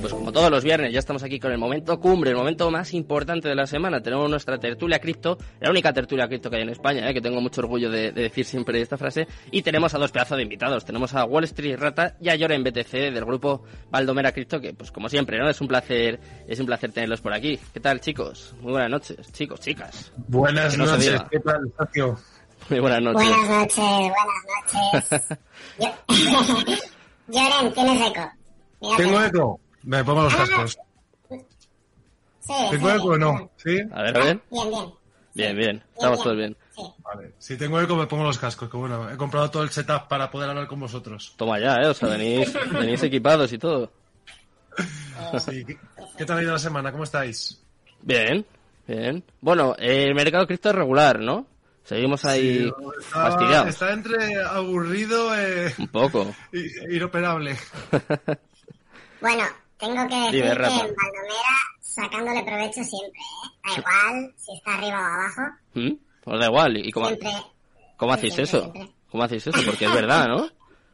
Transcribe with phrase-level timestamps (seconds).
[0.00, 2.70] Bueno, pues como todos los viernes, ya estamos aquí con el momento cumbre, el momento
[2.70, 4.00] más importante de la semana.
[4.00, 7.12] Tenemos nuestra tertulia cripto, la única tertulia cripto que hay en España, ¿eh?
[7.12, 9.28] que tengo mucho orgullo de, de, decir siempre esta frase.
[9.50, 10.86] Y tenemos a dos pedazos de invitados.
[10.86, 14.90] Tenemos a Wall Street Rata y a Yoren BTC del grupo Valdomera Cripto, que pues
[14.90, 15.50] como siempre, ¿no?
[15.50, 17.58] Es un placer, es un placer tenerlos por aquí.
[17.74, 18.54] ¿Qué tal, chicos?
[18.62, 20.12] Muy buenas noches, chicos, chicas.
[20.28, 22.18] Buenas no noches, ¿qué tal, Sergio?
[22.70, 23.28] Muy buenas noches.
[23.28, 24.12] Buenas noches,
[24.88, 25.38] buenas noches.
[27.28, 28.32] Yoren, ¿tienes eco?
[28.96, 29.60] ¿Tengo eco?
[29.82, 30.78] Me pongo los cascos.
[32.40, 33.50] Sí, ¿Tengo eco o no?
[33.56, 33.78] ¿Sí?
[33.92, 34.40] A ver, a ver.
[34.50, 34.90] Bien, bien.
[35.34, 35.84] Bien, bien.
[35.94, 36.56] Estamos todos bien.
[36.74, 36.82] Sí.
[37.04, 37.32] Vale.
[37.38, 38.68] Si tengo eco, me pongo los cascos.
[38.68, 41.34] Que bueno, he comprado todo el setup para poder hablar con vosotros.
[41.36, 41.86] Toma ya, ¿eh?
[41.86, 43.92] O sea, venís, venís equipados y todo.
[45.38, 45.64] Sí.
[45.64, 45.78] ¿Qué,
[46.18, 46.90] qué tal ha ido la semana?
[46.90, 47.62] ¿Cómo estáis?
[48.02, 48.44] Bien,
[48.86, 49.22] bien.
[49.40, 51.46] Bueno, el mercado cripto es regular, ¿no?
[51.84, 53.68] Seguimos ahí Sí, está, fastidiados.
[53.68, 56.34] está entre aburrido e Un poco.
[56.90, 57.56] inoperable.
[59.20, 59.44] Bueno,
[59.80, 60.74] tengo que decir Dime, que Rafa.
[60.86, 63.48] en Baldomera sacándole provecho siempre, ¿eh?
[63.64, 65.42] Da igual si está arriba o abajo,
[65.74, 65.90] ¿Mm?
[66.22, 66.76] Pues da igual.
[66.76, 67.30] ¿Y cómo, siempre...
[67.96, 68.72] cómo hacéis siempre, eso?
[68.72, 68.94] siempre.
[69.10, 69.58] ¿Cómo hacéis eso?
[69.66, 70.48] Porque es verdad, ¿no?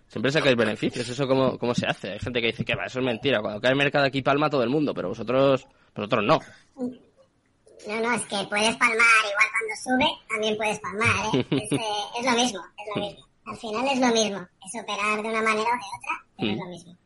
[0.09, 1.09] Siempre sacáis beneficios.
[1.09, 2.13] ¿Eso cómo, cómo se hace?
[2.13, 3.41] Hay gente que dice que va, eso es mentira.
[3.43, 6.39] Cuando cae el mercado aquí palma todo el mundo, pero vosotros, vosotros no.
[6.77, 11.47] No, no, es que puedes palmar igual cuando sube, también puedes palmar, ¿eh?
[11.51, 11.79] Es, eh,
[12.21, 13.27] es lo mismo, es lo mismo.
[13.47, 14.49] Al final es lo mismo.
[14.65, 16.97] Es operar de una manera o de otra, pero es lo mismo.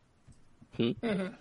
[0.77, 1.35] ¿Mm?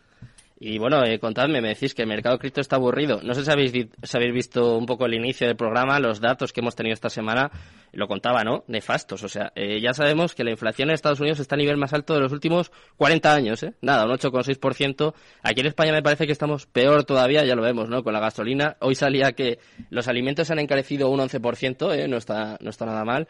[0.62, 3.22] Y bueno, eh, contadme, me decís que el mercado cripto está aburrido.
[3.22, 6.52] No sé si habéis, si habéis visto un poco el inicio del programa, los datos
[6.52, 7.50] que hemos tenido esta semana,
[7.92, 8.64] lo contaba, ¿no?
[8.66, 9.24] Nefastos.
[9.24, 11.94] O sea, eh, ya sabemos que la inflación en Estados Unidos está a nivel más
[11.94, 13.72] alto de los últimos 40 años, ¿eh?
[13.80, 15.14] Nada, un 8,6%.
[15.42, 18.04] Aquí en España me parece que estamos peor todavía, ya lo vemos, ¿no?
[18.04, 18.76] Con la gasolina.
[18.80, 22.06] Hoy salía que los alimentos se han encarecido un 11%, ¿eh?
[22.06, 23.28] No está, no está nada mal.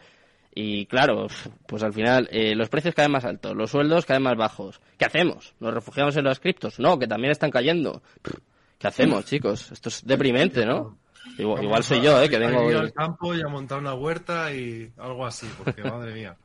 [0.53, 1.27] Y claro,
[1.65, 4.81] pues al final eh, los precios caen más altos, los sueldos caen más bajos.
[4.97, 5.53] ¿Qué hacemos?
[5.59, 6.77] ¿Nos refugiamos en los criptos?
[6.79, 8.01] No, que también están cayendo.
[8.77, 9.71] ¿Qué hacemos, chicos?
[9.71, 10.97] Esto es deprimente, ¿no?
[11.37, 12.27] Igual, igual soy yo, ¿eh?
[12.29, 12.69] Que A vengo...
[12.69, 16.35] ir al campo y a montar una huerta y algo así, porque madre mía.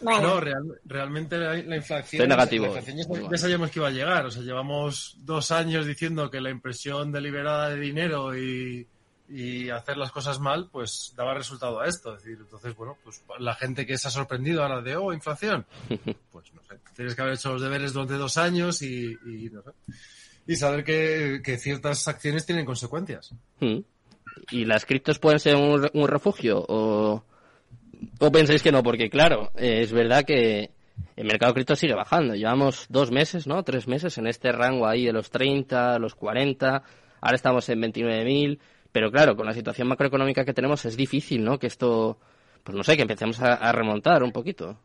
[0.00, 2.22] Bueno, No, real- realmente la, la inflación.
[2.22, 2.64] Estoy negativo.
[2.66, 4.26] la inflación ya, ya sabíamos que iba a llegar.
[4.26, 8.86] O sea, llevamos dos años diciendo que la impresión deliberada de dinero y,
[9.28, 12.14] y hacer las cosas mal, pues daba resultado a esto.
[12.14, 15.66] Es decir, entonces, bueno, pues la gente que se ha sorprendido ahora de, oh, inflación,
[16.32, 16.78] pues no sé.
[16.94, 19.70] Tienes que haber hecho los deberes durante dos años y, y no sé.
[20.46, 23.32] Y saber que, que ciertas acciones tienen consecuencias.
[23.60, 23.78] Mm.
[24.50, 26.64] ¿Y las criptos pueden ser un, un refugio?
[26.68, 27.24] ¿O,
[28.18, 28.82] ¿O pensáis que no?
[28.82, 30.70] Porque claro, es verdad que
[31.16, 32.34] el mercado cripto sigue bajando.
[32.34, 33.62] Llevamos dos meses, ¿no?
[33.62, 36.82] Tres meses en este rango ahí de los 30, los 40.
[37.20, 38.58] Ahora estamos en 29.000.
[38.94, 41.58] Pero claro, con la situación macroeconómica que tenemos es difícil, ¿no?
[41.58, 42.16] Que esto,
[42.62, 44.78] pues no sé, que empecemos a, a remontar un poquito.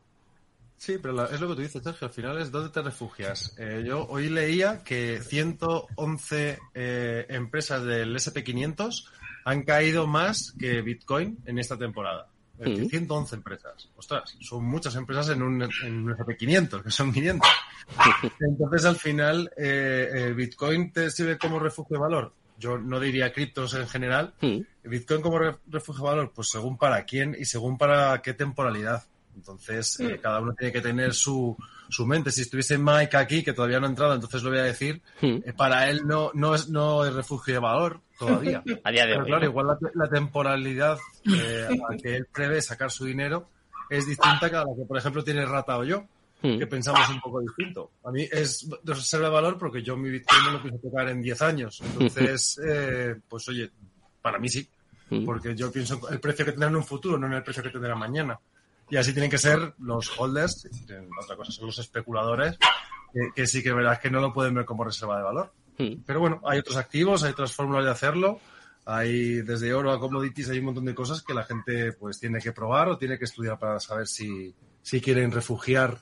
[0.76, 2.08] Sí, pero la- es lo que tú dices, Sergio.
[2.08, 3.54] Al final es dónde te refugias.
[3.56, 9.04] Eh, yo hoy leía que 111 eh, empresas del SP500
[9.44, 12.26] han caído más que Bitcoin en esta temporada.
[12.58, 12.88] Es decir, Mm.
[12.88, 13.88] 111 empresas.
[13.96, 17.48] Ostras, son muchas empresas en un, en un SP500, que son 500.
[18.40, 22.32] Entonces, al final, eh, eh, Bitcoin te sirve como refugio de valor.
[22.60, 24.34] Yo no diría criptos en general.
[24.42, 24.60] Mm.
[24.84, 29.02] Bitcoin como re- refugio de valor, pues según para quién y según para qué temporalidad.
[29.34, 31.56] Entonces, eh, cada uno tiene que tener su,
[31.88, 32.30] su mente.
[32.30, 35.36] Si estuviese Mike aquí, que todavía no ha entrado, entonces lo voy a decir, Mm.
[35.46, 38.62] eh, para él no, no, es, no es refugio de valor todavía.
[38.84, 39.26] A día de Pero hoy.
[39.28, 39.50] claro, ¿no?
[39.50, 40.98] igual la, la temporalidad
[41.32, 43.48] eh, a la que él prevé sacar su dinero
[43.88, 46.04] es distinta que a la que, por ejemplo, tiene Rata o yo,
[46.42, 46.58] Mm.
[46.58, 47.92] que pensamos un poco distinto.
[48.04, 51.08] A mí es de reserva de valor porque yo mi Bitcoin no lo pienso tocar
[51.08, 51.80] en 10 años.
[51.82, 53.70] Entonces, eh, pues oye,
[54.22, 54.68] para mí sí,
[55.10, 55.24] Mm.
[55.24, 57.62] porque yo pienso en el precio que tendrá en un futuro, no en el precio
[57.64, 58.38] que tendrá mañana.
[58.88, 60.68] Y así tienen que ser los holders,
[61.20, 62.56] otra cosa son los especuladores,
[63.12, 65.52] que, que sí que verás que no lo pueden ver como reserva de valor.
[66.06, 68.38] Pero bueno, hay otros activos, hay otras fórmulas de hacerlo.
[68.86, 72.38] Hay desde oro a commodities, hay un montón de cosas que la gente pues tiene
[72.40, 75.98] que probar o tiene que estudiar para saber si, si quieren refugiar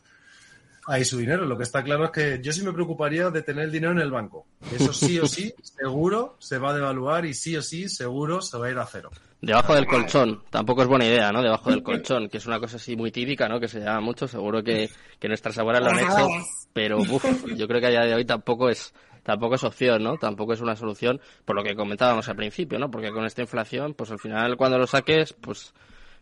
[0.89, 1.45] ahí su dinero.
[1.45, 4.01] Lo que está claro es que yo sí me preocuparía de tener el dinero en
[4.01, 4.47] el banco.
[4.73, 8.59] Eso sí o sí, seguro se va a devaluar y sí o sí, seguro se
[8.59, 9.11] va a ir a cero.
[9.41, 11.43] Debajo del colchón, tampoco es buena idea, ¿no?
[11.43, 13.61] Debajo del colchón, que es una cosa así muy típica, ¿no?
[13.61, 14.91] Que se llama mucho, seguro que,
[15.21, 16.29] que nuestras abuelas lo han hecho,
[16.73, 17.25] pero uf,
[17.55, 18.93] yo creo que a día de hoy tampoco es,
[19.23, 20.17] tampoco es opción, ¿no?
[20.17, 22.91] Tampoco es una solución, por lo que comentábamos al principio, ¿no?
[22.91, 25.73] Porque con esta inflación, pues al final cuando lo saques, pues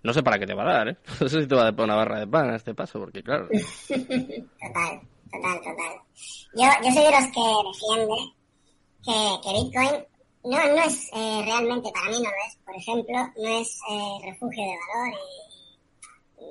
[0.06, 0.96] no sé para qué te va a dar, ¿eh?
[1.20, 3.22] No sé si te va a dar una barra de pan a este paso, porque
[3.22, 3.48] claro.
[3.48, 5.00] total,
[5.30, 6.00] total, total.
[6.54, 8.16] Yo, yo soy de los que defiende
[9.04, 10.04] que, que Bitcoin
[10.44, 14.18] no, no es eh, realmente, para mí no lo es, por ejemplo, no es eh,
[14.30, 15.20] refugio de valor
[16.38, 16.46] y,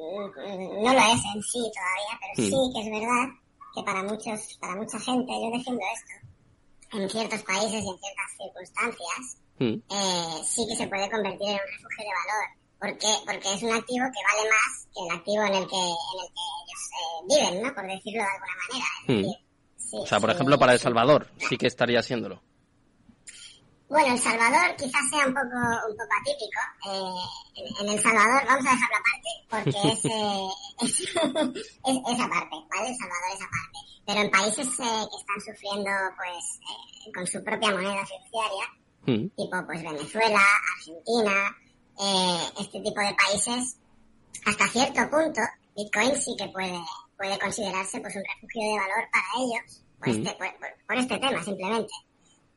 [0.84, 2.50] no lo es en sí todavía, pero Mm.
[2.50, 3.26] sí que es verdad
[3.74, 8.30] que para muchos, para mucha gente, yo defiendo esto, en ciertos países y en ciertas
[8.38, 9.76] circunstancias, Mm.
[9.90, 12.65] eh, sí que se puede convertir en un refugio de valor.
[12.80, 13.08] ¿Por qué?
[13.26, 16.30] Porque es un activo que vale más que el activo en el que, en el
[16.34, 17.74] que ellos eh, viven, ¿no?
[17.74, 18.86] Por decirlo de alguna manera.
[19.02, 19.18] Es Mm.
[19.22, 19.38] decir,
[19.78, 20.80] sí, O sea, por sí, ejemplo, para El.
[20.80, 22.42] Salvador sí que estaría siéndolo.
[23.88, 25.46] Bueno, El Salvador quizás sea un poco,
[25.90, 26.62] un poco atípico.
[26.90, 30.50] Eh, en, en El Salvador, vamos a dejarlo aparte, porque es, eh,
[30.82, 31.00] es,
[31.86, 32.90] es, es aparte, ¿vale?
[32.90, 33.80] El Salvador es aparte.
[34.08, 38.66] Pero en países eh, que están sufriendo, pues, eh, con su propia moneda fiduciaria,
[39.08, 39.28] Mm.
[39.38, 40.42] tipo, pues, Venezuela,
[40.78, 41.56] Argentina,
[42.00, 43.78] eh, este tipo de países,
[44.46, 45.42] hasta cierto punto,
[45.76, 46.80] Bitcoin sí que puede,
[47.18, 50.12] puede considerarse, pues, un refugio de valor para ellos, por, Mm.
[50.12, 51.94] este, por, por- por este tema, simplemente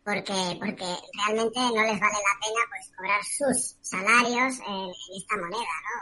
[0.05, 0.87] porque porque
[1.21, 5.95] realmente no les vale la pena pues cobrar sus salarios en, en esta moneda, ¿no?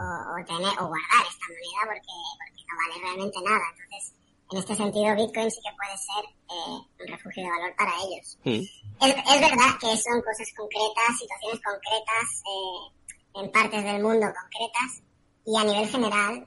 [0.00, 3.66] o, o tener o guardar esta moneda porque porque no vale realmente nada.
[3.68, 4.14] Entonces,
[4.50, 8.38] en este sentido, Bitcoin sí que puede ser eh, un refugio de valor para ellos.
[8.44, 9.04] Mm.
[9.04, 15.02] Es, es verdad que son cosas concretas, situaciones concretas, eh, en partes del mundo concretas,
[15.44, 16.46] y a nivel general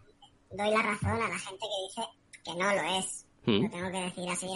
[0.52, 2.10] doy la razón a la gente que dice
[2.44, 3.26] que no lo es.
[3.46, 3.64] Mm.
[3.64, 4.48] Lo tengo que decir así.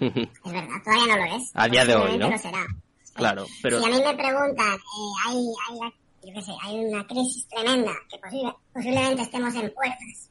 [0.44, 1.50] Es verdad, todavía no lo es.
[1.54, 2.30] A día de hoy, ¿no?
[2.30, 2.66] lo será.
[3.14, 5.36] Claro, pero Si a mí me preguntan, eh, hay,
[5.70, 5.78] hay,
[6.24, 10.30] yo qué sé, hay una crisis tremenda que posible- posiblemente estemos en puertas.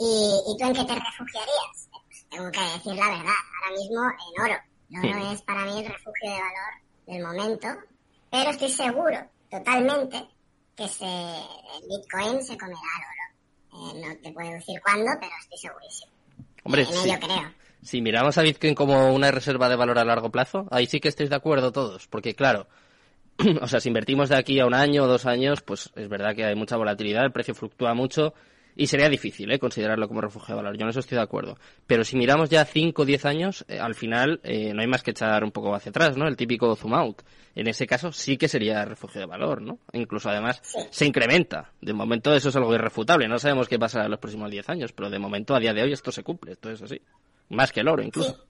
[0.00, 1.88] ¿Y, ¿Y tú en qué te refugiarías?
[2.06, 4.60] Pues tengo que decir la verdad, ahora mismo en oro.
[4.90, 5.32] El oro Hmm.
[5.34, 6.72] es para mí el refugio de valor
[7.06, 7.68] del momento,
[8.30, 9.18] pero estoy seguro,
[9.50, 10.26] totalmente,
[10.76, 13.96] que se, el Bitcoin se comerá al oro.
[13.98, 16.12] Eh, no te puedo decir cuándo, pero estoy segurísimo.
[16.64, 17.08] hombre, en sí.
[17.10, 17.54] ello creo.
[17.82, 21.08] Si miramos a Bitcoin como una reserva de valor a largo plazo, ahí sí que
[21.08, 22.66] estáis de acuerdo todos, porque claro,
[23.62, 26.34] o sea, si invertimos de aquí a un año o dos años, pues es verdad
[26.34, 28.34] que hay mucha volatilidad, el precio fluctúa mucho
[28.76, 29.58] y sería difícil ¿eh?
[29.58, 30.76] considerarlo como refugio de valor.
[30.78, 31.56] Yo en eso estoy de acuerdo.
[31.86, 35.02] Pero si miramos ya 5 o 10 años, eh, al final eh, no hay más
[35.02, 36.26] que echar un poco hacia atrás, ¿no?
[36.28, 37.22] El típico zoom out.
[37.54, 39.78] En ese caso sí que sería refugio de valor, ¿no?
[39.92, 40.78] Incluso además Sí.
[40.90, 41.72] se incrementa.
[41.80, 43.26] De momento eso es algo irrefutable.
[43.28, 45.82] No sabemos qué pasará en los próximos 10 años, pero de momento a día de
[45.82, 46.52] hoy esto se cumple.
[46.52, 47.00] Esto es así.
[47.48, 48.44] Más que el oro incluso.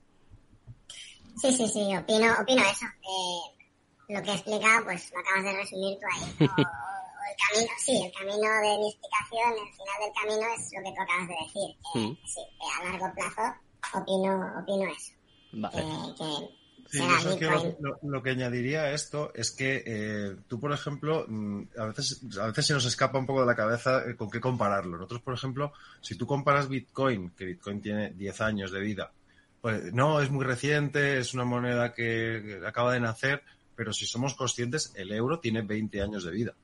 [1.37, 2.85] Sí, sí, sí, opino, opino eso.
[2.87, 6.47] Eh, lo que he explicado, pues lo acabas de resumir tú ahí.
[6.47, 6.55] O
[7.29, 10.97] el camino, sí, el camino de mi explicación, el final del camino es lo que
[10.97, 11.77] tú acabas de decir.
[11.93, 12.17] Que, Mm.
[12.27, 13.55] Sí, que a largo plazo
[13.95, 15.13] opino, opino eso.
[15.53, 15.77] Vale.
[15.77, 17.77] Que, que Sí, será yo sabes que Bitcoin.
[17.81, 21.85] lo, lo- lo que añadiría a esto es que eh, tú, por ejemplo, mm, a
[21.87, 24.97] veces, a veces se nos escapa un poco de la cabeza eh, con qué compararlo.
[24.97, 29.13] Nosotros, por ejemplo, si tú comparas Bitcoin, que Bitcoin tiene 10 años de vida,
[29.61, 33.43] pues no, es muy reciente, es una moneda que, que acaba de nacer,
[33.77, 36.55] pero si somos conscientes, el euro tiene 20 años de vida.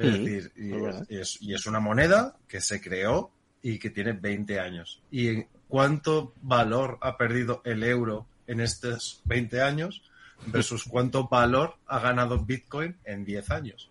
[0.00, 1.06] Es decir, y es verdad.
[1.08, 3.30] y es, y es una moneda que se creó
[3.62, 5.02] y que tiene 20 años.
[5.10, 10.02] ¿Y cuánto valor ha perdido el euro en estos 20 años
[10.46, 13.90] versus cuánto valor ha ganado Bitcoin en 10 años?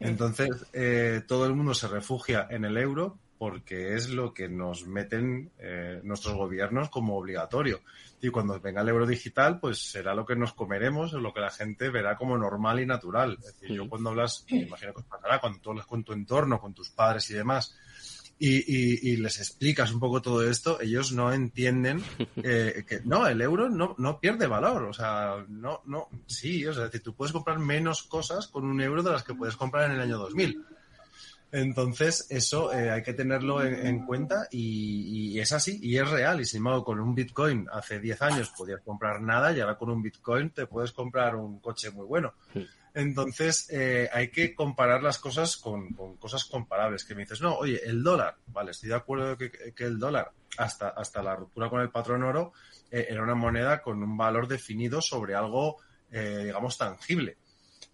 [0.00, 4.86] Entonces, eh, todo el mundo se refugia en el euro porque es lo que nos
[4.86, 7.80] meten eh, nuestros gobiernos como obligatorio.
[8.20, 11.40] Y cuando venga el euro digital, pues será lo que nos comeremos, o lo que
[11.40, 13.38] la gente verá como normal y natural.
[13.40, 16.12] Es decir, yo cuando hablas, me imagino que os pasará, cuando tú hablas con tu
[16.12, 17.76] entorno, con tus padres y demás,
[18.40, 22.02] y, y- y les explicas un poco todo esto, ellos no entienden
[22.36, 24.82] eh, que no, el euro no, no pierde valor.
[24.84, 28.64] O sea, no, no, sí, o sea, es decir, tú puedes comprar menos cosas con
[28.64, 30.64] un euro de las que puedes comprar en el año 2000.
[31.50, 36.08] Entonces, eso eh, hay que tenerlo en, en cuenta y, y es así, y es
[36.10, 36.40] real.
[36.40, 39.90] Y sin embargo, con un Bitcoin hace 10 años podías comprar nada y ahora con
[39.90, 42.34] un Bitcoin te puedes comprar un coche muy bueno.
[42.94, 47.04] Entonces, eh, hay que comparar las cosas con, con cosas comparables.
[47.04, 50.32] Que me dices, no, oye, el dólar, vale, estoy de acuerdo que, que el dólar,
[50.56, 52.52] hasta, hasta la ruptura con el patrón oro,
[52.90, 55.76] eh, era una moneda con un valor definido sobre algo,
[56.10, 57.36] eh, digamos, tangible.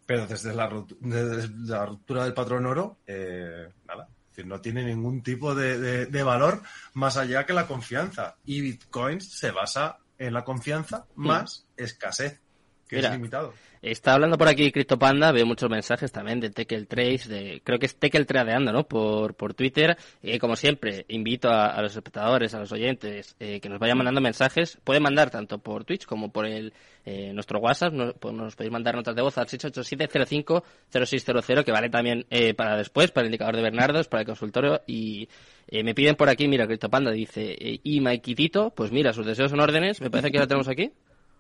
[0.06, 4.08] Pero desde la, rut- desde la ruptura del patrón oro, eh, nada.
[4.30, 6.61] Decir, no tiene ningún tipo de, de- de valor
[6.94, 8.37] más allá que la confianza.
[8.44, 12.40] Y Bitcoin se basa en la confianza más escasez,
[12.88, 13.08] que Mira.
[13.08, 13.54] es limitado.
[13.85, 17.85] Está hablando por aquí CryptoPanda, veo muchos mensajes también de Tekel Trace, de, creo que
[17.85, 18.85] es Tekel Tradeando, ¿no?
[18.85, 19.99] Por, por Twitter.
[20.23, 23.99] Y como siempre, invito a, a los espectadores, a los oyentes, eh, que nos vayan
[23.99, 24.79] mandando mensajes.
[24.85, 26.73] Pueden mandar tanto por Twitch como por el,
[27.05, 27.93] eh, nuestro WhatsApp.
[27.93, 32.79] Nos, pues nos podéis mandar notas de voz al 687-05-0600, que vale también eh, para
[32.79, 34.81] después, para el indicador de Bernardos, para el consultorio.
[34.87, 35.29] Y
[35.69, 39.50] eh, me piden por aquí, mira, CryptoPanda dice, eh, y Maikitito, pues mira, sus deseos
[39.50, 40.00] son órdenes.
[40.00, 40.91] Me parece que lo tenemos aquí.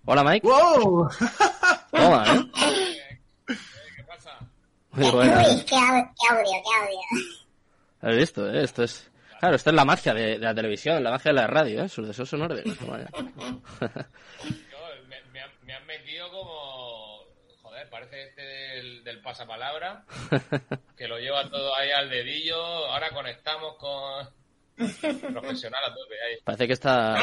[0.04, 0.46] Hola, Mike.
[0.46, 1.08] ¡Wow!
[1.94, 3.54] Toma, ¿eh?
[4.92, 5.38] Muy buena.
[5.48, 7.00] Uy, qué, au- qué audio, qué audio.
[8.02, 8.48] ¿Has visto?
[8.50, 8.62] eh?
[8.64, 9.10] Esto es...
[9.40, 11.88] Claro, esto es la magia de, la televisión, la magia de la radio, ¿eh?
[11.88, 12.64] Sucesos sonores.
[12.64, 12.86] Yo,
[15.08, 15.16] me,
[15.62, 17.24] me, han metido como...
[17.62, 20.04] Joder, parece este del, del pasapalabra,
[20.96, 22.56] que lo lleva todo ahí al dedillo.
[22.56, 24.28] Ahora conectamos con...
[24.76, 26.36] Profesional a tope ahí.
[26.44, 27.16] Parece que está...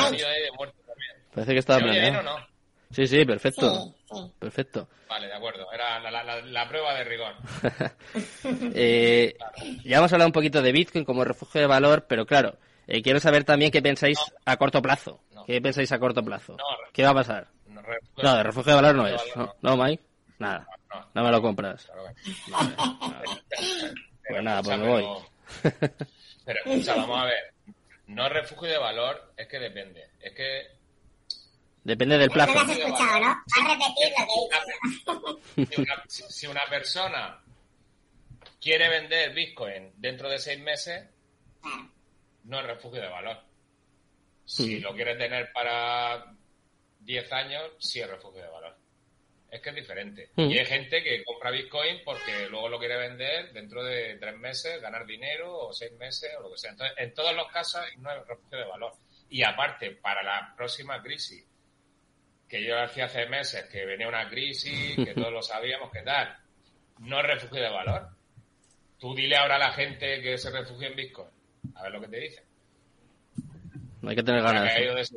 [1.33, 2.50] Parece que está bien o no?
[2.91, 3.95] Sí, sí, perfecto.
[4.39, 4.87] Perfecto.
[5.07, 5.71] Vale, de acuerdo.
[5.71, 5.99] Era
[6.41, 7.33] la, prueba de rigor.
[8.75, 9.35] eh,
[9.83, 12.57] Ya hemos hablado un poquito de Bitcoin como refugio de valor, pero claro,
[12.87, 15.21] eh, quiero saber también qué pensáis a corto plazo.
[15.45, 16.57] ¿Qué pensáis a corto plazo?
[16.93, 17.47] ¿Qué va a pasar?
[18.21, 19.21] No, de refugio de valor no es.
[19.61, 20.03] ¿No, Mike?
[20.39, 20.67] Nada.
[21.13, 21.89] No, me lo compras.
[24.27, 25.05] Pues nada, pues me voy.
[26.45, 27.53] Pero, escucha, vamos a ver.
[28.07, 30.09] No refugio de valor, es que depende.
[30.19, 30.80] Es que
[31.83, 32.53] Depende del plazo.
[32.53, 33.27] No has escuchado, ¿no?
[33.27, 36.25] a repetir lo que dice.
[36.29, 37.41] Si una, persona
[38.59, 41.03] quiere vender Bitcoin dentro de seis meses,
[42.43, 43.37] no es refugio de valor.
[44.45, 46.33] Si lo quiere tener para
[46.99, 48.77] 10 años, sí es refugio de valor.
[49.49, 50.29] Es que es diferente.
[50.37, 54.81] Y hay gente que compra Bitcoin porque luego lo quiere vender dentro de tres meses,
[54.81, 56.71] ganar dinero o seis meses o lo que sea.
[56.71, 58.93] Entonces, en todos los casos no es refugio de valor.
[59.29, 61.45] Y aparte, para la próxima crisis,
[62.51, 66.35] que yo decía hace meses que venía una crisis, que todos lo sabíamos, que tal.
[66.99, 68.09] No es refugio de valor.
[68.99, 71.29] Tú dile ahora a la gente que se refugie en Bitcoin.
[71.75, 72.43] A ver lo que te dice.
[74.01, 74.69] No hay que tener ganas.
[74.69, 75.07] Ha caído de,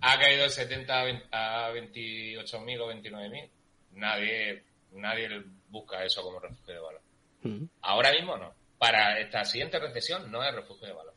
[0.00, 3.50] ha caído de 70 a 28.000 o 29.000.
[3.92, 7.02] Nadie, nadie busca eso como refugio de valor.
[7.42, 7.64] Mm.
[7.82, 8.52] Ahora mismo no.
[8.78, 11.14] Para esta siguiente recesión no es refugio de valor.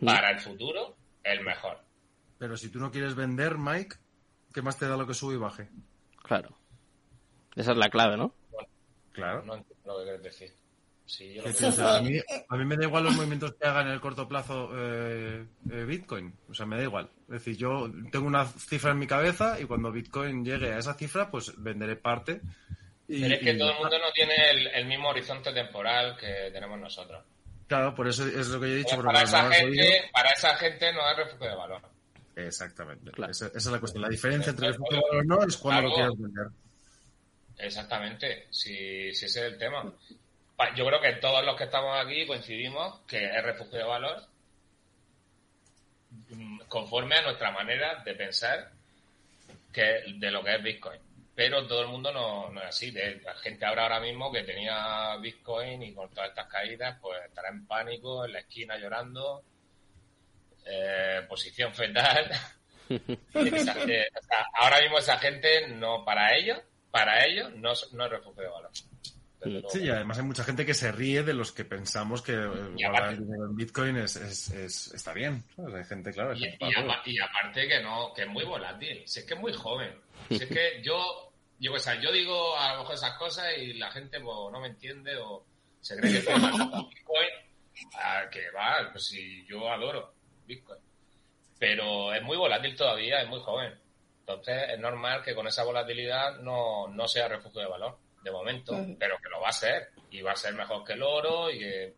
[0.00, 0.06] Mm.
[0.06, 1.78] Para el futuro, el mejor.
[2.38, 3.96] Pero si tú no quieres vender, Mike,
[4.54, 5.68] ¿Qué más te da lo que sube y baje?
[6.22, 6.56] Claro.
[7.56, 8.32] Esa es la clave, ¿no?
[9.12, 9.42] claro.
[9.42, 10.52] No entiendo lo que quieres decir.
[11.06, 12.18] Sí, a, mí,
[12.48, 15.84] a, mí, me da igual los movimientos que haga en el corto plazo eh, eh,
[15.84, 16.34] Bitcoin.
[16.48, 17.10] O sea, me da igual.
[17.26, 20.94] Es decir, yo tengo una cifra en mi cabeza y cuando Bitcoin llegue a esa
[20.94, 22.40] cifra, pues venderé parte.
[23.06, 24.34] Y, Pero es que todo el mundo no tiene
[24.72, 27.22] el, mismo horizonte temporal que tenemos nosotros.
[27.66, 29.02] Claro, por eso es lo que yo he dicho.
[29.02, 31.93] para, esa gente, para esa gente no hay refugio de valor.
[32.36, 33.12] Exactamente.
[33.30, 34.02] Esa, es la cuestión.
[34.02, 36.46] La diferencia entre el futuro y no es cuando lo quieras vender.
[37.58, 39.92] Exactamente, si, ese es el tema.
[40.76, 44.22] Yo creo que todos los que estamos aquí coincidimos que es refugio de valor
[46.30, 48.70] mm, conforme a nuestra manera de pensar
[49.72, 51.00] que de lo que es Bitcoin.
[51.34, 52.92] Pero todo el mundo no, no es así.
[52.92, 57.48] La gente ahora ahora mismo que tenía Bitcoin y con todas estas caídas, pues estará
[57.50, 59.42] en pánico, en la esquina llorando
[60.64, 62.30] eh, posición fetal.
[64.54, 68.70] ahora mismo esa gente no, para ellos, para ellos no, no es refugio de valor.
[69.68, 73.12] Sí, y además hay mucha gente que se ríe de los que pensamos que guardar
[73.12, 75.44] el dinero en Bitcoin es, es, está bien.
[75.58, 76.34] Hay gente, claro.
[76.34, 79.02] Y, y, aparte que no, que es muy volátil.
[79.06, 80.00] Si es que es muy joven.
[80.28, 83.74] Si es que yo, yo, o sea, yo digo a lo mejor esas cosas y
[83.74, 85.44] la gente pues, no me entiende o
[85.80, 87.28] se cree que estoy Bitcoin.
[87.96, 90.13] Ah, que va, pues si yo adoro.
[90.46, 90.80] Bitcoin.
[91.58, 93.72] Pero es muy volátil todavía, es muy joven.
[94.20, 98.72] Entonces es normal que con esa volatilidad no, no sea refugio de valor, de momento,
[98.98, 99.90] pero que lo va a ser.
[100.10, 101.94] Y va a ser mejor que el oro y que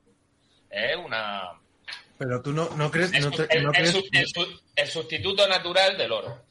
[0.71, 1.53] es una...
[2.19, 3.13] Pero tú no, no crees...
[3.13, 3.31] no
[4.75, 6.45] el, sustituto natural del oro.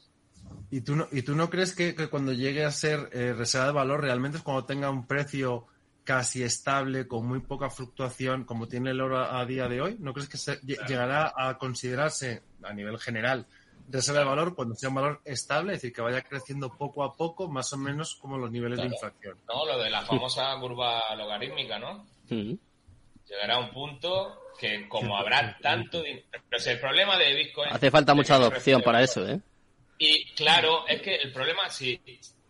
[0.70, 3.72] ¿Y tú no, y tú no crees que, cuando llegue a ser eh, reserva de
[3.72, 5.66] valor realmente es cuando tenga un precio
[6.06, 9.96] casi estable, con muy poca fluctuación, como tiene el oro a, día de hoy?
[9.98, 13.46] ¿No crees que se, llegará a considerarse a nivel general
[13.88, 17.14] reserva de valor cuando sea un valor estable, es decir, que vaya creciendo poco a
[17.14, 19.38] poco, más o menos como los niveles de inflación?
[19.48, 22.06] No, lo de la famosa curva logarítmica, ¿no?
[22.28, 26.26] Llegará a un punto que como habrá tanto dinero...
[26.48, 27.70] Pero si el problema de Bitcoin...
[27.72, 29.40] Hace falta mucha adopción para eso, ¿eh?
[29.98, 32.00] Y claro, es que el problema, si,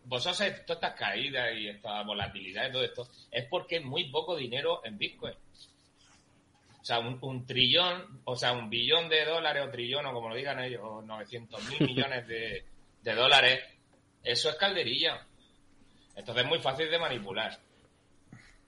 [0.06, 4.08] vosotros sabéis todas estas caídas y esta volatilidad y todo esto, es porque hay muy
[4.10, 5.34] poco dinero en Bitcoin.
[6.80, 10.36] O sea, un, trillón, o sea, un billón de dólares o trillón, o como lo
[10.36, 12.64] digan ellos, o 900 mil millones de,
[13.02, 13.64] dólares,
[14.22, 15.26] eso es calderilla.
[16.14, 17.58] Entonces es muy fácil de manipular.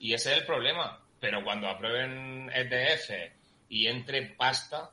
[0.01, 1.01] Y ese es el problema.
[1.21, 3.11] Pero cuando aprueben ETF
[3.69, 4.91] y entre pasta,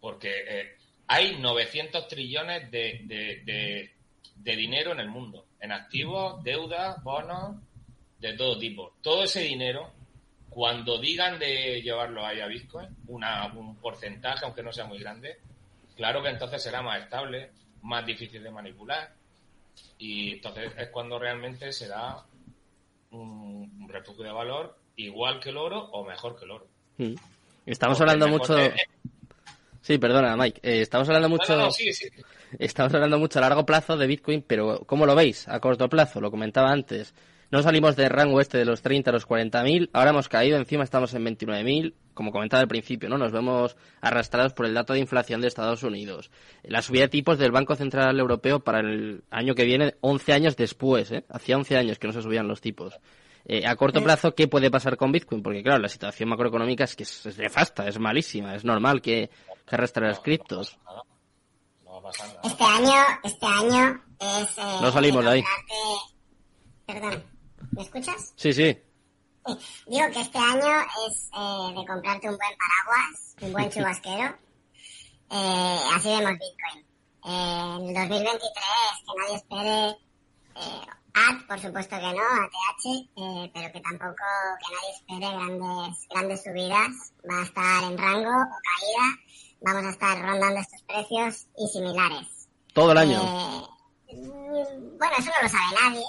[0.00, 0.76] porque eh,
[1.08, 3.90] hay 900 trillones de,
[4.36, 7.56] de dinero en el mundo en activos, deuda, bonos,
[8.18, 8.94] de todo tipo.
[9.00, 9.92] Todo ese dinero,
[10.50, 15.38] cuando digan de llevarlo ahí a Bitcoin, una, un porcentaje, aunque no sea muy grande,
[15.96, 17.52] claro que entonces será más estable,
[17.82, 19.14] más difícil de manipular.
[19.98, 22.16] Y entonces es cuando realmente será
[23.12, 26.66] un, refugio de valor igual que el oro o mejor que el oro.
[26.98, 27.14] Mm.
[27.66, 28.56] Estamos hablando mucho.
[29.82, 30.60] Sí, perdona, Mike.
[30.62, 31.56] Eh, estamos hablando mucho.
[31.56, 32.08] No, no, sí, sí.
[32.58, 36.20] Estamos hablando mucho a largo plazo de Bitcoin, pero ¿cómo lo veis a corto plazo?
[36.20, 37.14] Lo comentaba antes.
[37.52, 40.84] No salimos del rango este de los 30 a los 40.000, ahora hemos caído, encima
[40.84, 43.18] estamos en 29.000, como comentaba al principio, ¿no?
[43.18, 46.30] Nos vemos arrastrados por el dato de inflación de Estados Unidos.
[46.62, 50.56] La subida de tipos del Banco Central Europeo para el año que viene, 11 años
[50.56, 51.24] después, ¿eh?
[51.28, 52.94] Hacía 11 años que no se subían los tipos.
[53.44, 55.42] Eh, a corto plazo, ¿qué puede pasar con Bitcoin?
[55.42, 59.30] Porque claro, la situación macroeconómica es que es, es nefasta, es malísima, es normal que,
[59.66, 60.78] que arrastre las criptos.
[61.84, 62.40] No va a pasar nada.
[62.44, 64.58] Este año, este año es...
[64.58, 65.44] eh, No salimos de ahí.
[66.86, 67.24] Perdón,
[67.72, 68.32] ¿me escuchas?
[68.36, 68.78] Sí, sí.
[69.44, 69.56] Sí,
[69.88, 74.36] digo que este año es eh, de comprarte un buen paraguas, un buen chubasquero.
[75.30, 76.86] Eh, así vemos Bitcoin.
[77.24, 78.40] Eh, en el 2023,
[79.06, 79.88] que nadie espere
[80.54, 82.84] eh, AD, por supuesto que no, ATH,
[83.16, 84.24] eh, pero que tampoco
[84.60, 87.12] que nadie espere grandes, grandes subidas.
[87.30, 89.06] Va a estar en rango o caída.
[89.60, 92.48] Vamos a estar rondando estos precios y similares.
[92.72, 93.20] Todo el año.
[93.20, 93.72] Eh,
[94.98, 96.04] bueno, eso no lo sabe nadie,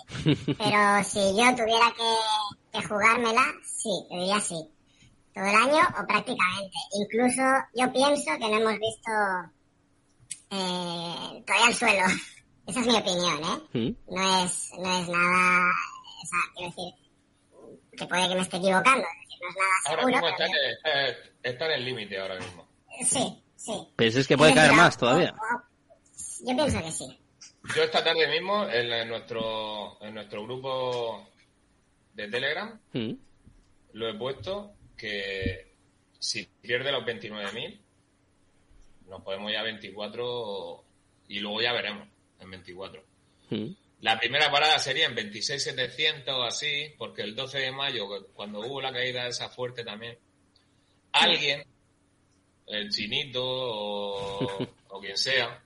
[0.57, 4.69] pero si yo tuviera que, que jugármela, sí, te diría sí.
[5.33, 6.77] Todo el año o prácticamente.
[6.93, 7.41] Incluso
[7.73, 9.11] yo pienso que no hemos visto
[10.51, 12.05] eh, todavía el suelo.
[12.67, 13.77] Esa es mi opinión, ¿eh?
[13.77, 14.13] ¿Mm?
[14.15, 15.71] No es, no es nada,
[16.23, 16.93] o sea, quiero decir,
[17.97, 20.45] que puede que me esté equivocando, es decir, no es nada Ahora seguro, mismo está,
[20.45, 22.67] pero en- está, está en el límite ahora mismo.
[23.05, 23.87] sí, sí.
[23.95, 25.35] Pero es que puede caer más todavía.
[26.45, 27.19] Yo pienso que sí.
[27.75, 31.27] Yo esta tarde mismo en, en nuestro en nuestro grupo
[32.13, 33.11] de Telegram ¿Mm?
[33.93, 35.73] lo he puesto que
[36.19, 37.79] si pierde los 29.000
[39.07, 40.83] nos podemos ir a 24
[41.29, 42.07] y luego ya veremos
[42.43, 43.03] en 24.
[43.49, 43.67] ¿Mm?
[44.01, 48.81] La primera parada sería en 26.700 o así, porque el 12 de mayo, cuando hubo
[48.81, 50.17] la caída esa fuerte también,
[51.13, 51.63] alguien,
[52.67, 55.63] el chinito o, o quien sea,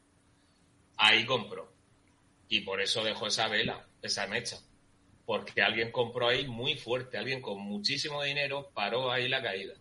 [0.97, 1.73] ahí compró.
[2.49, 4.59] Y por eso dejó esa vela, esa mecha.
[5.25, 9.73] Porque alguien compró ahí muy fuerte, alguien con muchísimo dinero paró ahí la caída.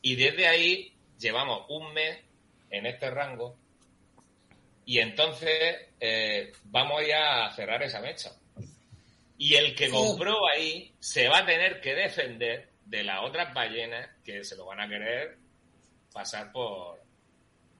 [0.00, 2.18] Y desde ahí llevamos un mes
[2.70, 3.56] en este rango
[4.90, 8.32] y entonces eh, vamos ya a cerrar esa mecha.
[9.38, 9.92] Y el que Sí.
[9.92, 14.66] compró ahí se va a tener que defender de las otras ballenas que se lo
[14.66, 15.38] van a querer
[16.12, 17.00] pasar por...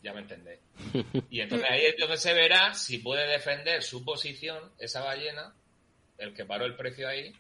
[0.05, 0.61] Ya me entendéis.
[1.31, 5.53] Y entonces ahí es donde se verá si puede defender su posición, esa ballena,
[6.17, 7.33] el que paró el precio ahí,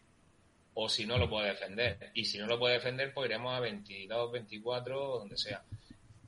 [0.74, 2.10] o si no lo puede defender.
[2.14, 5.62] Y si no lo puede defender, pues iremos a 22, 24, donde sea.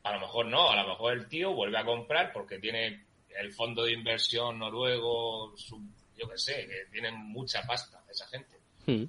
[0.04, 3.04] A lo mejor no, a lo mejor el tío vuelve a comprar porque tiene
[3.40, 5.80] el fondo de inversión noruego, su-
[6.16, 8.56] yo qué sé, que tienen mucha pasta esa gente.
[8.86, 9.04] ¿Mm?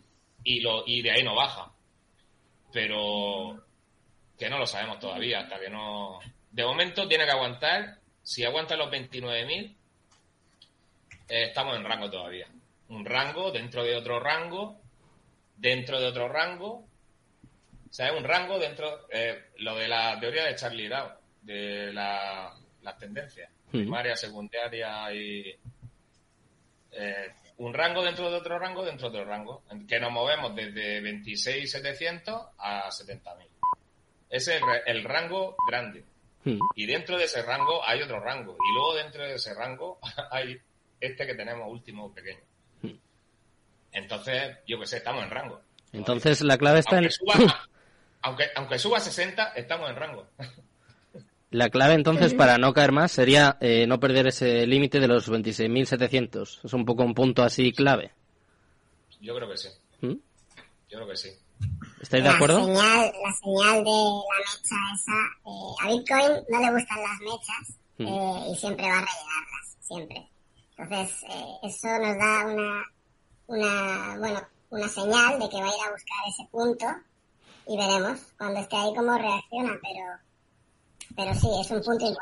[0.45, 1.71] Y, lo, y de ahí no baja.
[2.71, 3.63] Pero
[4.37, 6.19] que no lo sabemos todavía, hasta que no...
[6.51, 9.75] De momento tiene que aguantar, si aguanta los 29.000,
[11.29, 12.47] eh, estamos en rango todavía.
[12.89, 14.79] Un rango dentro de otro rango,
[15.57, 16.85] dentro de otro rango,
[17.89, 18.13] ¿sabes?
[18.17, 21.09] Un rango dentro, eh, lo de la teoría de Charlie Dow,
[21.41, 25.55] de la- las tendencias, primaria, secundaria y...
[26.91, 30.55] eh, un rango dentro de otro rango dentro de otro rango, en que nos movemos
[30.55, 33.47] desde 26.700 a 70.000.
[34.29, 36.03] Ese es el, rango grande.
[36.43, 36.59] ¿Mm?
[36.75, 38.53] Y dentro de ese rango hay otro rango.
[38.53, 39.99] Y luego dentro de ese rango
[40.31, 40.57] hay
[40.99, 42.41] este que tenemos último pequeño.
[43.91, 45.61] Entonces, yo que sé, estamos en rango.
[45.91, 47.03] Entonces la clave está en...
[47.03, 47.69] Aunque suba,
[48.23, 50.27] aunque, aunque suba a 60, estamos en rango.
[51.53, 55.29] La clave entonces para no caer más sería eh, no perder ese límite de los
[55.29, 56.59] 26.700.
[56.65, 58.11] Es un poco un punto así clave.
[59.21, 59.69] Yo creo que sí.
[60.01, 60.07] ¿Mm?
[60.89, 61.29] Yo creo que sí.
[62.01, 62.65] ¿Estáis de la acuerdo?
[62.65, 67.77] Señal, la señal de la mecha esa, eh, a Bitcoin no le gustan las mechas
[67.99, 68.07] Mm.
[68.07, 70.27] eh, y siempre va a rellenarlas, siempre.
[70.77, 72.83] Entonces, eh, eso nos da una,
[73.45, 76.85] una, bueno, una señal de que va a ir a buscar ese punto
[77.67, 80.05] y veremos cuando esté ahí cómo reacciona, pero,
[81.15, 82.19] pero sí, es un punto importante.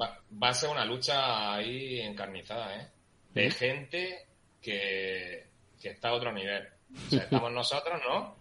[0.00, 2.88] Va, va a ser una lucha ahí encarnizada, ¿eh?
[3.34, 4.26] De gente
[4.60, 5.46] que,
[5.80, 6.68] que está a otro nivel.
[7.06, 8.36] O sea, estamos nosotros, ¿no?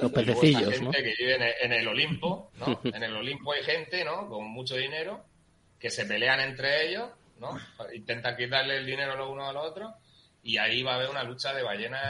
[0.00, 0.92] Los pececillos, ¿no?
[0.92, 2.80] gente que vive en el, en el Olimpo, ¿no?
[2.84, 4.28] En el Olimpo hay gente, ¿no?
[4.28, 5.24] Con mucho dinero,
[5.78, 7.56] que se pelean entre ellos, ¿no?
[7.94, 9.92] Intentan quitarle el dinero los unos a los otros,
[10.42, 12.02] y ahí va a haber una lucha de ballenas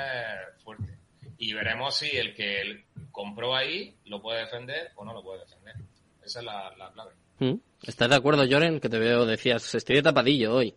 [0.65, 0.99] fuerte.
[1.39, 5.77] Y veremos si el que compró ahí lo puede defender o no lo puede defender.
[6.25, 7.13] Esa es la, la clave.
[7.41, 7.55] ¿Mm?
[7.83, 8.81] ¿Estás de acuerdo, Joren?
[8.81, 10.75] Que te veo, decías, estoy de tapadillo hoy.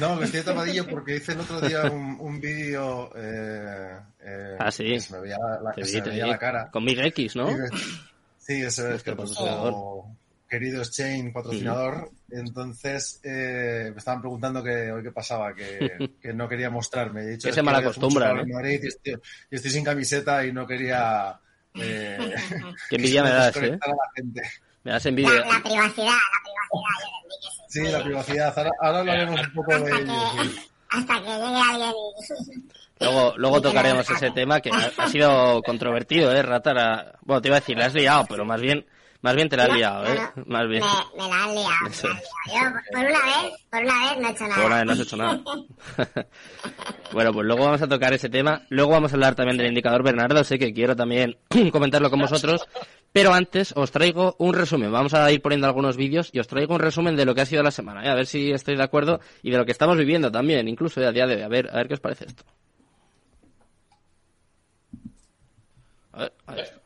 [0.00, 3.10] No, me estoy tapadillo porque hice el otro día un, un vídeo.
[3.14, 4.84] Eh, eh, Ah, sí.
[4.84, 6.30] que se me veía la, Te que vi, se me te veía vi.
[6.30, 6.70] la cara.
[6.70, 7.48] Con Mig X, ¿no?
[8.38, 9.14] Sí, eso es, que
[10.48, 12.10] querido Chain, patrocinador.
[12.30, 17.22] Entonces eh, me estaban preguntando que hoy qué pasaba, que, que no quería mostrarme.
[17.22, 17.78] He dicho, Que es se que mala
[18.88, 19.14] estoy,
[19.50, 21.38] y estoy sin camiseta y no quería...
[21.74, 22.18] Eh,
[22.90, 23.78] Qué envidia me das, ¿eh?
[23.80, 23.94] la.
[24.84, 25.30] Me das La, envidia.
[25.30, 27.62] la privacidad, la privacidad, Jeremy, que sí.
[27.68, 28.58] Sí, la privacidad.
[28.58, 30.32] Ahora, ahora hablaremos un poco de Hasta ello.
[30.36, 30.56] que, sí.
[30.90, 31.92] hasta que llegue alguien.
[33.00, 37.18] Luego, luego tocaremos ese tema que ha, ha sido controvertido, ¿eh, Ratara?
[37.22, 38.86] Bueno, te iba a decir, la has liado, pero más bien,
[39.22, 40.16] más bien te la has liado, ¿eh?
[40.16, 40.82] No, no, Más bien.
[40.82, 42.18] Me, me la han liado, me la han liado.
[42.46, 44.62] Yo, por una vez, por una vez no he hecho nada.
[44.62, 45.40] Ahora no has hecho nada.
[47.12, 48.62] bueno, pues luego vamos a tocar ese tema.
[48.68, 50.42] Luego vamos a hablar también del indicador Bernardo.
[50.42, 51.38] Sé que quiero también
[51.72, 52.62] comentarlo con vosotros.
[53.12, 54.90] Pero antes os traigo un resumen.
[54.90, 57.46] Vamos a ir poniendo algunos vídeos y os traigo un resumen de lo que ha
[57.46, 58.04] sido la semana.
[58.04, 58.08] ¿eh?
[58.08, 61.12] A ver si estoy de acuerdo y de lo que estamos viviendo también, incluso a
[61.12, 61.42] día de hoy.
[61.42, 62.42] A ver, a ver qué os parece esto.
[66.12, 66.81] A ver, ahí está.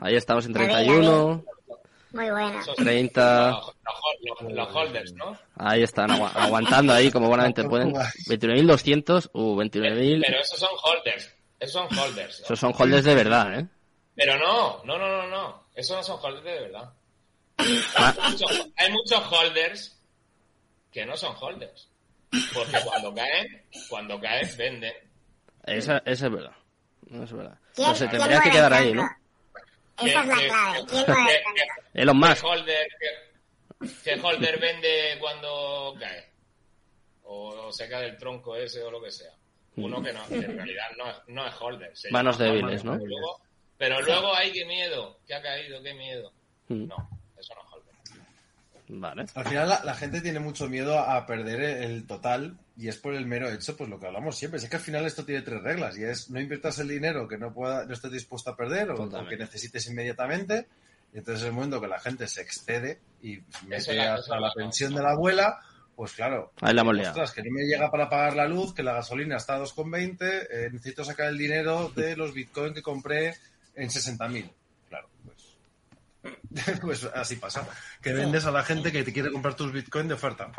[0.00, 1.44] Ahí estamos en 31,
[2.12, 2.26] Muy.
[2.60, 3.50] Esos- 30.
[3.50, 5.36] Los, los- holders, ¿no?
[5.56, 7.92] Ahí están, agua- aguantando ahí como buenamente pueden.
[8.28, 10.22] 29.200, uh, 29.000.
[10.26, 11.34] Pero esos son holders.
[11.58, 12.40] Esos son holders.
[12.40, 13.66] Esos son holders de verdad, ¿eh?
[14.14, 15.62] Pero no, no, no, no, no.
[15.74, 16.92] Esos no son holders de verdad.
[17.96, 19.98] Ah, Hay muchos, hay muchos holders
[20.90, 21.88] que no son holders.
[22.52, 24.92] Porque cuando caen, cuando caen, venden.
[25.64, 26.52] esa, esa es verdad.
[27.12, 27.58] No es verdad.
[27.74, 29.08] ¿Quién- No sé, quién tendrías que quedar ahí, ¿no?
[29.98, 30.86] Esa es la ¿Qué- clave.
[30.88, 31.66] ¿Quién?
[31.94, 32.44] Elon ¿Qué Musk.
[32.44, 36.30] holder, qué- qué holder vende cuando cae?
[37.24, 39.32] O se cae del tronco ese o lo que sea.
[39.76, 41.96] Uno que no, que en realidad no es, no es holder.
[41.96, 42.92] se Manos débiles, ¿no?
[42.98, 43.40] Pero luego,
[43.78, 46.32] pero luego, ay, qué miedo, que ha caído, qué miedo.
[46.68, 46.88] Mm.
[46.88, 47.94] No, eso no es holder.
[48.88, 49.24] Vale.
[49.34, 53.14] Al final la, la gente tiene mucho miedo a perder el total y es por
[53.14, 54.58] el mero hecho, pues lo que hablamos siempre.
[54.58, 57.36] Es que al final esto tiene tres reglas y es no inviertas el dinero que
[57.38, 58.96] no pueda, no estés dispuesto a perder o,
[59.28, 60.66] que necesites inmediatamente.
[61.14, 64.48] Y entonces en el momento que la gente se excede y mete la- hasta la
[64.48, 65.60] la- pensión de la abuela,
[65.94, 66.52] pues claro.
[66.62, 66.82] Ahí la.
[67.10, 70.16] Ostras, que no me llega para pagar la luz, que la gasolina está a 2,20,
[70.50, 73.36] eh, necesito sacar el dinero de los bitcoins que compré
[73.74, 74.50] en 60.000.
[74.88, 75.52] Claro, pues
[76.80, 77.66] pues así pasa.
[78.00, 80.50] Que vendes a la gente que te quiere comprar tus bitcoins de oferta.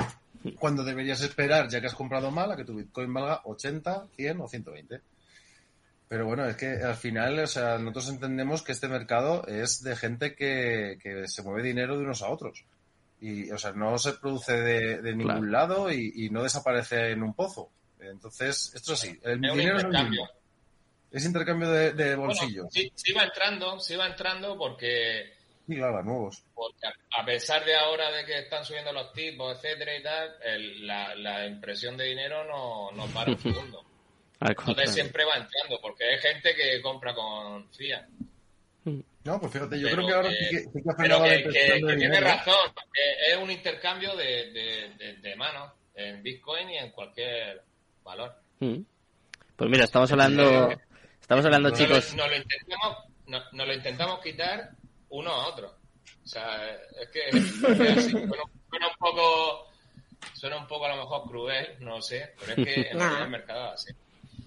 [0.60, 4.42] Cuando deberías esperar, ya que has comprado mal, a que tu bitcoin valga 80, 100
[4.42, 5.02] o 120.
[6.08, 9.96] Pero bueno, es que al final, o sea, nosotros entendemos que este mercado es de
[9.96, 12.66] gente que, que se mueve dinero de unos a otros.
[13.22, 15.46] Y, o sea, no se produce de, de ningún Claro.
[15.46, 17.70] lado y, y no desaparece en un pozo.
[18.00, 19.20] Entonces, esto es así.
[19.24, 20.10] El Es dinero es el intercambio.
[20.22, 20.28] mismo.
[21.10, 22.68] Es intercambio de, de Bueno, bolsillo.
[22.70, 25.32] sí, sí va entrando, sí va entrando porque
[25.67, 26.43] Sí, claro, nuevos.
[26.54, 30.36] Porque a- a pesar de ahora de que están subiendo los tipos, etcétera y tal,
[30.43, 33.84] el- la, la impresión de dinero no, no para un segundo.
[34.41, 38.04] Entonces siempre va entrando, porque hay gente que compra con fiat.
[39.23, 41.23] No, pues fíjate, yo Pero creo que ahora que- sí que, sí que ha Pero
[41.23, 42.28] que, que- impresión que de tiene dinero.
[42.28, 47.62] razón, que es un intercambio de, de, de, de manos en Bitcoin y en cualquier
[48.04, 48.36] valor.
[48.60, 48.80] Mm.
[49.56, 50.73] Pues mira, estamos hablando,
[51.21, 52.12] estamos hablando, chicos.
[52.12, 52.97] lo, nos lo intentamos,
[53.54, 54.71] nos lo intentamos quitar
[55.13, 55.67] uno a otro.
[56.23, 56.69] O sea,
[57.02, 57.95] es que, es así, suena,
[58.69, 59.67] suena un poco,
[60.34, 63.73] suena un poco a lo mejor cruel, no sé, pero es que en el mercado
[63.73, 63.93] es así.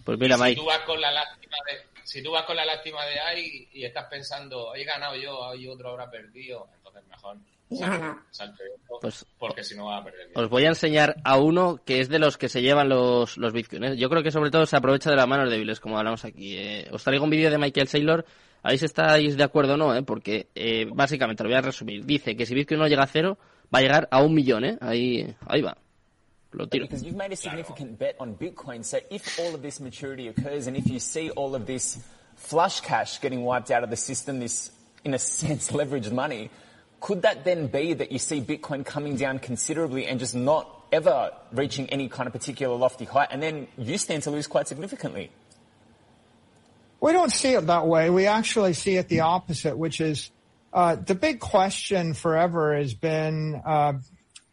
[0.04, 0.60] Pues mira, si Mike.
[0.60, 3.84] tú vas con la lástima de, si tú vas con la lástima de ay y
[3.84, 7.36] estás pensando, he ganado yo, hay otro habrá perdido, entonces mejor
[8.30, 8.62] salte
[9.00, 10.30] Pues- porque si no vas a perder.
[10.34, 13.52] Os voy a enseñar a uno que es de los que se llevan los, los
[13.52, 13.96] bitcoins.
[13.98, 16.56] Yo creo que sobre todo se aprovecha de las manos débiles, como hablamos aquí.
[16.56, 16.88] eh.
[16.92, 18.24] Os traigo un vídeo de Michael Saylor.
[18.66, 20.02] A ver si estáis de acuerdo o no, ¿eh?
[20.02, 22.04] porque eh, básicamente lo voy a resumir.
[22.04, 23.38] Dice que si Bitcoin no llega a cero,
[23.72, 24.64] va a llegar a un millón.
[24.64, 24.76] ¿eh?
[24.80, 25.76] Ahí, ahí va.
[26.50, 26.66] Lo.
[26.66, 28.82] Because you've made a significant bet on Bitcoin.
[28.82, 31.98] So if all of this maturity occurs and if you see all of this
[32.34, 34.72] flush cash getting wiped out of the system, this,
[35.04, 36.50] in a sense, leveraged money,
[36.98, 41.30] could that then be that you see Bitcoin coming down considerably and just not ever
[41.52, 45.30] reaching any kind of particular lofty height and then you stand to lose quite significantly?
[47.00, 48.10] We don't see it that way.
[48.10, 50.30] We actually see it the opposite, which is
[50.72, 53.94] uh, the big question forever has been: uh,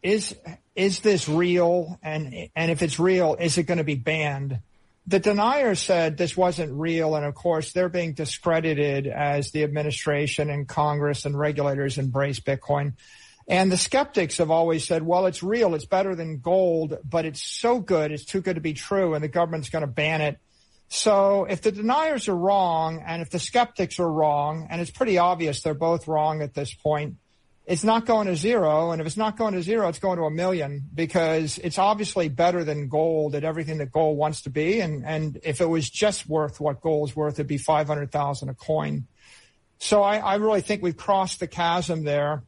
[0.02, 0.36] is
[0.76, 2.00] is this real?
[2.04, 4.60] And and if it's real, is it going to be banned?
[5.06, 10.50] The deniers said this wasn't real, and of course they're being discredited as the administration
[10.50, 12.94] and Congress and regulators embrace Bitcoin.
[13.48, 17.42] And the skeptics have always said, well, it's real, it's better than gold, but it's
[17.42, 20.40] so good, it's too good to be true, and the government's going to ban it.
[20.96, 25.18] So if the deniers are wrong and if the skeptics are wrong, and it's pretty
[25.18, 27.16] obvious they're both wrong at this point,
[27.66, 28.92] it's not going to zero.
[28.92, 32.30] And if it's not going to zero, it's going to a million because it's obviously
[32.30, 34.82] better than gold at everything that gold wants to be.
[34.82, 39.08] And, and if it was just worth what gold's worth, it'd be 500,000 a coin.
[39.80, 42.44] so I, I really think we've crossed the chasm there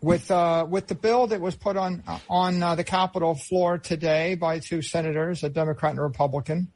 [0.00, 4.36] with uh, with the bill that was put on on uh, the Capitol floor today
[4.36, 6.68] by two senators, a Democrat and a Republican,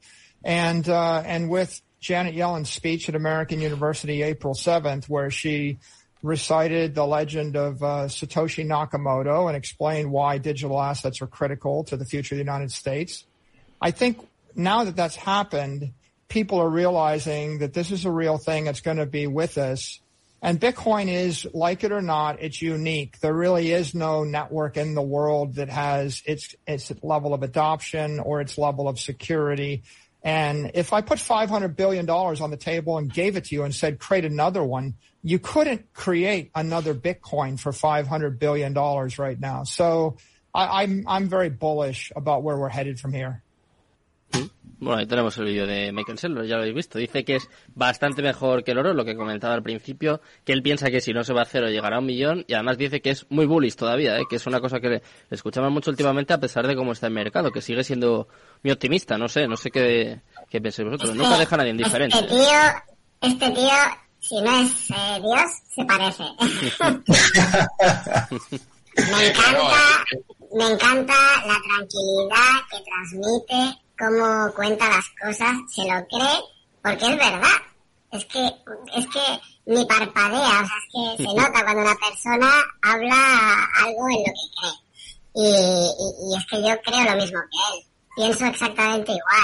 [0.47, 5.77] and uh, and with Janet Yellen's speech at American University April seventh, where she
[6.23, 11.97] recited the legend of uh, Satoshi Nakamoto and explained why digital assets are critical to
[11.97, 13.25] the future of the United States.
[13.81, 15.91] I think now that that's happened,
[16.29, 19.99] people are realizing that this is a real thing that's going to be with us.
[20.41, 23.19] And Bitcoin is, like it or not, it's unique.
[23.19, 28.19] There really is no network in the world that has its, its level of adoption
[28.19, 29.83] or its level of security.
[30.27, 33.73] And if I put $500 billion on the table and gave it to you and
[33.73, 39.63] said, create another one, you couldn't create another Bitcoin for $500 billion right now.
[39.63, 40.17] So
[40.53, 43.41] I, I'm, I'm very bullish about where we're headed from here.
[44.79, 46.99] Bueno, ahí tenemos el vídeo de Michael Saylor, ya lo habéis visto.
[46.99, 50.61] Dice que es bastante mejor que el oro, lo que comentaba al principio, que él
[50.61, 53.01] piensa que si no se va a cero llegará a un millón y además dice
[53.01, 54.25] que es muy bullish todavía, ¿eh?
[54.29, 57.13] que es una cosa que le escuchamos mucho últimamente a pesar de cómo está el
[57.13, 58.27] mercado, que sigue siendo
[58.63, 61.15] muy optimista, no sé, no sé qué, qué pensáis vosotros.
[61.15, 62.15] Nunca deja a nadie indiferente.
[62.15, 62.45] Este tío,
[63.21, 63.73] este tío,
[64.19, 66.23] si no es eh, Dios, se parece.
[69.11, 70.05] me encanta,
[70.53, 71.15] me encanta
[71.47, 76.39] la tranquilidad que transmite cómo cuenta las cosas, se lo cree,
[76.81, 77.57] porque es verdad.
[78.11, 78.45] Es que,
[78.95, 82.49] es que ni parpadea, o sea, es que se nota cuando una persona
[82.81, 84.87] habla algo en lo que cree.
[85.35, 87.83] Y, y, y es que yo creo lo mismo que él.
[88.15, 89.43] Pienso exactamente igual.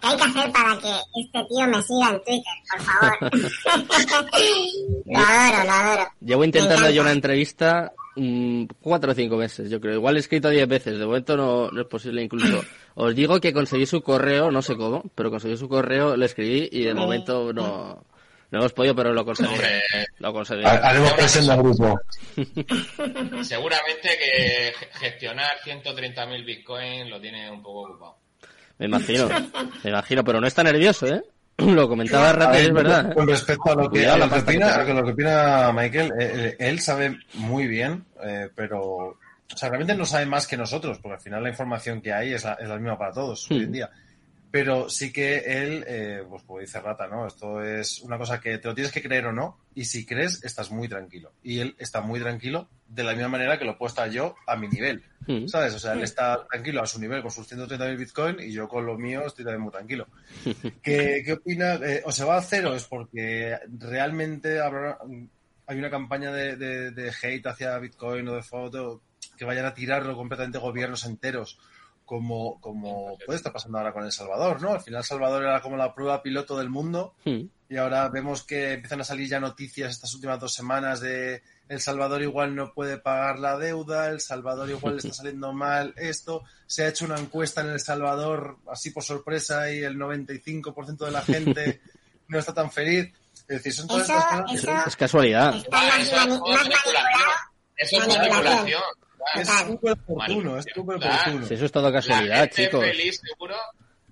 [0.00, 3.18] ¿Qué hay que hacer para que este tío me siga en Twitter, por favor?
[5.06, 6.10] lo adoro, lo adoro.
[6.20, 9.94] Llevo intentando yo una entrevista mmm, cuatro o cinco meses, yo creo.
[9.94, 12.62] Igual he escrito diez veces, de momento no, no es posible incluso.
[12.98, 16.68] Os digo que conseguí su correo, no sé cómo, pero conseguí su correo, le escribí
[16.72, 18.02] y de momento no,
[18.50, 19.52] no hemos podido, pero lo conseguí.
[19.52, 19.82] Hombre,
[20.18, 20.64] Lo conseguí.
[20.64, 22.00] Haremos presión de grupo.
[23.42, 28.16] seguramente que ge- gestionar 130.000 bitcoins lo tiene un poco ocupado.
[28.78, 29.28] Me imagino,
[29.84, 31.22] me imagino, pero no está nervioso, ¿eh?
[31.58, 33.10] Lo comentaba ver, es verdad.
[33.10, 33.14] ¿eh?
[33.14, 36.12] Con respecto a lo que, Cuidado a la lo que opina, lo que opina Michael,
[36.18, 39.18] eh, eh, él sabe muy bien, eh, pero
[39.52, 42.32] o sea, realmente no sabe más que nosotros, porque al final la información que hay
[42.32, 43.72] es la, es la misma para todos hoy en Hmm.
[43.72, 43.90] día.
[44.48, 47.26] Pero sí que él, eh, pues como dice Rata, ¿no?
[47.26, 50.42] Esto es una cosa que te lo tienes que creer o no, y si crees,
[50.44, 51.32] estás muy tranquilo.
[51.42, 54.56] Y él está muy tranquilo de la misma manera que lo puedo estar yo a
[54.56, 55.02] mi nivel.
[55.26, 55.46] Mm.
[55.48, 55.74] ¿Sabes?
[55.74, 58.86] O sea, él está tranquilo a su nivel con sus 130.000 Bitcoin y yo con
[58.86, 60.06] lo mío estoy también muy tranquilo.
[60.82, 61.74] ¿Qué, qué opina?
[61.74, 62.74] Eh, ¿O se va a cero?
[62.74, 64.98] Es porque realmente habrá,
[65.66, 69.02] hay una campaña de, de- de hate hacia Bitcoin o de foto
[69.36, 71.58] que vayan a tirarlo completamente gobiernos enteros,
[72.04, 74.72] como, como puede estar pasando ahora con El Salvador, ¿no?
[74.72, 77.42] Al final El Salvador era como la prueba piloto del mundo Mm.
[77.68, 81.80] y ahora vemos que empiezan a salir ya noticias estas últimas dos semanas de El
[81.80, 86.44] Salvador igual no puede pagar la deuda, El Salvador igual le está saliendo mal esto.
[86.68, 91.10] Se ha hecho una encuesta en El Salvador así por sorpresa y el 95% de
[91.10, 91.80] la gente
[92.28, 93.12] no está tan feliz.
[93.48, 94.62] Es decir, son todas Eso, estas cosas.
[94.62, 95.54] eso Es casualidad.
[95.56, 97.16] está más, eso mani- es más manipulado.
[97.76, 98.82] Eso es Manipulación.
[99.34, 101.46] Es súper oportuno, es súper oportuno.
[101.46, 102.84] Si eso es todo La casualidad, gente chicos.
[102.84, 103.56] feliz, seguro.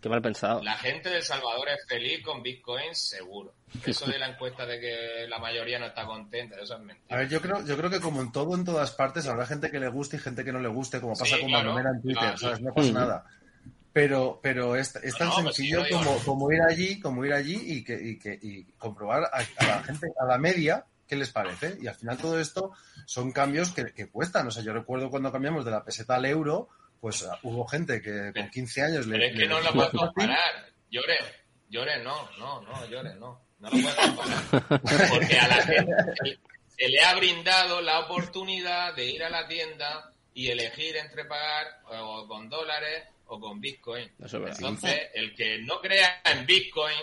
[0.01, 0.63] Qué mal pensado.
[0.63, 3.55] La gente de El Salvador es feliz con Bitcoin, seguro.
[3.87, 7.17] Eso de la encuesta de que la mayoría no está contenta, eso es A mentira.
[7.17, 9.81] ver, yo creo, yo creo que como en todo, en todas partes, habrá gente que
[9.81, 12.03] le guste y gente que no le guste, como pasa Sí, con claro, Manomera en
[12.03, 12.37] Twitter, claro.
[12.39, 12.61] ¿sabes?
[12.61, 12.95] No pasa Mm.
[12.95, 13.25] nada.
[13.93, 17.57] Pero, pero es, es tan No, pues sencillo como, como ir allí, como ir allí
[17.65, 21.31] y que, y que y comprobar a, a la gente, a la media, qué les
[21.31, 21.77] parece.
[21.81, 22.73] Y al final todo esto
[23.07, 24.47] son cambios que, que cuestan.
[24.47, 26.69] O sea, yo recuerdo cuando cambiamos de la peseta al euro,
[27.01, 29.19] pues uh, hubo gente que con 15 años le.
[29.19, 30.73] Pero es que no lo puedes comparar.
[30.91, 31.17] Llore,
[31.69, 33.43] llore, no, no, no, llore, no.
[33.59, 35.09] No lo puedes comparar.
[35.11, 36.39] Porque a la gente se-
[36.77, 41.67] se le ha brindado la oportunidad de ir a la tienda y elegir entre pagar
[41.89, 44.11] o con dólares o con Bitcoin.
[44.19, 44.57] Eso es verdad.
[44.59, 46.97] Entonces, el que no crea en Bitcoin,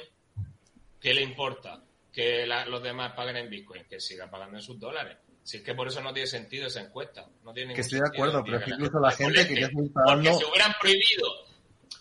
[0.99, 1.81] ¿qué le importa?
[2.11, 5.17] Que la- los demás paguen en Bitcoin, que siga pagando en sus dólares.
[5.43, 7.25] Si es que por eso no tiene sentido esa encuesta.
[7.43, 9.73] No tiene Que estoy de acuerdo, pero es que incluso la gente que ya está
[9.75, 11.27] Porque pagando- si hubieran prohibido,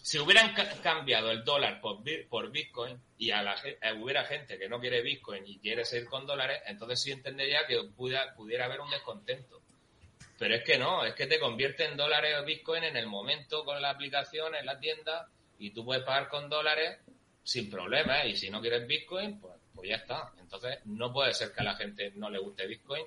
[0.03, 4.25] si hubieran ca- cambiado el dólar por, bi- por Bitcoin y a la, eh, hubiera
[4.25, 8.35] gente que no quiere Bitcoin y quiere seguir con dólares, entonces sí entendería que pudiera,
[8.35, 9.63] pudiera haber un descontento.
[10.39, 13.65] Pero es que no, es que te convierte en dólares o Bitcoin en el momento
[13.65, 16.99] con la aplicación, en la tienda, y tú puedes pagar con dólares
[17.43, 18.31] sin problema, ¿eh?
[18.31, 20.33] y si no quieres Bitcoin, pues, pues ya está.
[20.41, 23.05] Entonces no puede ser que a la gente no le guste Bitcoin,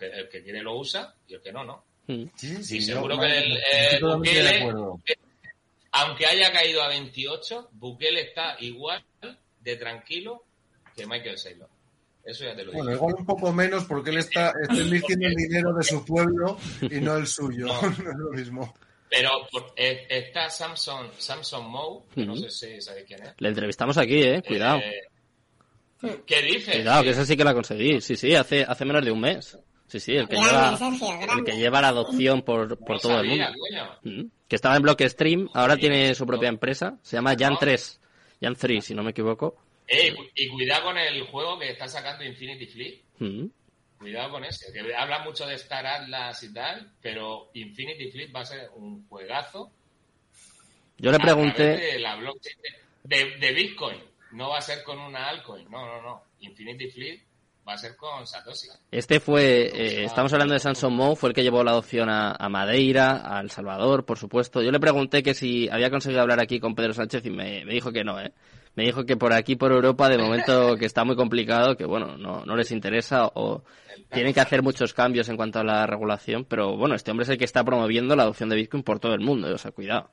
[0.00, 1.84] el que quiere lo usa y el que no, no.
[2.06, 2.24] Mm.
[2.34, 5.00] Sí, sí, Y seguro que el, eh, Bukele, acuerdo.
[5.92, 9.04] aunque haya caído a 28, Bukele está igual
[9.60, 10.44] de tranquilo
[10.96, 11.68] que Michael Saylor.
[12.24, 12.82] Eso ya te lo digo.
[12.84, 16.58] Bueno, igual un poco menos porque él está, está invirtiendo el dinero de su pueblo
[16.82, 17.66] y no el suyo.
[17.66, 18.74] No, es lo mismo.
[19.08, 23.34] Pero por- eh, está Samsung, Samsung Mo, que no sé si sabéis quién es.
[23.38, 24.42] Le entrevistamos aquí, eh.
[24.46, 24.78] Cuidado.
[24.78, 25.00] Eh,
[26.26, 26.76] ¿Qué dices?
[26.76, 28.00] Cuidado, que esa sí que la conseguí.
[28.00, 29.58] Sí, sí, hace, hace menos de un mes.
[29.86, 32.98] Sí, sí, el que Grande, lleva, Sergio, el que lleva la adopción por, por No
[33.00, 33.44] todo el mundo.
[33.58, 33.98] coño.
[34.22, 34.30] Mm.
[34.48, 36.96] Que estaba en Blockstream, ahora tiene su propia empresa.
[37.02, 38.00] Se llama Jan 3.
[38.40, 39.56] Jan 3, si no me equivoco.
[39.88, 43.00] Eh, cu- y cuidado con el juego que está sacando Infinity Fleet.
[43.18, 43.46] Mm.
[43.98, 48.40] Cuidado con ese, que habla mucho de Star Atlas y tal, pero Infinity Fleet va
[48.42, 49.72] a ser un juegazo.
[50.98, 52.56] Yo le pregunté, De, la blockchain
[53.04, 53.98] de- de Bitcoin.
[54.32, 55.68] No va a ser con una altcoin.
[55.70, 56.22] No, no, no.
[56.40, 57.20] Infinity Fleet
[57.66, 58.68] va a ser con Satoshi.
[58.90, 62.32] este fue, eh, estamos hablando de Samsung Mo, fue el que llevó la adopción a,
[62.32, 64.62] a Madeira, a El Salvador, por supuesto.
[64.62, 67.74] Yo le pregunté que si había conseguido hablar aquí con Pedro Sánchez y me, me
[67.74, 68.32] dijo que no, ¿eh?
[68.76, 72.16] Me dijo que por aquí, por Europa, de momento que está muy complicado, que bueno,
[72.16, 73.62] no, no les interesa o
[74.12, 77.30] tienen que hacer muchos cambios en cuanto a la regulación, pero bueno, este hombre es
[77.30, 79.52] el que está promoviendo la adopción de Bitcoin por todo el mundo, ¿eh?
[79.52, 80.10] o sea, cuidado.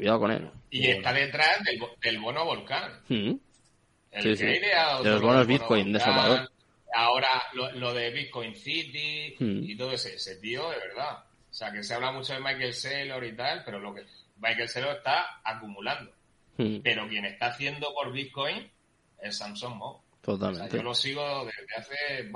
[0.00, 0.50] Cuidado con él.
[0.70, 3.00] Y está detrás del, del bono volcán.
[3.08, 3.34] Mm.
[4.12, 4.44] El Sí, sí.
[4.44, 6.50] que idea De los bonos bono Bitcoin de Salvador.
[6.92, 9.62] Ahora lo, lo de Bitcoin City Hmm.
[9.62, 11.18] y todo ese, ese tío, de verdad.
[11.50, 14.04] O sea, que se habla mucho de Michael Saylor y tal, pero lo que
[14.38, 16.12] Michael Saylor está acumulando.
[16.56, 16.78] Mm.
[16.82, 18.68] Pero quien está haciendo por Bitcoin
[19.22, 19.86] es Samsung Mo.
[19.86, 20.76] O sea, Totalmente.
[20.76, 22.30] yo lo sigo desde hace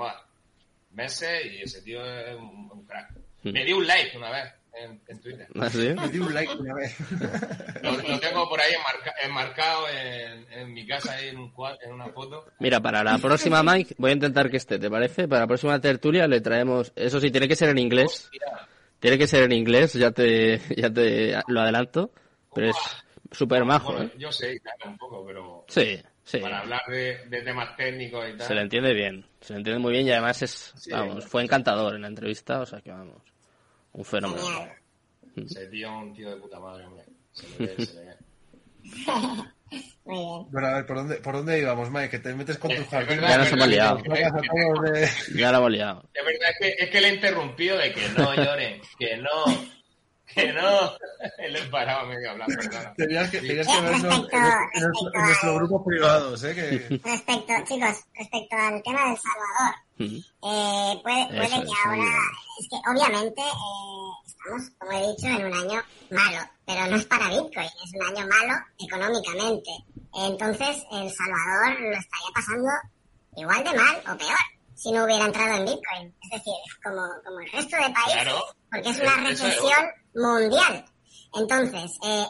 [0.91, 3.11] meses y ese tío es un, un crack.
[3.43, 3.51] Hmm.
[3.51, 5.47] Me dio un like una vez en, en Twitter.
[5.59, 5.93] ¿Ah, sí?
[5.95, 6.95] Me di un like una vez.
[7.81, 11.77] Lo, lo tengo por ahí enmarca- enmarcado en, en mi casa ahí en, un cuad-
[11.83, 12.45] en una foto.
[12.59, 15.27] Mira, para la próxima, Mike, voy a intentar que esté, ¿te parece?
[15.27, 18.25] Para la próxima tertulia le traemos, eso sí, tiene que ser en inglés.
[18.31, 18.67] Hostia.
[18.99, 22.11] Tiene que ser en inglés, ya te, ya te lo adelanto.
[22.53, 22.77] Pero es
[23.31, 24.15] súper majo, Bueno, ¿eh?
[24.17, 26.37] yo sé, claro, un poco, pero Sí, sí.
[26.39, 28.47] para hablar de, de temas técnicos y tal.
[28.47, 29.25] Se le entiende bien.
[29.41, 32.65] Se le entiende muy bien y además es, vamos, fue encantador en la entrevista, o
[32.65, 33.21] sea que vamos,
[33.95, 34.41] un fenómeno.
[34.45, 34.71] Genial.
[35.35, 37.03] Ese tío es un tío de puta madre, hombre.
[37.31, 38.15] Se le ve, se le ve.
[38.83, 38.95] Muy
[40.15, 40.51] bien.
[40.51, 42.09] Bueno, a ver, ¿por dónde, ¿por dónde íbamos, Mike?
[42.09, 43.29] Que te metes con tus verdad, jardines.
[43.29, 44.03] Ya nos hemos liado.
[45.35, 46.09] Ya la hemos liado.
[46.13, 49.29] Es verdad es que, es que le he interrumpido de que no lloren, que no,
[50.33, 50.91] que no.
[51.37, 52.93] Él es parado medio hablando, perdona.
[52.95, 54.37] Tenías que, tenías que Eh, vernos en, respecto-
[54.73, 56.55] en nuestro- grupos privados, ¿eh?
[56.55, 62.03] Que, Respecto, chicos, respecto al tema del Salvador, eh, puede, puede Eso, que eso, ahora,
[62.59, 67.05] es que obviamente eh, estamos, como he dicho, en un año malo, pero no es
[67.05, 69.71] para Bitcoin, es un año malo económicamente.
[70.17, 72.69] Entonces, El Salvador lo estaría pasando
[73.37, 74.37] igual de mal o peor
[74.75, 76.15] si no hubiera entrado en Bitcoin.
[76.23, 78.45] Es decir, como, como el resto de países, Claro.
[78.71, 79.55] porque es una Eso es.
[80.15, 80.85] Mundial.
[81.33, 82.25] Entonces, eh,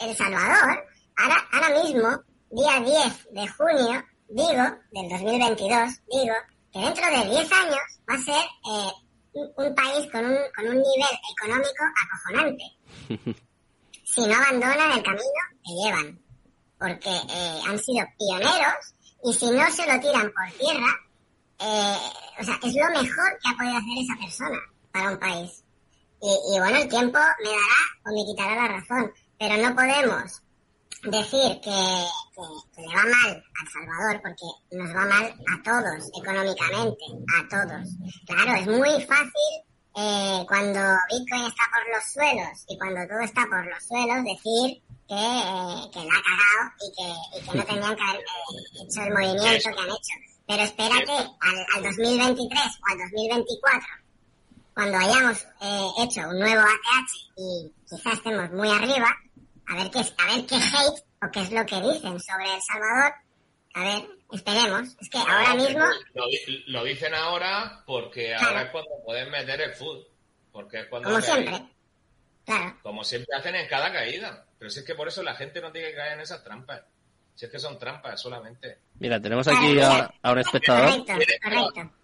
[0.00, 0.84] El Salvador,
[1.16, 2.08] ahora, ahora mismo,
[2.50, 6.34] día 10 de junio, digo, del 2022, digo,
[6.72, 8.92] que dentro de 10 años va a ser eh,
[9.32, 13.38] un, un país con un, con un nivel económico acojonante.
[14.18, 16.20] si no abandonan el camino que llevan.
[16.78, 20.94] Porque eh, han sido pioneros y si no se lo tiran por tierra,
[21.60, 21.96] eh,
[22.40, 24.58] o sea, es lo mejor que ha podido hacer esa persona
[24.92, 25.64] para un país.
[26.20, 30.42] Y, y bueno, el tiempo me dará o me quitará la razón, pero no podemos
[31.04, 31.70] decir que,
[32.34, 32.42] que,
[32.74, 37.04] que le va mal a El Salvador porque nos va mal a todos económicamente,
[37.38, 37.88] a todos.
[38.26, 43.46] Claro, es muy fácil eh, cuando Bitcoin está por los suelos y cuando todo está
[43.46, 47.64] por los suelos decir que, eh, que la ha cagado y que, y que no
[47.64, 50.14] tenían que haber eh, hecho el movimiento que han hecho.
[50.46, 53.97] Pero espérate al, al 2023 o al 2024
[54.78, 59.08] cuando hayamos eh, hecho un nuevo ATH y quizás estemos muy arriba,
[59.66, 62.62] a ver qué, a ver qué hate o qué es lo que dicen sobre El
[62.62, 63.12] Salvador.
[63.74, 64.96] A ver, esperemos.
[65.00, 69.30] Es que ahora No, mismo, Lo, di- lo dicen ahora porque ahora es cuando pueden
[69.32, 70.04] meter el food.
[70.52, 71.60] Porque es cuando como siempre,
[72.46, 72.76] claro.
[72.80, 74.46] como siempre hacen en cada caída.
[74.60, 76.82] Pero si es que por eso la gente no tiene que caer en esas trampas.
[77.34, 78.78] Si es que son trampas solamente.
[79.00, 81.04] Mira, tenemos aquí a, a un espectador.
[81.04, 81.12] Correcto,
[81.42, 81.97] correcto.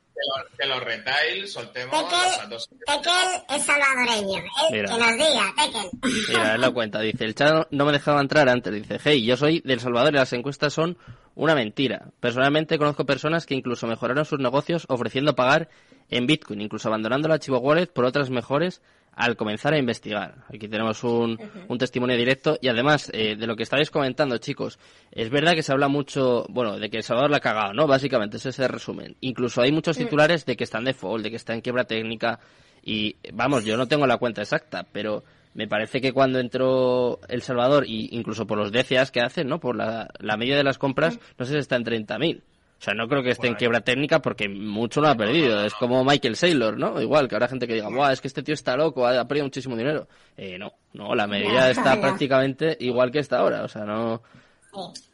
[0.59, 2.69] De los, retail soltemos las Tekel, dos.
[2.87, 4.39] Tekel es salvadoreño.
[4.39, 4.89] Él, Mira.
[4.89, 5.91] que nos diga, Tekel.
[6.29, 7.01] Mira, él lo cuenta.
[7.01, 8.73] Dice, el chat no me dejaba entrar antes.
[8.73, 10.97] Dice, hey, yo soy del Salvador y las encuestas son
[11.35, 12.11] una mentira.
[12.21, 15.69] Personalmente conozco personas que incluso mejoraron sus negocios ofreciendo pagar
[16.11, 18.83] en Bitcoin, incluso abandonando la Chivo Wallet por otras mejores
[19.17, 20.35] al comenzar a investigar.
[20.49, 21.39] Aquí tenemos un,
[21.69, 24.79] un testimonio directo y además eh, de lo que estabais comentando, chicos,
[25.13, 27.87] es verdad que se habla mucho, bueno, de que El Salvador la ha cagado, ¿no?
[27.87, 29.17] Básicamente, ese es el resumen.
[29.21, 32.41] Incluso hay muchos titulares de que está en default, de que está en quiebra técnica
[32.83, 35.25] y, vamos, yo no tengo la cuenta exacta, pero
[35.55, 39.61] me parece que cuando entró El Salvador, y incluso por los DCAs que hacen, ¿no?
[39.61, 42.43] Por la, la media de las compras, no sé si está en 30.000.
[42.85, 45.65] O sea, no creo que esté en quiebra técnica porque mucho lo ha perdido.
[45.65, 47.01] Es como Michael Saylor, ¿no?
[47.01, 49.47] Igual, que habrá gente que diga, Buah, es que este tío está loco, ha perdido
[49.47, 50.07] muchísimo dinero.
[50.37, 53.63] Eh, no, no, la medida está prácticamente igual que está ahora.
[53.63, 54.23] O sea, no.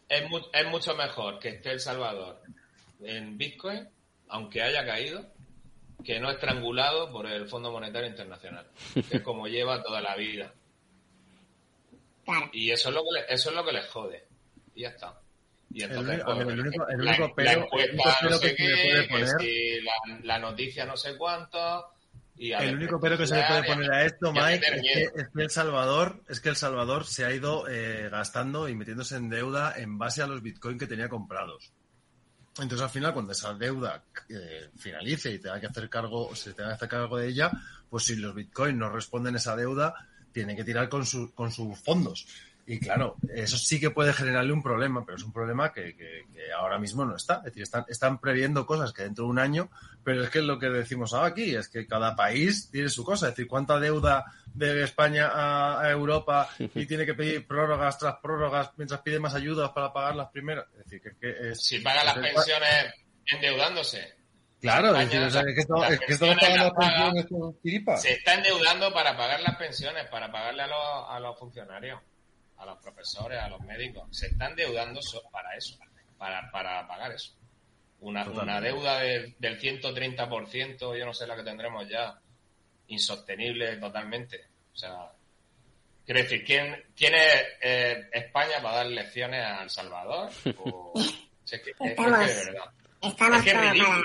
[0.09, 2.43] Es, es mucho mejor que esté El Salvador
[3.05, 3.89] en Bitcoin,
[4.31, 5.25] aunque haya caído,
[6.05, 8.67] que no estrangulado por el Fondo Monetario Internacional,
[9.09, 10.53] que es como lleva toda la vida.
[12.53, 14.27] Y eso es lo que eso es lo que les jode.
[14.75, 15.20] Y ya está.
[15.73, 19.93] Y entonces, pues, el, único, el único la, encuesta no sé qué, que si la,
[20.25, 21.87] la, noticia no sé cuánto.
[22.37, 25.29] Y el único pero que se le puede poner a esto, Mike, es que, es
[25.29, 29.29] que, El Salvador, es que El Salvador se ha ido eh, gastando y metiéndose en
[29.29, 31.71] deuda en base a los bitcoins que tenía comprados.
[32.59, 36.71] Entonces al final cuando esa deuda eh, finalice y tenga que hacer cargo, se tenga
[36.71, 37.51] que hacer cargo de ella,
[37.89, 39.95] pues si los bitcoins no responden a esa deuda,
[40.33, 42.27] tienen que tirar con, su, con sus fondos.
[42.71, 46.25] Y claro, eso sí que puede generarle un problema, pero es un problema que, que,
[46.57, 47.39] ahora mismo no está.
[47.39, 49.69] Es decir, están, están previendo cosas que dentro de un año,
[50.05, 53.27] pero es que lo que decimos aquí es que cada país tiene su cosa.
[53.27, 58.71] Es decir, cuánta deuda debe España a, Europa y tiene que pedir prórrogas tras prórrogas
[58.77, 60.67] mientras pide más ayudas para pagar las primeras.
[60.79, 62.95] Es decir, que, es, si paga las pensiones
[63.27, 64.15] endeudándose.
[64.61, 69.17] Claro, es, decir, es que, esto, es que esto las pensiones Se está endeudando para
[69.17, 71.99] pagar las pensiones, para pagarle a los, a los funcionarios
[72.61, 74.07] a los profesores, a los médicos.
[74.11, 75.01] Se están deudando
[75.33, 75.79] para eso,
[76.19, 77.35] para, para pagar eso.
[78.01, 82.19] Una, una deuda del, del 130%, yo no sé la que tendremos ya,
[82.89, 84.45] insostenible totalmente.
[84.73, 85.11] O sea,
[86.05, 90.31] quiero decir, ¿quién, quién es eh, España para dar lecciones a El Salvador?
[90.45, 91.97] es, que, es,
[93.57, 94.05] ridículo.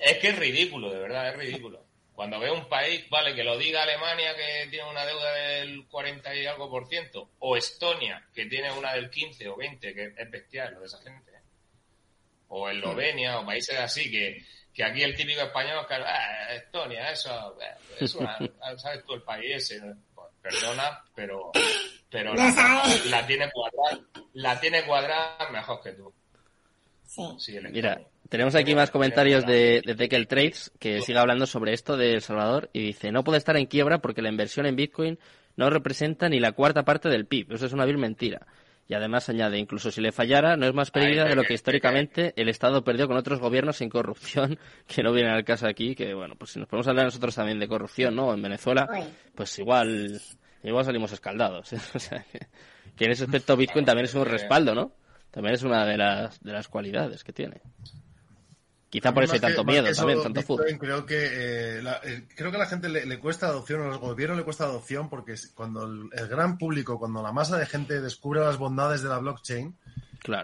[0.00, 1.87] Es que es ridículo, de verdad, es ridículo.
[2.18, 6.34] Cuando veo un país, vale, que lo diga Alemania que tiene una deuda del 40
[6.34, 10.28] y algo por ciento, o Estonia que tiene una del 15 o 20, que es
[10.28, 11.30] bestial lo de esa gente,
[12.48, 14.44] o Eslovenia o países así, que,
[14.74, 18.36] que aquí el típico español, que, ah, Estonia, eso, eh, es una,
[18.78, 19.80] ¿sabes tú el país ese?
[20.12, 21.52] Pues, perdona, pero,
[22.10, 26.12] pero la, tiene cuadrada, la tiene cuadrada mejor que tú.
[27.38, 27.60] Sí.
[27.70, 32.14] Mira, tenemos aquí más comentarios de, de Tekel Trades que sigue hablando sobre esto de
[32.14, 35.18] El Salvador y dice, no puede estar en quiebra porque la inversión en Bitcoin
[35.56, 37.52] no representa ni la cuarta parte del PIB.
[37.52, 38.46] Eso es una vil mentira.
[38.86, 42.32] Y además añade, incluso si le fallara, no es más pérdida de lo que históricamente
[42.36, 46.14] el Estado perdió con otros gobiernos sin corrupción, que no vienen al caso aquí, que
[46.14, 48.32] bueno, pues si nos podemos hablar nosotros también de corrupción, ¿no?
[48.32, 48.88] En Venezuela,
[49.34, 50.20] pues igual,
[50.62, 51.72] igual salimos escaldados.
[51.74, 51.80] ¿eh?
[51.94, 52.40] O sea, que,
[52.96, 54.92] que en ese aspecto Bitcoin también es un respaldo, ¿no?
[55.30, 57.60] También es una de las, de las cualidades que tiene.
[58.90, 60.78] Quizá por eso hay tanto miedo también, tanto fútbol.
[60.78, 61.28] Creo que,
[61.78, 64.44] eh, la, eh, creo que a la gente le, cuesta adopción, a los gobiernos le
[64.44, 69.02] cuesta adopción, porque cuando el, gran público, cuando la masa de gente descubre las bondades
[69.02, 69.76] de la blockchain,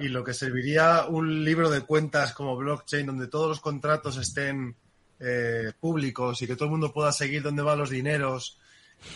[0.00, 4.76] y lo que serviría un libro de cuentas como blockchain, donde todos los contratos estén
[5.18, 8.58] eh, públicos y que todo el mundo pueda seguir dónde van los dineros,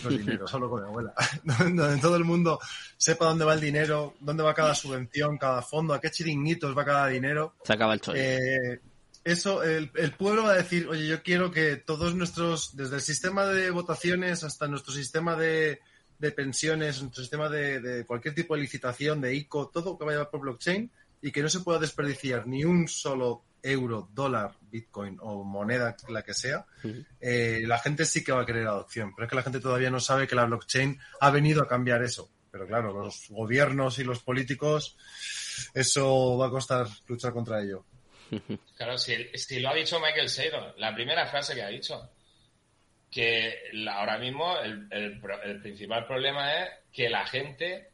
[0.04, 1.14] los dineros, hablo con mi abuela,
[1.44, 2.58] donde todo el mundo
[2.96, 6.84] sepa dónde va el dinero, dónde va cada subvención, cada fondo, a qué chiringuitos va
[6.84, 7.54] cada dinero.
[7.62, 8.20] Se acaba el chollo
[9.28, 13.44] eso, el, pueblo va a decir, oye, yo quiero que todos nuestros, desde el sistema
[13.44, 15.80] de votaciones hasta nuestro sistema de,
[16.34, 20.90] pensiones, nuestro sistema de, cualquier tipo de licitación, de ICO, todo que vaya por blockchain
[21.20, 26.22] y que no se pueda desperdiciar ni un solo euro, dólar, bitcoin o moneda, la
[26.22, 26.64] que sea,
[27.20, 29.14] eh, la gente sí que va a querer adopción.
[29.14, 32.02] Pero es que la gente todavía no sabe que la blockchain ha venido a cambiar
[32.02, 32.30] eso.
[32.50, 34.96] Pero claro, los gobiernos y los políticos,
[35.74, 37.84] eso va a costar luchar contra ello.
[38.76, 42.10] Claro, si, lo ha dicho Michael Saylor, la primera frase que ha dicho,
[43.10, 45.18] que ahora mismo el,
[45.62, 47.90] principal problema es que la gente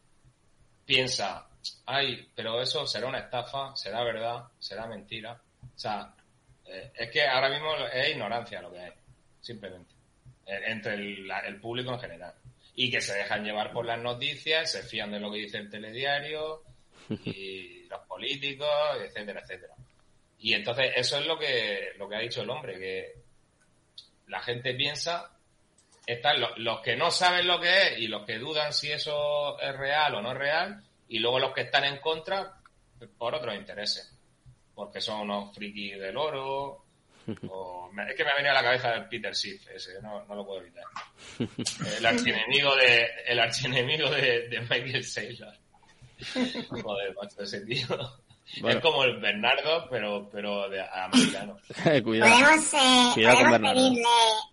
[0.85, 1.49] piensa,
[1.87, 5.41] ay, pero eso será una estafa, será verdad, será mentira.
[5.63, 6.15] O sea,
[6.67, 8.93] eh, es que ahora mismo es ignorancia lo que hay,
[9.41, 9.95] simplemente,
[10.47, 12.35] entre el, público en general.
[12.77, 15.71] Y que se dejan llevar por las noticias, se fían de lo que dice el
[15.71, 16.63] telediario
[17.25, 18.69] y los políticos,
[19.01, 19.75] etcétera, etcétera.
[20.45, 23.15] Y entonces eso es lo que, lo que ha dicho el hombre, que
[24.27, 25.31] la gente piensa,
[26.07, 29.75] están los, que no saben lo que es y los que dudan si eso es
[29.75, 32.61] real o no es real, y luego los que están en contra
[33.17, 34.15] por otros intereses,
[34.75, 36.85] porque son unos frikis del oro,
[37.49, 40.35] o, es que me ha venido a la cabeza el Peter Schiff, ese, no, no
[40.35, 40.85] lo puedo evitar.
[41.97, 45.55] El archienemigo de, el archienemigo de, de Michael Saylor.
[46.69, 47.87] Joder, macho, ese tío.
[48.47, 51.59] Es como el Bernardo, pero, pero de americano.
[52.05, 52.31] Cuidado.
[52.31, 54.05] Podemos, eh, podemos, pedirle,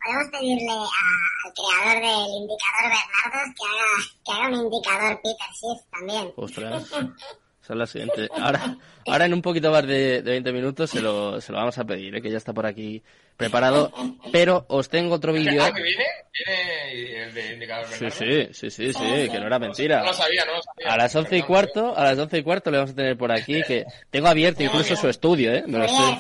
[0.04, 3.86] podemos pedirle al creador del indicador Bernardo que haga,
[4.26, 6.34] que haga un indicador Peter Schiff también.
[6.36, 6.92] Ostras.
[7.62, 8.28] Esa es la siguiente.
[8.36, 11.78] Ahora, ahora en un poquito más de, de 20 minutos se lo, se lo vamos
[11.78, 12.22] a pedir, ¿eh?
[12.22, 13.04] que ya está por aquí
[13.42, 13.92] preparado.
[14.32, 15.64] Pero os tengo otro vídeo.
[15.64, 19.60] Ah, que viene, viene el de indicador Sí, sí, sí, sí, sí, que no era
[19.60, 20.00] mentira.
[20.00, 20.94] No lo sabía, no lo sabía.
[20.94, 23.32] A las once y cuarto, a las once y cuarto le vamos a tener por
[23.32, 25.64] aquí que tengo abierto incluso su estudio, ¿eh?
[25.68, 26.18] Me lo estoy,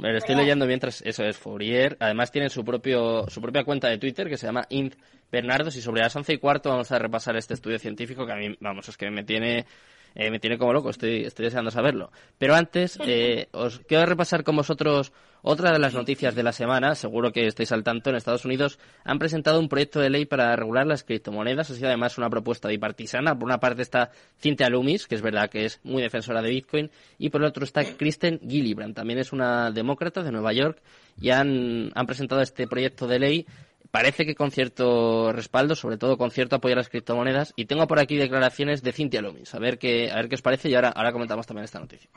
[0.00, 1.96] me lo estoy leyendo mientras, eso es Fourier.
[2.00, 4.94] Además tiene su propio, su propia cuenta de Twitter que se llama Int
[5.30, 8.36] Bernardos y sobre las once y cuarto vamos a repasar este estudio científico que a
[8.36, 9.66] mí, vamos, es que me tiene,
[10.14, 12.10] eh, me tiene como loco, estoy, estoy deseando saberlo.
[12.38, 15.12] Pero antes, eh, os quiero repasar con vosotros
[15.46, 16.94] otra de las noticias de la semana.
[16.94, 18.10] Seguro que estáis al tanto.
[18.10, 21.70] En Estados Unidos han presentado un proyecto de ley para regular las criptomonedas.
[21.70, 23.38] Ha sido además una propuesta bipartisana.
[23.38, 26.90] Por una parte está Cynthia Loomis, que es verdad que es muy defensora de Bitcoin,
[27.18, 28.94] y por el otro está Kristen Gillibrand.
[28.94, 30.80] También es una demócrata de Nueva York
[31.20, 33.46] y han, han presentado este proyecto de ley
[33.90, 37.52] Parece que con cierto respaldo, sobre todo con cierto apoyo a las criptomonedas.
[37.56, 39.54] Y tengo por aquí declaraciones de Cynthia Loomis.
[39.54, 42.10] A ver qué, a ver qué os parece y ahora, ahora comentamos también esta noticia.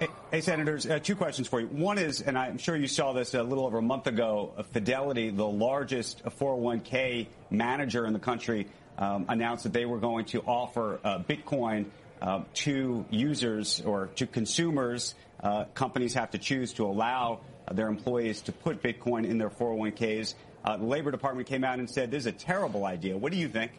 [0.00, 1.66] Hey, hey, senators, uh, two questions for you.
[1.66, 4.62] One is, and I'm sure you saw this a little over a month ago, uh,
[4.62, 10.40] Fidelity, the largest 401k manager in the country, um, announced that they were going to
[10.42, 11.86] offer uh, Bitcoin
[12.22, 15.16] uh, to users or to consumers.
[15.42, 17.40] Uh, companies have to choose to allow
[17.72, 20.34] their employees to put Bitcoin in their 401ks.
[20.64, 23.16] Uh, the Labor Department came out and said this is a terrible idea.
[23.16, 23.72] What do you think?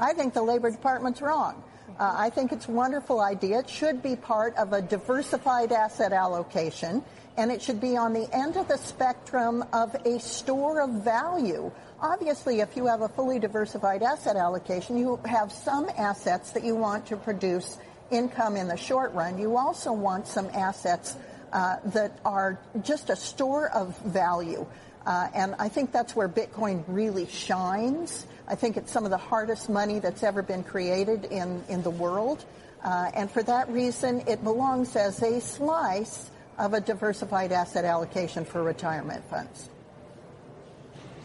[0.00, 1.62] I think the Labor Department's wrong.
[1.98, 3.60] Uh, I think it's a wonderful idea.
[3.60, 7.04] It should be part of a diversified asset allocation,
[7.36, 11.70] and it should be on the end of the spectrum of a store of value.
[12.00, 16.74] Obviously, if you have a fully diversified asset allocation, you have some assets that you
[16.74, 17.78] want to produce
[18.10, 19.38] income in the short run.
[19.38, 21.16] You also want some assets
[21.52, 24.66] uh, that are just a store of value.
[25.06, 28.26] Uh, and I think that's where Bitcoin really shines.
[28.48, 31.90] I think it's some of the hardest money that's ever been created in, in the
[31.90, 32.44] world.
[32.82, 38.44] Uh, and for that reason, it belongs as a slice of a diversified asset allocation
[38.44, 39.68] for retirement funds.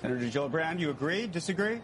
[0.01, 1.27] Senator Gillibrand, you agree?
[1.27, 1.82] Disagree?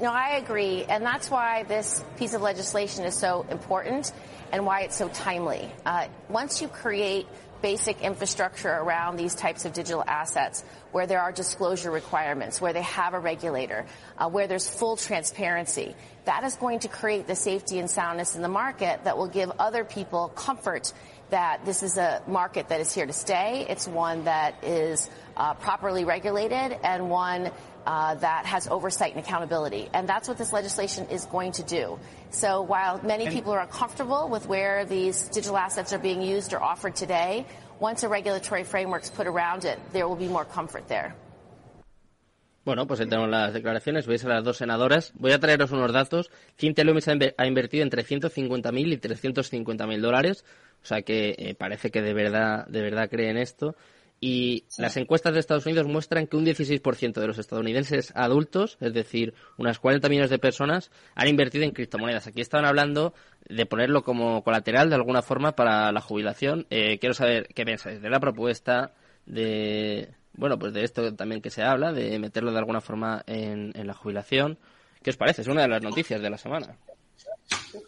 [0.00, 4.12] No, I agree, and that's why this piece of legislation is so important
[4.50, 5.70] and why it's so timely.
[5.86, 7.26] Uh, once you create
[7.62, 12.82] basic infrastructure around these types of digital assets, where there are disclosure requirements, where they
[12.82, 13.86] have a regulator,
[14.18, 15.94] uh, where there's full transparency,
[16.24, 19.50] that is going to create the safety and soundness in the market that will give
[19.58, 20.92] other people comfort
[21.30, 23.64] that this is a market that is here to stay.
[23.68, 27.50] It's one that is uh, properly regulated and one
[27.86, 29.88] uh, that has oversight and accountability.
[29.92, 31.98] And that's what this legislation is going to do.
[32.30, 36.62] So while many people are uncomfortable with where these digital assets are being used or
[36.62, 37.44] offered today,
[37.80, 41.14] once a regulatory framework is put around it, there will be more comfort there.
[42.64, 44.06] Bueno, pues ahí tenemos las declaraciones.
[44.06, 45.12] Veis a las dos senadoras.
[45.16, 46.30] Voy a traeros unos datos.
[46.56, 50.44] Cynthia Loomis ha inver- ha invertido entre 150.000 y 350.000 dólares.
[50.80, 53.74] O sea que eh, parece que de verdad, de verdad cree en esto.
[54.24, 58.94] Y las encuestas de Estados Unidos muestran que un 16% de los estadounidenses adultos, es
[58.94, 62.28] decir, unas 40 millones de personas, han invertido en criptomonedas.
[62.28, 63.14] Aquí estaban hablando
[63.48, 66.68] de ponerlo como colateral de alguna forma para la jubilación.
[66.70, 68.92] Eh, quiero saber qué pensáis de la propuesta,
[69.26, 73.72] de bueno, pues de esto también que se habla, de meterlo de alguna forma en,
[73.74, 74.56] en la jubilación.
[75.02, 75.42] ¿Qué os parece?
[75.42, 76.76] Es una de las noticias de la semana.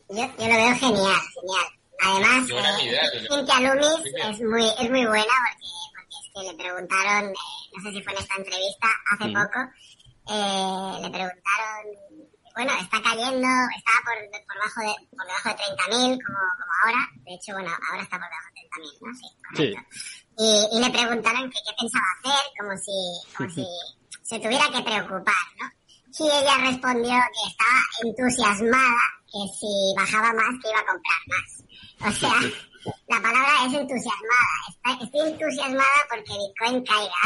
[0.08, 1.66] Yo, yo lo veo genial, genial.
[2.00, 5.93] Además, eh, Loomis es muy, es muy buena porque,
[6.34, 7.34] que le preguntaron, eh,
[7.76, 9.34] no sé si fue en esta entrevista hace Mm.
[9.34, 9.60] poco,
[10.34, 11.84] eh, le preguntaron,
[12.56, 14.16] bueno, está cayendo, está por,
[14.46, 18.18] por, bajo de, por debajo de 30.000 como, como ahora, de hecho, bueno, ahora está
[18.18, 19.14] por debajo de 30.000, ¿no?
[19.14, 19.74] Sí, Sí.
[19.74, 19.80] correcto.
[20.36, 22.98] Y, y le preguntaron que qué pensaba hacer, como si,
[23.36, 23.64] como si
[24.24, 25.70] se tuviera que preocupar, ¿no?
[26.18, 31.48] Y ella respondió que estaba entusiasmada, que si bajaba más, que iba a comprar más.
[32.06, 32.38] O sea,
[33.08, 35.02] la palabra es entusiasmada.
[35.02, 37.22] Estoy entusiasmada porque Bitcoin caiga.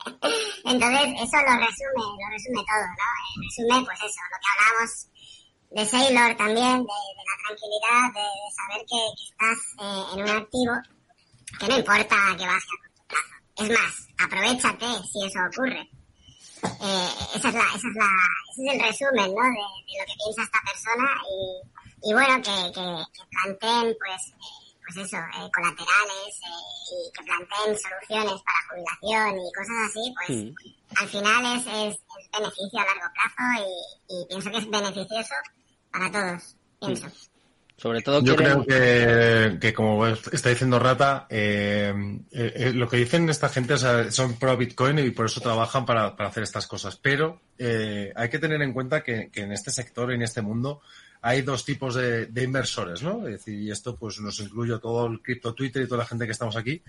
[0.64, 3.08] Entonces, eso lo resume, lo resume todo, ¿no?
[3.10, 4.90] Eh, Resume, pues eso, lo que hablábamos
[5.70, 10.22] de Sailor también, de, de la tranquilidad, de, de saber que, que estás eh, en
[10.22, 10.72] un activo
[11.58, 13.34] que no importa que baje a corto plazo.
[13.56, 15.90] Es más, aprovechate si eso ocurre.
[16.62, 18.10] Eh, esa es la, esa es la,
[18.52, 19.42] ese es el resumen, ¿no?
[19.42, 24.22] De, de lo que piensa esta persona y, y bueno, que, que, que planteen, pues,
[24.28, 24.59] eh,
[24.92, 30.38] pues eso, eh, colaterales eh, y que planteen soluciones para jubilación y cosas así, pues
[30.38, 30.54] Mm.
[31.02, 33.66] al final es, es, es beneficio a largo plazo
[34.08, 35.34] y, y pienso que es beneficioso
[35.92, 37.08] para todos, pienso.
[37.76, 41.94] Sobre todo Yo quieren- creo que, que como está diciendo Rata, eh,
[42.30, 45.40] eh, eh, lo que dicen esta gente o sea, son pro Bitcoin y por eso
[45.40, 46.96] trabajan para, para hacer estas cosas.
[46.96, 50.82] Pero eh, hay que tener en cuenta que, que en este sector, en este mundo,
[51.22, 53.26] hay dos tipos de, de inversores, ¿no?
[53.26, 56.24] Es decir, y esto pues nos incluye todo el cripto Twitter y toda la gente
[56.26, 56.82] que estamos aquí.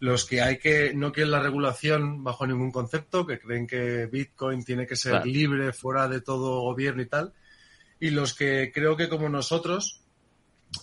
[0.00, 4.64] Los que hay que no quieren la regulación bajo ningún concepto, que creen que Bitcoin
[4.64, 5.26] tiene que ser Claro.
[5.26, 7.32] libre, fuera de todo gobierno y tal.
[8.00, 10.02] Y los que creo que como nosotros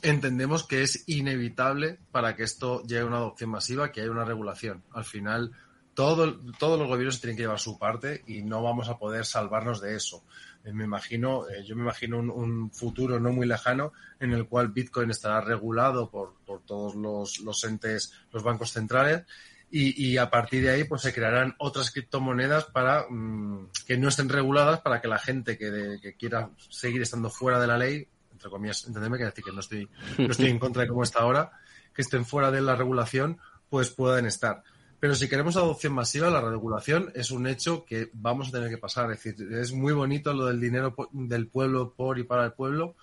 [0.02, 4.26] entendemos que es inevitable para que esto llegue a una adopción masiva, que haya una
[4.26, 4.84] regulación.
[4.92, 5.52] Al final,
[5.94, 9.82] todo, todos los gobiernos tienen que llevar su parte y no vamos a poder salvarnos
[9.82, 10.24] de eso.
[10.64, 14.70] Eh, me imagino, eh, yo me imagino un, futuro no muy lejano en el cual
[14.70, 19.24] Bitcoin estará regulado por, por todos los, los entes, los bancos centrales.
[19.70, 24.08] Y, y a partir de ahí, pues se crearán otras criptomonedas para mm, que no
[24.08, 28.08] estén reguladas para que la gente que, que quiera seguir estando fuera de la ley,
[28.32, 29.90] entre comillas, entendeme que que no estoy,
[30.20, 31.52] no estoy en contra de cómo está ahora,
[31.94, 33.40] que estén fuera de la regulación,
[33.70, 34.64] pues puedan estar.
[35.04, 38.78] Pero si queremos adopción masiva, la regulación es un hecho que vamos a tener que
[38.78, 39.12] pasar.
[39.12, 42.96] Es decir, es muy bonito lo del dinero del pueblo por y para el pueblo,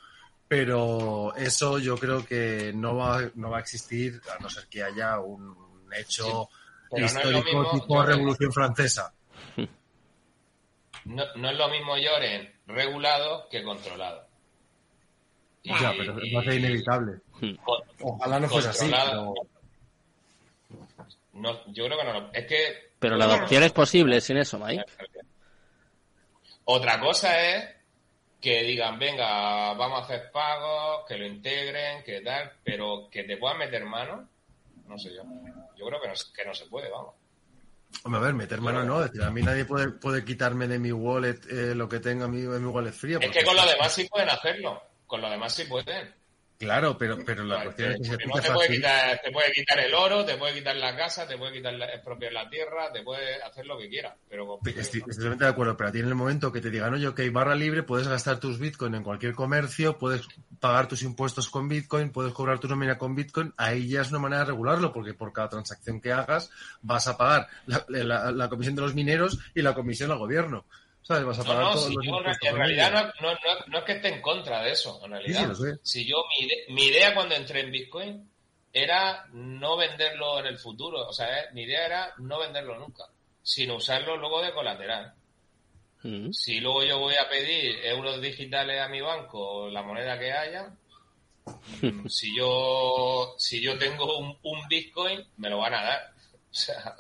[0.48, 4.82] pero eso yo creo que no va, no va a existir a no ser que
[4.82, 5.54] haya un
[5.94, 6.48] hecho
[6.90, 9.12] no histórico mismo, tipo yo- Revolución Francesa.
[11.04, 14.26] No, no es lo mismo lloren regulado que controlado.
[15.62, 17.20] Y- Ya, pero va a ser inevitable.
[17.62, 19.34] con- Ojalá no fuese así, pero
[21.40, 22.12] No, yo creo que no.
[22.20, 22.90] lo- Es que.
[22.98, 24.84] Pero la adopción es posible sin eso, Mike.
[26.64, 27.68] Otra cosa es
[28.40, 33.36] que digan, venga, vamos a hacer pagos, que lo integren, que tal, pero que te
[33.36, 34.28] puedan meter mano,
[34.86, 35.22] no sé yo.
[35.76, 37.14] Yo creo que no, se- que no se puede, vamos.
[38.04, 40.78] Hombre, a ver, meter mano no, es decir, a mí nadie puede, puede quitarme de
[40.78, 43.18] mi wallet eh, lo que tenga en mi, en mi wallet fría.
[43.20, 44.80] Es que con lo demás sí pueden hacerlo.
[45.06, 46.14] Con lo demás sí pueden.
[46.60, 49.94] Claro, pero, pero la cuestión es que no te puede, quitar, te puede quitar el
[49.94, 53.42] oro, te puede quitar la casa, te puede quitar la, expropiar la tierra, te puede
[53.42, 54.14] hacer lo que quiera.
[54.28, 57.08] Pero Estoy, totalmente de acuerdo, pero a ti en el momento que te digan, oye,
[57.08, 60.20] ok, barra libre, puedes gastar tus bitcoin en cualquier comercio, puedes
[60.60, 64.18] pagar tus impuestos con bitcoin, puedes cobrar tu nómina con bitcoin, ahí ya es una
[64.18, 66.50] manera de regularlo, porque por cada transacción que hagas
[66.82, 70.66] vas a pagar la, la- la comisión de los mineros y la comisión al gobierno.
[71.10, 71.24] ¿Sabes?
[71.26, 72.18] Vas a No, pagar no, todos si los yo
[72.50, 75.40] en realidad no, no, no- no es que esté en contra de eso, en realidad.
[75.40, 75.78] Sí, lo sé.
[75.82, 78.30] Si yo, mi, ide- mi idea cuando entré en Bitcoin
[78.72, 81.08] era no venderlo en el futuro.
[81.08, 83.06] O sea, eh, mi idea era no venderlo nunca,
[83.42, 85.12] sino usarlo luego de colateral.
[86.04, 86.30] Mm.
[86.32, 90.30] Si luego yo voy a pedir euros digitales a mi banco o la moneda que
[90.32, 90.70] haya,
[91.82, 96.12] mm, si yo si yo tengo un, un Bitcoin, me lo van a dar.
[96.52, 96.94] O sea,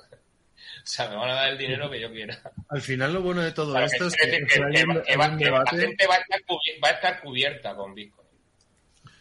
[0.84, 2.40] o sea, me van a dar el dinero que yo quiera.
[2.68, 5.50] Al final lo bueno de todo Para esto que, es que, un- va- la gente
[5.50, 8.20] va a, estar cubi- va a estar cubierta con Bitcoin.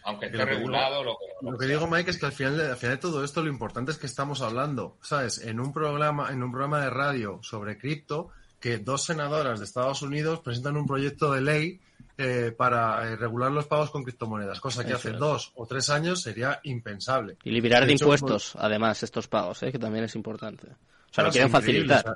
[0.03, 2.57] Aunque esté Lo digo- regulado, lo que, Lo que digo, Mike, es que al final,
[2.57, 5.39] de, al final de todo esto lo importante es que estamos hablando, ¿sabes?
[5.39, 8.30] En un programa, en un programa de radio sobre cripto,
[8.60, 11.80] que dos senadoras de Estados Unidos presentan un proyecto de ley
[12.18, 15.18] eh, para eh, regular los pagos con criptomonedas, cosa que Eso hace es.
[15.20, 17.38] dos o tres años sería impensable.
[17.43, 19.72] Y liberar de hecho, impuestos, además, estos pagos, ¿eh?
[19.72, 20.68] que también es importante.
[21.12, 21.99] O sea, lo quieren facilitar.
[21.99, 22.16] o sea,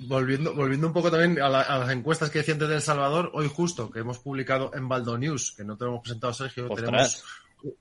[0.00, 2.82] volviendo, volviendo un poco también a, la- a las encuestas que decía antes de El
[2.82, 6.32] Salvador, hoy justo que hemos publicado en Baldo News, que no te lo hemos presentado
[6.32, 6.84] Sergio, Ostras.
[6.84, 7.24] tenemos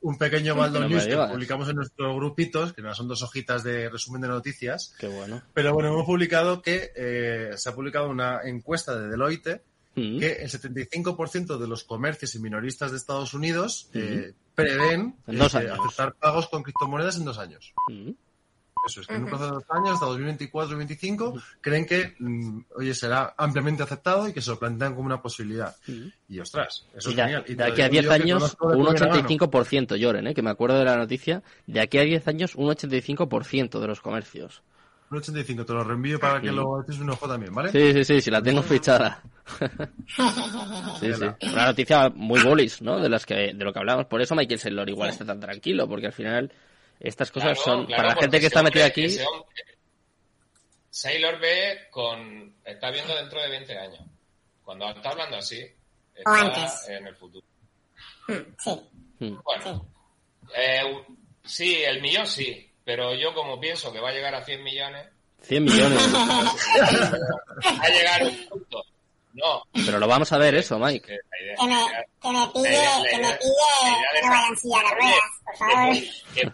[0.02, 3.64] un pequeño Baldo No News que publicamos en nuestros grupitos, que no son dos hojitas
[3.64, 4.94] de resumen de noticias.
[5.00, 5.42] Qué bueno.
[5.54, 9.62] Pero bueno, hemos publicado que eh, se ha publicado una encuesta de Deloitte
[10.00, 10.20] Mm.
[10.20, 15.56] que el 75% de los comercios y minoristas de Estados Unidos eh, prevén En dos
[15.56, 17.74] eh, aceptar pagos con criptomonedas en dos años.
[17.90, 18.12] Mm.
[18.88, 22.94] Eso es, que en un plazo de dos años, hasta 2024-2025, creen que, mm, oye,
[22.94, 25.76] será ampliamente aceptado y que se lo plantean como una posibilidad.
[26.28, 27.46] Y ostras, eso Y es de, genial.
[27.48, 29.22] Y de aquí a lo 10 digo yo que años, un primera mano.
[29.22, 30.34] 85%, lloren, ¿eh?
[30.34, 31.44] que me acuerdo de la noticia.
[31.66, 34.64] De aquí a 10 años, un 85% de los comercios.
[35.10, 37.72] Un 85, te lo reenvío para que lo eches un ojo también, ¿vale?
[37.72, 39.22] Sí, sí, sí, sí, la tengo fichada.
[41.00, 41.48] sí, sí.
[41.54, 43.00] Una noticia muy bullish, ¿no?
[43.00, 44.06] De las que, de lo que hablamos.
[44.08, 46.52] Por eso Michael Saylor igual está tan tranquilo, porque al final
[47.00, 49.64] estas cosas Claro, son, claro, para la gente que está metida aquí, hombre-
[50.90, 52.56] Sailor ve con.
[52.66, 54.00] Está viendo dentro de 20 años.
[54.64, 56.90] Cuando está hablando así, O está antes.
[56.90, 57.46] en el futuro.
[58.58, 58.82] Sí.
[59.20, 59.38] Mm.
[59.44, 59.88] Bueno,
[60.56, 60.82] eh,
[61.46, 65.08] sí, el millón sí, pero yo como pienso que va a llegar a 100 millones,
[65.42, 66.00] 100 millones.
[66.14, 68.84] va a llegar un punto.
[69.34, 71.06] No, Pero lo vamos a ver eso, Mike.
[71.06, 71.78] que la idea- Que me,
[72.22, 73.52] que me pille, la idea- que me idea- pille
[73.84, 75.96] la idea de- que vaya en silla de ruedas, por favor.
[76.34, 76.52] que,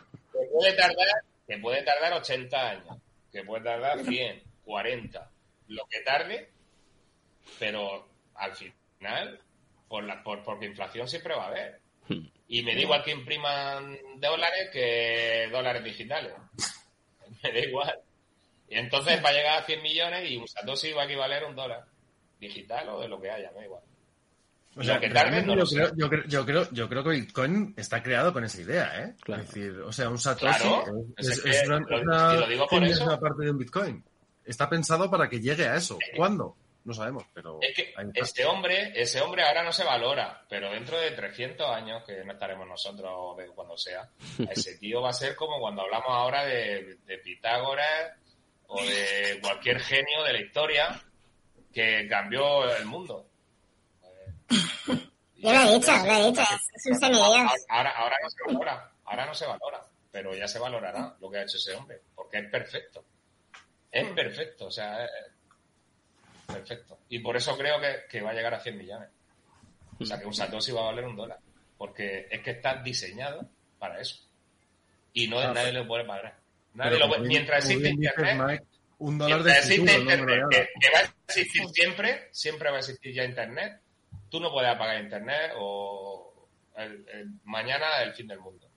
[0.52, 1.08] puede tardar,
[1.48, 2.98] que puede tardar 80 años,
[3.32, 5.32] que puede tardar 100, 40,
[5.68, 6.50] lo que tarde,
[7.60, 9.39] pero al final,
[9.88, 11.80] por la, por, porque inflación siempre va a haber.
[12.48, 16.34] Y me da igual que impriman dólares que dólares digitales.
[17.44, 18.00] me da igual.
[18.70, 21.48] Y entonces va a llegar a 100 millones y un Satoshi va a equivaler a
[21.48, 21.86] un dólar.
[22.39, 23.84] Digital o de lo que haya, me da igual.
[24.76, 27.74] O sea, que tarde no yo, creo, yo, creo, yo, creo, yo creo que Bitcoin
[27.78, 29.15] está creado con esa idea, ¿eh?
[29.21, 29.43] Claro.
[29.43, 33.19] Es decir, o sea, un Satoshi Claro, es, es es que una, lo digo por
[33.19, 34.03] parte de un Bitcoin.
[34.43, 35.97] Está pensado para que llegue a eso.
[36.15, 36.55] ¿Cuándo?
[36.86, 37.59] No sabemos, pero...
[37.61, 42.03] Es que ese hombre, ese hombre ahora no se valora, pero dentro de 300 años,
[42.03, 44.09] que no estaremos nosotros o de cuando sea,
[44.49, 48.11] ese tío va a ser como cuando hablamos ahora de, de Pitágoras
[48.67, 51.01] o de cualquier genio de la historia
[51.71, 53.28] que cambió el mundo.
[55.38, 57.51] Yo lo he dicho, lo he dicho, es, es un semidios.
[57.70, 61.38] Ahora, ahora no se valora, ahora no se valora, pero ya se valorará lo que
[61.38, 63.04] ha hecho ese hombre, porque es perfecto.
[63.91, 65.12] Es perfecto, o sea, es
[66.47, 66.99] perfecto.
[67.10, 69.10] Y por eso creo que, que va a llegar a 100 millones.
[69.99, 71.39] O sea, que un Satoshi va a valer un dólar,
[71.78, 73.47] porque es que está diseñado
[73.80, 74.18] para eso.
[75.14, 76.38] Y no Ah, nadie le puede pagar.
[76.74, 78.66] Nadie lo puede- bien- mientras existe Internet, Mike,
[78.97, 82.80] un dólar de existe futuro, lo Internet, que va a existir siempre, siempre va a
[82.80, 83.80] existir ya Internet.
[84.34, 86.34] Tú no puedes apagar Internet o
[86.75, 88.67] el- el- mañana el fin del mundo.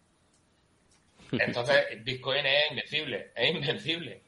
[1.33, 4.21] Entonces, Bitcoin es invencible, es invencible.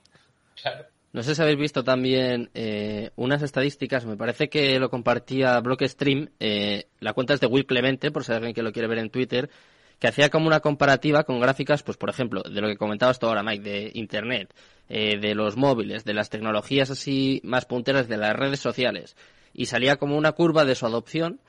[0.63, 0.87] Claro.
[1.13, 6.31] No sé si habéis visto también eh, unas estadísticas, me parece que lo compartía Blockstream,
[6.41, 8.99] eh, la cuenta es de Will Clemente, por si hay alguien que lo quiere ver
[8.99, 9.51] en Twitter,
[9.99, 13.27] que hacía como una comparativa con gráficas, pues por ejemplo, de lo que comentabas tú
[13.27, 14.55] ahora, Mike, de Internet,
[14.89, 19.15] eh, de los móviles, de las tecnologías así más punteras, de las redes sociales,
[19.53, 21.41] y salía como una curva de su adopción,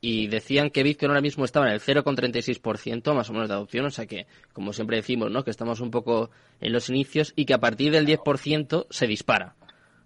[0.00, 3.84] y decían que Bitcoin ahora mismo estaba en el 0,36% más o menos de adopción,
[3.84, 5.44] o sea que, como siempre decimos, ¿no?
[5.44, 6.30] que estamos un poco
[6.60, 9.56] en los inicios y que a partir del 10% se dispara.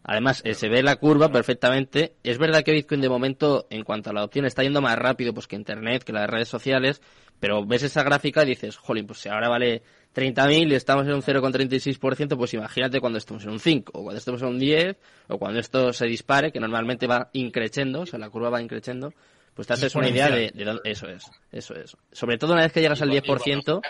[0.04, 2.14] Además, eh, se ve la curva perfectamente.
[2.22, 5.32] Es verdad que Bitcoin de momento, en cuanto a la adopción, está yendo más rápido
[5.32, 7.00] pues que Internet, que las redes sociales,
[7.40, 9.82] pero ves esa gráfica y dices, jolín, pues si ahora vale
[10.14, 14.18] 30.000 y estamos en un 0,36%, pues imagínate cuando estemos en un 5, o cuando
[14.18, 14.96] estemos en un 10,
[15.28, 19.12] o cuando esto se dispare, que normalmente va increciendo, o sea, la curva va increciendo,
[19.54, 21.96] pues te haces una idea de, de dónde- eso es, eso es.
[22.12, 23.80] Sobre todo una vez que llegas al 10%,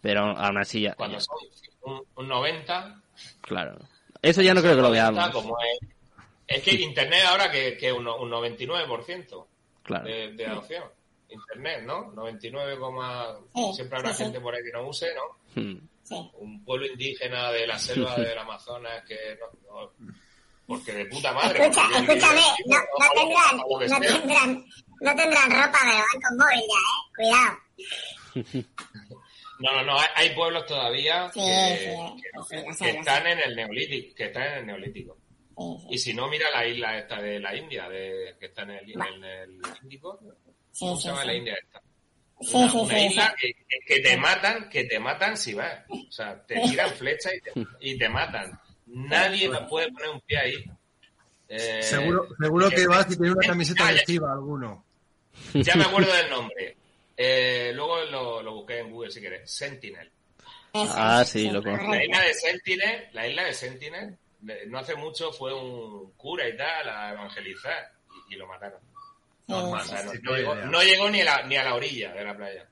[0.00, 1.24] pero aún así ya, Cuando ya,
[1.84, 3.00] un, un 90,
[3.40, 3.78] claro.
[4.22, 5.30] Eso ya no creo que lo 90, veamos.
[5.34, 5.88] como es,
[6.46, 9.46] es que Internet ahora que es un, un 99%
[9.82, 10.04] Claro.
[10.04, 10.84] de, de adopción.
[11.28, 12.10] Internet, ¿no?
[12.12, 12.76] 99,
[13.54, 14.22] Sí, siempre habrá sí, sí.
[14.24, 15.60] gente por ahí que no use, ¿no?
[15.62, 15.78] Hmm.
[16.02, 16.30] Sí.
[16.40, 19.46] un pueblo indígena de la selva del Amazonas que no,
[19.82, 19.92] no-
[20.66, 21.60] porque de puta madre.
[21.66, 24.64] Escucha, escúchame, no, no tendrán, que no tendrán,
[25.00, 27.56] no tendrán ropa, pero van con móvil ya, eh.
[28.34, 28.68] Cuidado.
[29.60, 32.92] No, no, no, hay, hay pueblos todavía Sí, que, sí, que- sí, lo que sé,
[32.92, 35.18] lo están en el neolítico, que están en el neolítico.
[35.90, 38.90] Y si no, mira la isla esta de la India, de, que está en el,
[38.90, 40.18] en el Índico.
[40.72, 41.26] Sí, ¿Cómo sí, se llama sí.
[41.26, 41.82] la India esta?
[42.40, 43.54] Sí, una, sí, una sí, isla sí.
[43.86, 45.84] que, te matan, que te matan si vas.
[45.90, 48.58] O sea, te tiran flechas y te, y te matan.
[48.86, 50.64] Nadie va- puede poner un pie ahí.
[51.48, 54.84] Eh, Seguro, seguro que vas y tiene una camiseta Ah, ya- adhesiva alguno.
[55.52, 56.76] Ya me acuerdo del nombre.
[57.22, 59.50] Eh, luego lo, lo busqué en Google si querés.
[59.54, 60.10] Sentinel.
[60.72, 61.90] Eso, Ah, sí, lo conozco.
[61.90, 64.18] La isla de Sentinel, la isla de Sentinel,
[64.68, 67.92] no hace mucho fue un cura y tal a evangelizar
[68.30, 68.80] y, y lo mataron.
[69.48, 69.76] No,
[70.34, 72.66] llegó, no llegó ni, a la, ni a la orilla de la playa.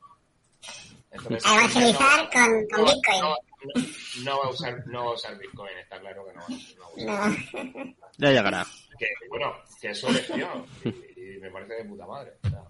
[1.10, 3.20] Entonces, A evangelizar con, con no, Bitcoin.
[3.20, 3.28] no,
[3.74, 3.84] no,
[4.22, 7.06] no va a usar, no va a usar Bitcoin, está claro que no va, no
[7.06, 7.64] va a usar.
[7.76, 7.94] No.
[8.16, 8.66] Ya llegará.
[8.98, 12.32] Que, bueno, que es su elección y, y me parece de puta madre.
[12.44, 12.62] o sea.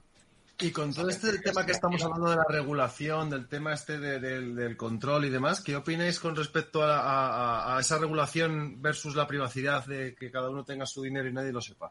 [0.61, 4.19] Y con todo este tema que estamos hablando de la regulación, del tema este de-
[4.19, 9.15] del, del control y demás, ¿qué opináis con respecto a, la- a- esa regulación versus
[9.15, 11.91] la privacidad de que cada uno tenga su dinero y nadie lo sepa?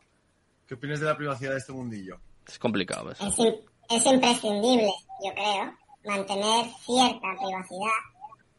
[0.67, 2.19] ¿Qué opináis de la privacidad de este mundillo?
[2.45, 3.25] Es complicado eso.
[3.25, 4.91] Es, im- es imprescindible,
[5.23, 5.73] yo creo,
[6.05, 7.99] mantener cierta privacidad.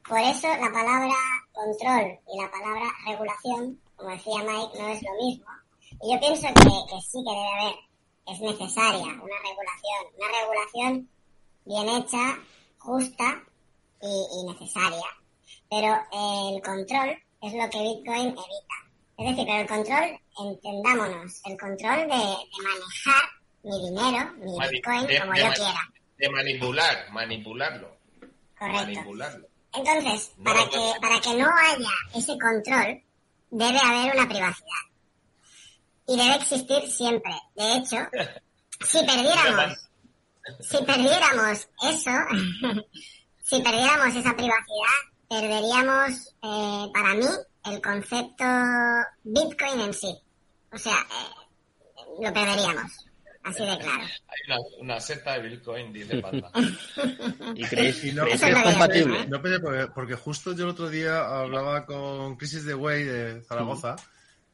[0.09, 1.15] Por eso la palabra
[1.53, 5.45] control y la palabra regulación, como decía Mike, no es lo mismo.
[6.03, 6.55] Y yo pienso que,
[6.95, 7.75] que sí que debe haber,
[8.33, 11.11] es necesaria una regulación, una regulación
[11.65, 12.39] bien hecha,
[12.79, 13.43] justa
[14.01, 15.05] y, y necesaria.
[15.71, 17.11] Pero el control
[17.43, 18.79] es lo que Bitcoin evita.
[19.19, 23.23] Es decir, pero el control, entendámonos, el control de, de manejar
[23.65, 25.93] mi dinero, mi Mani- Bitcoin, de- como de yo quiera.
[26.19, 27.97] De manipular, manipularlo.
[28.59, 28.85] Correcto.
[28.87, 29.47] Manipularlo.
[29.75, 33.03] Entonces, No para que, para que no haya ese control,
[33.51, 34.88] debe haber una privacidad.
[36.09, 37.33] Y debe existir siempre.
[37.55, 37.97] De hecho,
[38.87, 39.79] si perdiéramos,
[40.61, 42.11] si perdiéramos eso,
[43.45, 44.99] si perdiéramos esa privacidad,
[45.29, 47.27] perderíamos, eh, para mí,
[47.67, 48.45] el concepto
[49.25, 50.19] Bitcoin en sí.
[50.73, 52.93] O sea, eh, lo perderíamos.
[53.45, 54.03] Así de claro.
[54.03, 56.51] Hay una, una secta de Bitcoin, dice Panda.
[57.55, 59.27] ¿Y creéis, Y no- creéis que es compatible?
[59.27, 63.43] No, pero porque, porque justo yo el otro día hablaba con Crisis de Way de
[63.43, 63.97] Zaragoza,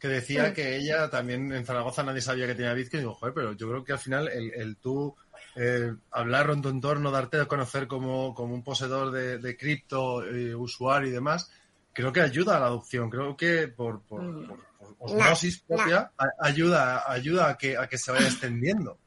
[0.08, 2.98] que decía que ella también en Zaragoza nadie sabía que tenía Bitcoin.
[3.00, 5.16] Y digo, joder, pero yo creo que al final el, el tú
[5.56, 10.22] eh, hablar en tu entorno, darte a conocer como, como un poseedor de, de cripto,
[10.24, 11.50] eh, usuario y demás,
[11.94, 13.08] creo que ayuda a la adopción.
[13.08, 15.76] Creo que por, por, por- por osmosis no.
[15.76, 18.98] propia a- ayuda, ayuda a, que, a que se vaya extendiendo.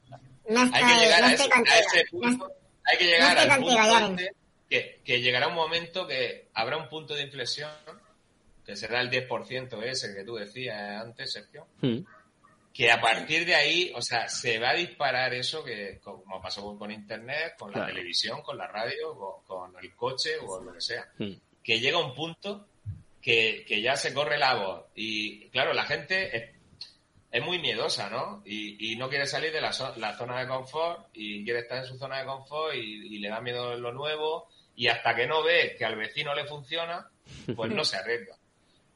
[0.50, 2.52] No estoy, Hay que llegar no a, ese, a punto.
[2.86, 3.80] Hay que llegar al punto
[4.10, 4.36] este
[4.70, 7.70] que, que llegará un momento que habrá un punto de inflexión,
[8.68, 11.99] que será el 10% ese que tú decías antes, Sergio, Mm.
[12.74, 16.61] que a partir de ahí, o sea, se va a disparar eso que, como pasó
[16.63, 20.74] con, con Internet, con la televisión, con la radio, con, con el coche o lo
[20.74, 21.32] que sea, Mm.
[21.63, 22.68] que llega un punto
[23.22, 24.86] que, que ya se corre la voz.
[24.95, 26.55] Y claro, la gente es,
[27.32, 28.41] es muy miedosa, ¿no?
[28.45, 31.97] Y, y no quiere salir de la zona de confort y quiere estar en su
[31.97, 34.47] zona de confort y, y le da miedo lo nuevo.
[34.76, 37.09] Y hasta que no ve que al vecino le funciona,
[37.55, 38.36] pues no se arriesga.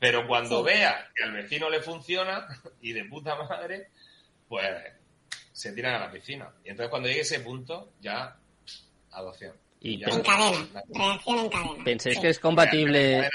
[0.02, 0.66] Pero cuando Sí.
[0.74, 2.48] vea que al vecino le funciona
[2.82, 3.92] y de puta madre,
[4.50, 4.68] pues
[5.54, 6.50] se tiran a la piscina.
[6.66, 8.36] Y entonces cuando llegue ese punto, ya
[9.12, 9.56] adopción.
[9.80, 10.84] Y ya- En cadena.
[10.94, 11.84] Reacción en cadena.
[11.86, 12.22] ¿Pensáis Sí.
[12.22, 13.30] que es compatible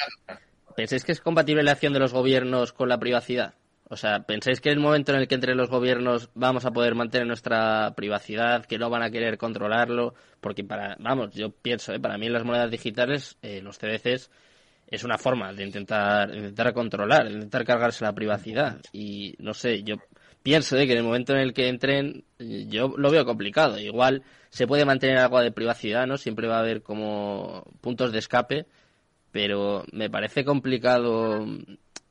[0.75, 3.55] ¿Pensáis que es compatible la acción de los gobiernos con la privacidad?
[3.89, 6.73] O sea, ¿pensáis que en el momento en el que entre los gobiernos vamos a
[6.73, 10.15] poder mantener nuestra privacidad, que no van a querer controlarlo?
[10.41, 12.01] Porque para, vamos, yo pienso, ¿eh?
[12.01, 14.31] para mí las monedas digitales, eh, los CBCs,
[14.89, 18.81] es una forma de intentar, intentar controlar, intentar cargarse la privacidad.
[18.93, 19.97] Y no sé, yo
[20.43, 20.87] pienso ¿eh?
[20.87, 23.79] que en el momento en el que entren, yo lo veo complicado.
[23.79, 26.17] Igual se puede mantener algo de privacidad, ¿no?
[26.17, 28.67] Siempre va a haber como puntos de escape,
[29.33, 31.45] pero me parece complicado,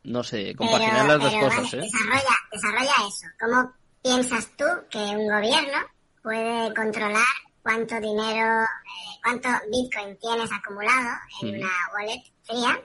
[0.03, 1.89] no sé, compaginar las dos pero, cosas, vale, ¿eh?
[1.91, 3.27] Desarrolla, desarrolla eso.
[3.39, 3.73] ¿Cómo
[4.03, 5.77] piensas tú que un gobierno
[6.21, 7.23] puede controlar
[7.63, 11.09] cuánto dinero, eh, cuánto Bitcoin tienes acumulado
[11.41, 11.55] en Mm.
[11.59, 12.81] una wallet fría?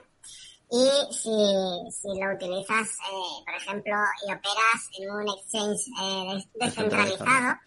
[0.73, 1.29] Y si,
[1.91, 3.93] si lo utilizas, eh, por ejemplo,
[4.25, 7.57] y operas en un exchange eh, des- descentralizado.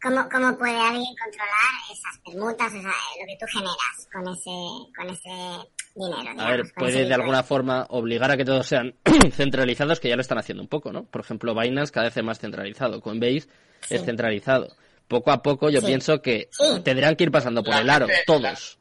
[0.00, 4.92] ¿cómo, ¿cómo puede alguien controlar esas permutas, o sea, lo que tú generas con ese,
[4.96, 6.40] con ese dinero?
[6.40, 8.94] A ver, puede de alguna forma obligar a que todos sean
[9.32, 11.04] centralizados, que ya lo están haciendo un poco, ¿no?
[11.04, 13.48] Por ejemplo, Binance cada vez es más centralizado, Coinbase
[13.90, 14.68] es centralizado.
[15.08, 15.86] Poco a poco yo Sí.
[15.86, 16.80] pienso que Sí.
[16.84, 18.78] tendrán que ir pasando por La el aro, gente- todos.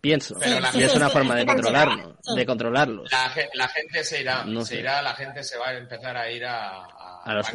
[0.00, 0.36] Pienso.
[0.38, 3.10] Pero la y es una forma de controlarlo, de controlarlos.
[3.10, 4.80] La, ge- la gente se irá, No se sé.
[4.80, 7.52] irá, la gente se va a empezar a ir a, a, A los o,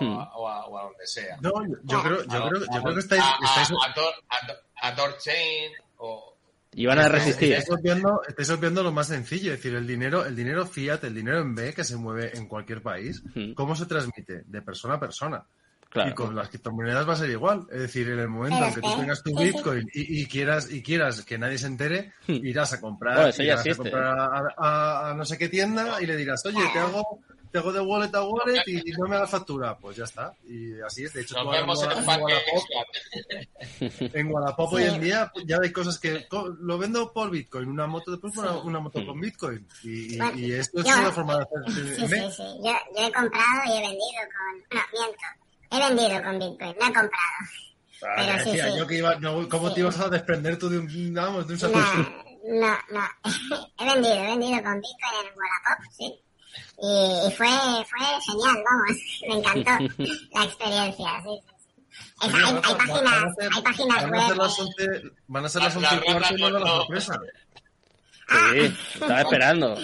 [0.00, 0.18] Hmm.
[0.18, 1.36] a, o a- o a donde sea.
[1.40, 1.52] No,
[1.84, 4.62] yo, creo, yo creo, yo creo que estáis, a, estáis, a, a, Tor- a, Tor-
[4.82, 6.36] a Torchain o
[6.74, 7.52] Y van a resistir.
[7.52, 11.14] Estáis obviando, estáis obviando lo más sencillo, es decir, el dinero, el dinero fiat, el
[11.14, 13.52] dinero en B que se mueve en cualquier país, Hmm.
[13.52, 14.42] ¿cómo se transmite?
[14.46, 15.44] De persona a persona.
[15.92, 16.10] Claro.
[16.10, 17.66] Y con las criptomonedas va a ser igual.
[17.70, 19.36] Es decir, en el momento en que tú tengas tu.
[19.38, 22.44] Bitcoin y, y quieras y quieras que nadie se entere, Hmm.
[22.46, 25.48] irás a comprar, Bueno, eso ya irás a, comprar a, a- a no sé qué
[25.50, 27.20] tienda y le dirás, oye, te hago,
[27.50, 29.76] te hago de wallet a wallet y no me hagas factura.
[29.76, 30.32] Pues ya está.
[30.48, 31.12] Y así es.
[31.12, 32.66] De hecho, nos tú vemos en en Wallapop-
[34.14, 34.76] en Wallapop Sí.
[34.76, 36.26] hoy en día pues, ya hay cosas que
[36.60, 39.66] lo vendo por Bitcoin, una moto después por una, una moto con Bitcoin.
[39.82, 41.74] Y, y- y esto es yo- una forma de hacer.
[41.74, 42.42] Sí, sí, sí.
[42.64, 44.78] Yo, yo he comprado y he vendido con...
[44.78, 45.41] No, miento.
[45.72, 47.10] He vendido con Bitcoin, no he comprado.
[48.04, 48.78] Ah, Pero sí, decía sí.
[48.78, 49.74] yo que iba, no, ¿cómo Sí.
[49.74, 52.08] te ibas a desprender tú de un, vamos, de un No, Satoshi?
[52.44, 53.08] no, no.
[53.78, 56.14] he vendido, he vendido con Bitcoin en Wallapop, sí.
[56.78, 58.98] Y, y fue, fue genial, vamos.
[59.28, 59.94] Me encantó
[60.34, 61.54] la experiencia, sí, sí.
[61.58, 61.96] sí.
[62.26, 64.36] Es- Oye, hay, hay páginas, hay páginas van a ser web.
[64.38, 67.20] las 11, van a ser las La- 11 y cuarto y la sorpresa.
[68.52, 69.78] Sí, estaba esperando.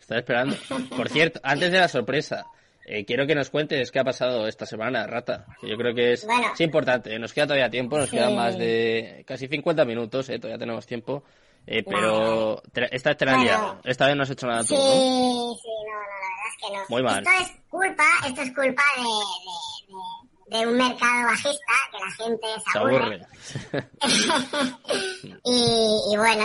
[0.00, 0.56] Estaba esperando.
[0.96, 2.44] Por cierto, antes de la sorpresa,
[2.92, 5.46] eh, quiero que nos cuentes qué ha pasado esta semana, Rata.
[5.60, 6.48] Que yo creo que es, Bueno.
[6.52, 7.18] es importante.
[7.18, 8.16] Nos queda todavía tiempo, nos Sí.
[8.16, 11.22] quedan más de casi 50 minutos, eh, todavía tenemos tiempo.
[11.66, 13.80] Eh, pero te- esta vez te la han Bueno.
[13.84, 14.80] Esta vez no has hecho nada tú, Sí, ¿no?
[14.80, 16.84] sí, no, no, la verdad es que no.
[16.88, 17.18] Muy mal.
[17.26, 22.10] Esto es culpa, esto es culpa de, de, de, de un mercado bajista que la
[22.24, 22.96] gente se Se aburre.
[22.96, 23.26] aburre.
[25.44, 26.44] y, y bueno,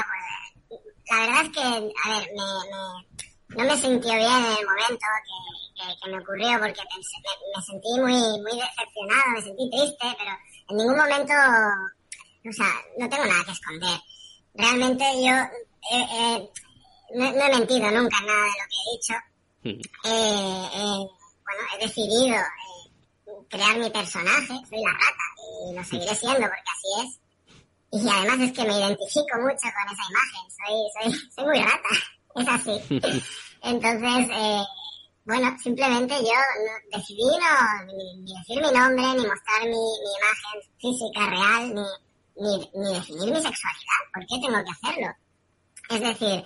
[0.70, 3.06] pues la verdad es que, a ver, me, me-
[3.58, 5.38] no me sintió bien en el momento que,
[5.76, 10.08] que, que me ocurrió porque pensé- me, me sentí muy, muy decepcionado, me sentí triste,
[10.18, 10.32] pero
[10.70, 11.34] en ningún momento,
[12.50, 14.00] o sea, no tengo nada que esconder.
[14.54, 15.34] Realmente yo
[15.92, 16.50] eh, eh,
[17.16, 19.14] no, no he mentido nunca en nada de lo que he dicho.
[20.06, 21.08] Eh, eh,
[21.44, 25.26] bueno, he decidido eh, crear mi personaje, soy la rata,
[25.70, 27.20] y lo seguiré siendo porque así es.
[27.92, 31.90] Y además es que me identifico mucho con esa imagen, soy, soy, soy muy rata,
[32.36, 33.24] es así.
[33.64, 34.62] Entonces, eh,
[35.26, 39.86] bueno, simplemente yo decidí no ni, decir mi nombre, ni mostrar mi,
[40.20, 41.84] imagen física real, ni,
[42.44, 44.02] ni, ni definir mi sexualidad.
[44.14, 45.16] ¿Por qué tengo que hacerlo?
[45.90, 46.46] Es decir,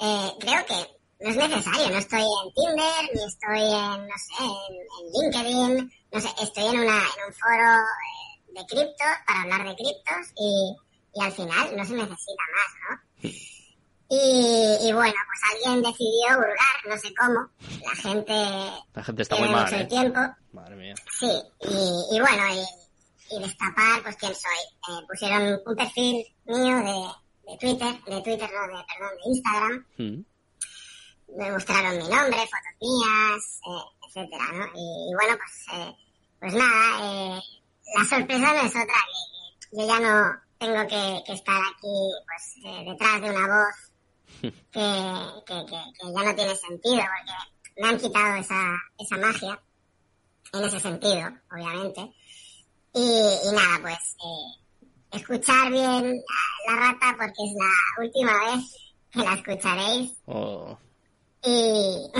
[0.00, 1.90] eh, creo que no es necesario.
[1.90, 6.64] No estoy en Tinder, ni estoy en, no sé, en, en LinkedIn, no sé, estoy
[6.64, 10.76] en, una, en un foro eh, de criptos para hablar de criptos y,
[11.14, 13.30] y al final no se necesita más, ¿no?
[14.10, 17.50] Y, y bueno, pues alguien decidió hurgar, no sé cómo.
[17.84, 18.32] La gente
[18.94, 19.84] La gente está muy mal, ¿eh?
[19.84, 20.20] tiempo.
[20.52, 20.94] Madre mía.
[21.18, 21.30] Sí,
[21.60, 24.50] y, y bueno, y, y destapar, pues quién soy.
[24.88, 29.86] Eh, pusieron un perfil mío de, de Twitter, de Twitter, no, de, perdón, de Instagram.
[29.98, 30.24] Mm.
[31.36, 34.66] Me mostraron mi nombre, fotos mías, eh, etcétera, ¿no?
[34.74, 35.94] Y, bueno, pues, eh,
[36.40, 37.40] pues nada, eh,
[37.94, 42.10] la sorpresa no es otra, que, que yo ya no tengo que, que estar aquí,
[42.26, 43.87] pues, detrás de una voz
[44.40, 49.60] que, que, que, que ya no tiene sentido, porque me han quitado esa, esa magia,
[50.52, 52.12] en ese sentido, obviamente.
[52.94, 58.92] Y, y nada, pues eh, escuchar bien la, la rata porque es la última vez
[59.10, 60.12] que la escucharéis.
[60.26, 60.78] Oh,
[61.44, 62.10] Y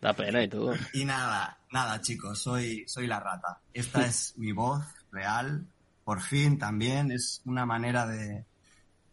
[0.00, 0.72] da pena, ¿y tú?
[0.92, 3.60] Y nada, nada chicos, soy, soy la rata.
[3.72, 5.66] Esta es mi voz real,
[6.04, 8.44] por fin también, es una manera de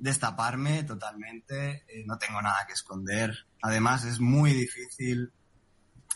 [0.01, 3.45] destaparme totalmente, eh, no tengo nada que esconder.
[3.61, 5.31] Además es muy difícil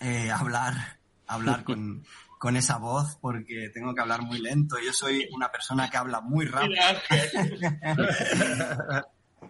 [0.01, 2.03] eh, hablar, hablar con,
[2.39, 4.75] con esa voz porque tengo que hablar muy lento.
[4.83, 6.69] Yo soy una persona que habla muy rápido.
[6.71, 7.59] Mira, Ángel.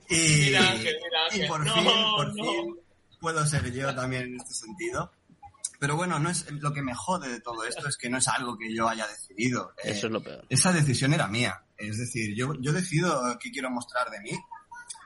[0.09, 0.17] Y,
[0.47, 0.95] Mira, Ángel,
[1.31, 1.83] mira, y por No, fin,
[2.15, 2.33] por no.
[2.43, 2.75] fin
[3.19, 5.11] puedo ser yo también en este sentido.
[5.79, 8.27] Pero bueno, no es lo que me jode de todo esto es que no es
[8.27, 9.71] algo que yo haya decidido.
[9.83, 10.45] Eh, Eso es lo peor.
[10.49, 11.63] esa decisión era mía.
[11.77, 14.31] Es decir, yo, yo decido qué quiero mostrar de mí.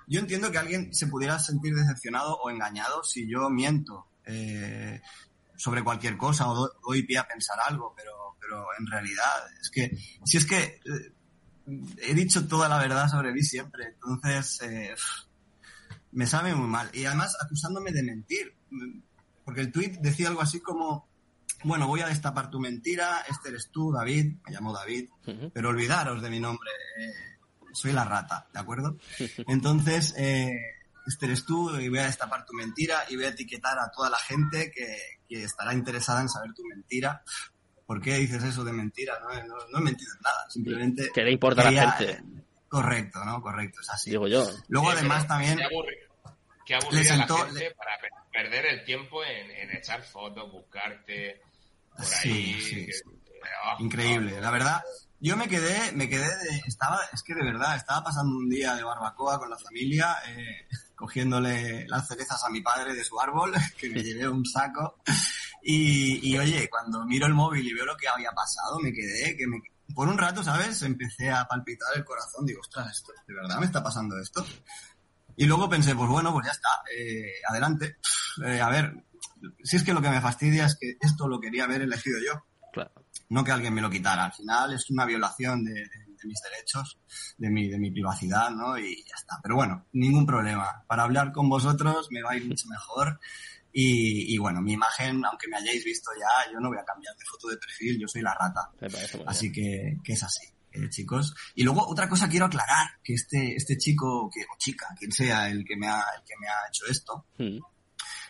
[0.07, 5.01] Yo entiendo que alguien se pudiera sentir decepcionado o engañado si yo miento eh,
[5.55, 9.26] sobre cualquier cosa o do- doy pie a pensar algo, pero, pero en realidad
[9.61, 11.13] es que, si es que eh,
[12.01, 14.95] he dicho toda la verdad sobre mí siempre, entonces eh,
[16.11, 16.89] me sabe muy mal.
[16.93, 18.55] Y además acusándome de mentir,
[19.43, 21.09] porque el tuit decía algo así como,
[21.64, 25.10] bueno, voy a destapar tu mentira, este eres tú, David, me llamo David,
[25.53, 26.70] pero olvidaros de mi nombre,
[27.74, 28.97] soy la rata, ¿de acuerdo?
[29.47, 30.51] Entonces, eh,
[31.07, 34.10] este eres tú y voy a destapar tu mentira y voy a etiquetar a toda
[34.10, 34.97] la gente que,
[35.28, 37.22] que estará interesada en saber tu mentira.
[37.86, 39.20] ¿Por qué dices eso de mentira?
[39.20, 41.10] No, he- no, no he mentido en nada, simplemente...
[41.14, 42.24] ¿Qué le importa a la gente?
[42.68, 43.41] Correcto, ¿no?
[43.41, 44.12] Correcto, es así.
[44.12, 44.47] Digo yo.
[44.68, 45.57] Luego Sí, además también...
[45.57, 50.51] Qué aburrido, qué sentó- la gente para pe- perder el tiempo en, en echar fotos,
[50.51, 51.41] buscarte
[52.04, 52.62] por Sí, ahí.
[52.62, 53.02] sí, que- sí.
[53.80, 54.82] Increíble, la verdad.
[55.22, 58.74] Yo me quedé, me quedé de, estaba, es que de verdad, estaba pasando un día
[58.76, 63.54] de barbacoa con la familia, eh, cogiéndole las cerezas a mi padre de su árbol,
[63.78, 65.02] que me llevé un saco.
[65.62, 69.36] Y, y oye, cuando miro el móvil y veo lo que había pasado, me quedé,
[69.36, 69.62] que me,
[69.93, 70.82] por un rato, ¿sabes?
[70.84, 74.45] Empecé a palpitar el corazón, digo, ostras, esto, ¿de verdad me está pasando esto?
[75.36, 77.97] Y luego pensé, pues bueno, pues ya está, eh, adelante.
[78.45, 78.93] Eh, a ver,
[79.64, 82.44] si es que lo que me fastidia es que esto lo quería haber elegido yo
[82.72, 82.92] Claro.
[83.30, 84.26] no que alguien me lo quitara.
[84.26, 87.00] Al final es una violación de, de- de mis derechos,
[87.38, 88.78] de mi, de mi privacidad, ¿no?
[88.78, 89.40] Y ya está.
[89.42, 90.84] Pero bueno, ningún problema.
[90.86, 93.20] Para hablar con vosotros me va a ir mucho mejor.
[93.72, 97.16] Y, y bueno, mi imagen, aunque me hayáis visto ya, yo no voy a cambiar
[97.16, 98.70] de foto de perfil, yo soy la rata.
[99.28, 101.34] Así que, que es así, eh, chicos.
[101.56, 105.50] Y luego otra cosa quiero aclarar, que este, este chico, que, o chica, quien sea
[105.50, 107.28] el que me ha, el que me ha hecho esto.
[107.38, 107.60] Mm.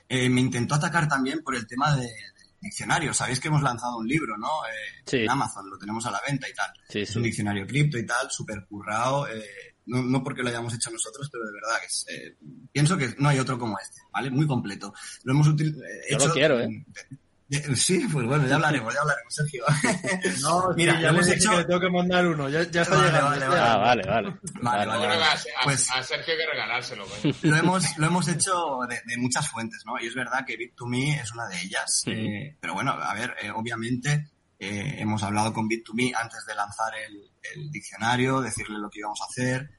[0.09, 3.13] Eh, me intentó atacar también por el tema de, del diccionario.
[3.13, 4.47] Sabéis que hemos lanzado un libro, ¿no?
[4.65, 5.17] Eh, Sí.
[5.19, 6.71] En Amazon, lo tenemos a la venta y tal.
[6.89, 7.27] Sí, Es un sí.
[7.29, 9.27] diccionario cripto y tal, súper currado.
[9.27, 9.43] eh,
[9.85, 12.37] no, no porque lo hayamos hecho nosotros, pero de verdad que es, eh,
[12.71, 14.29] pienso que no hay otro como este, ¿vale?
[14.29, 14.93] Muy completo.
[15.23, 16.33] Lo hemos util- eh, Yo lo hecho...
[16.33, 16.67] quiero, ¿eh?
[16.67, 17.17] de-
[17.75, 19.63] sí, pues bueno, ya hablaremos, ya hablaremos, Sergio.
[20.41, 22.49] No, Mira, sí, lo ya hemos hecho- que le tengo que mandar uno.
[22.49, 23.29] Ya, ya está Vale, llegando.
[23.29, 23.45] vale.
[23.61, 24.29] Ah, vale, vale.
[24.61, 25.23] Vale, Vale, vale.
[25.23, 27.33] a, Pues- a Sergio hay que regalárselo, coño.
[27.41, 29.99] lo hemos, lo hemos hecho de, de muchas fuentes, ¿no?
[29.99, 32.03] Y es verdad que Bit2Me es una de ellas.
[32.05, 32.15] Ujú.
[32.15, 34.29] Eh, pero bueno, a ver, eh, obviamente
[34.59, 39.19] eh, hemos hablado con Bit2Me antes de lanzar el, el diccionario, decirle lo que íbamos
[39.21, 39.69] a hacer.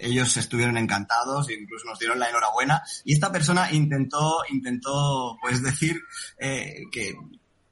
[0.00, 2.82] Ellos estuvieron encantados, incluso nos dieron la enhorabuena.
[3.04, 6.00] Y esta persona intentó, intentó, pues decir
[6.38, 7.14] eh, que,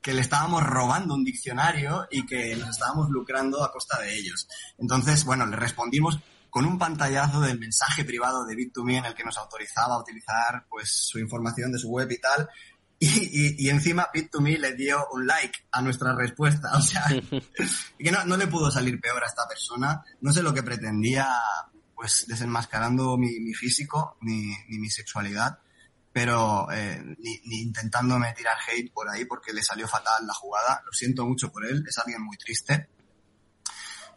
[0.00, 4.48] que le estábamos robando un diccionario y que nos estábamos lucrando a costa de ellos.
[4.78, 6.18] Entonces, bueno, le respondimos
[6.50, 10.66] con un pantallazo del mensaje privado de Bit2Me en el que nos autorizaba a utilizar
[10.68, 12.48] pues su información de su web y tal.
[13.00, 16.72] Y, y, y encima Bit2Me le dio un like a nuestra respuesta.
[16.76, 17.04] O sea,
[17.98, 20.02] que no, no le pudo salir peor a esta persona.
[20.20, 21.28] No sé lo que pretendía,
[21.98, 25.58] pues desenmascarando mi, mi físico ni, ni mi sexualidad.
[26.12, 30.80] pero eh, ni, ni intentándome tirar hate por ahí porque le salió fatal la jugada.
[30.86, 32.88] Lo siento mucho por él, es alguien muy triste.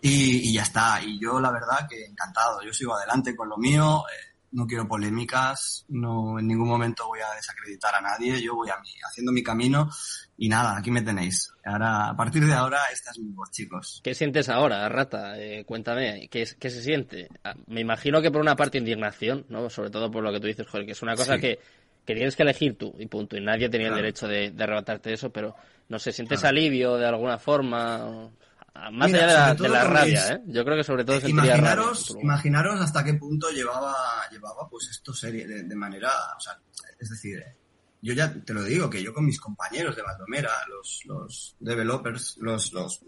[0.01, 1.01] Y, y ya está.
[1.03, 2.61] Y yo, la verdad, que encantado.
[2.63, 4.03] Yo sigo adelante con lo mío.
[4.09, 5.85] eh, no quiero polémicas.
[5.89, 8.41] No, en ningún momento voy a desacreditar a nadie.
[8.41, 9.89] Yo voy a mí, haciendo mi camino.
[10.37, 11.53] Y nada, aquí me tenéis.
[11.63, 14.01] Ahora, a partir de ahora, esta es mi voz, chicos.
[14.03, 15.39] ¿Qué sientes ahora, Rata?
[15.39, 17.29] Eh, cuéntame, ¿qué, ¿qué se siente?
[17.43, 19.69] Ah, Me imagino que por una parte indignación, ¿no?
[19.69, 21.41] Sobre todo por lo que tú dices, que es una cosa Sí.
[21.41, 21.59] que,
[22.05, 23.37] que tienes que elegir tú y punto.
[23.37, 23.97] Y nadie tenía Claro.
[23.99, 25.55] el derecho de, de arrebatarte eso, pero
[25.89, 26.57] no sé, ¿sientes Claro.
[26.57, 28.29] alivio de alguna forma?
[28.73, 30.41] Más Mira, allá de la, de la rabia, ¿eh?
[30.47, 31.57] Yo creo que sobre todo sentiría rabia.
[31.57, 33.93] Imaginaros, un- imaginaros hasta qué punto llevaba,
[34.31, 36.57] llevaba pues esto serie de, de manera, o sea,
[36.97, 37.55] es decir, eh,
[38.01, 42.37] yo ya te lo digo, que yo con mis compañeros de Valdomera, los, los developers,
[42.39, 43.01] los, los,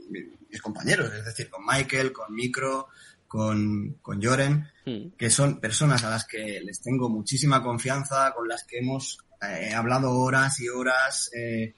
[0.50, 2.90] mis compañeros, es decir, con Michael, con Micro,
[3.28, 5.16] con, con Joren, Mm.
[5.18, 9.74] que son personas a las que les tengo muchísima confianza, con las que hemos eh,
[9.74, 11.30] hablado horas y horas.
[11.34, 11.74] eh,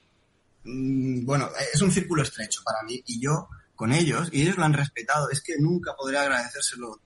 [0.64, 4.64] mm, bueno, es un círculo estrecho para mí y yo con ellos, y ellos lo
[4.64, 7.00] han respetado, es que nunca podré agradecérselo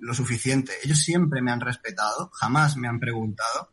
[0.00, 0.72] lo suficiente.
[0.82, 3.70] Ellos siempre me han respetado, jamás me han preguntado.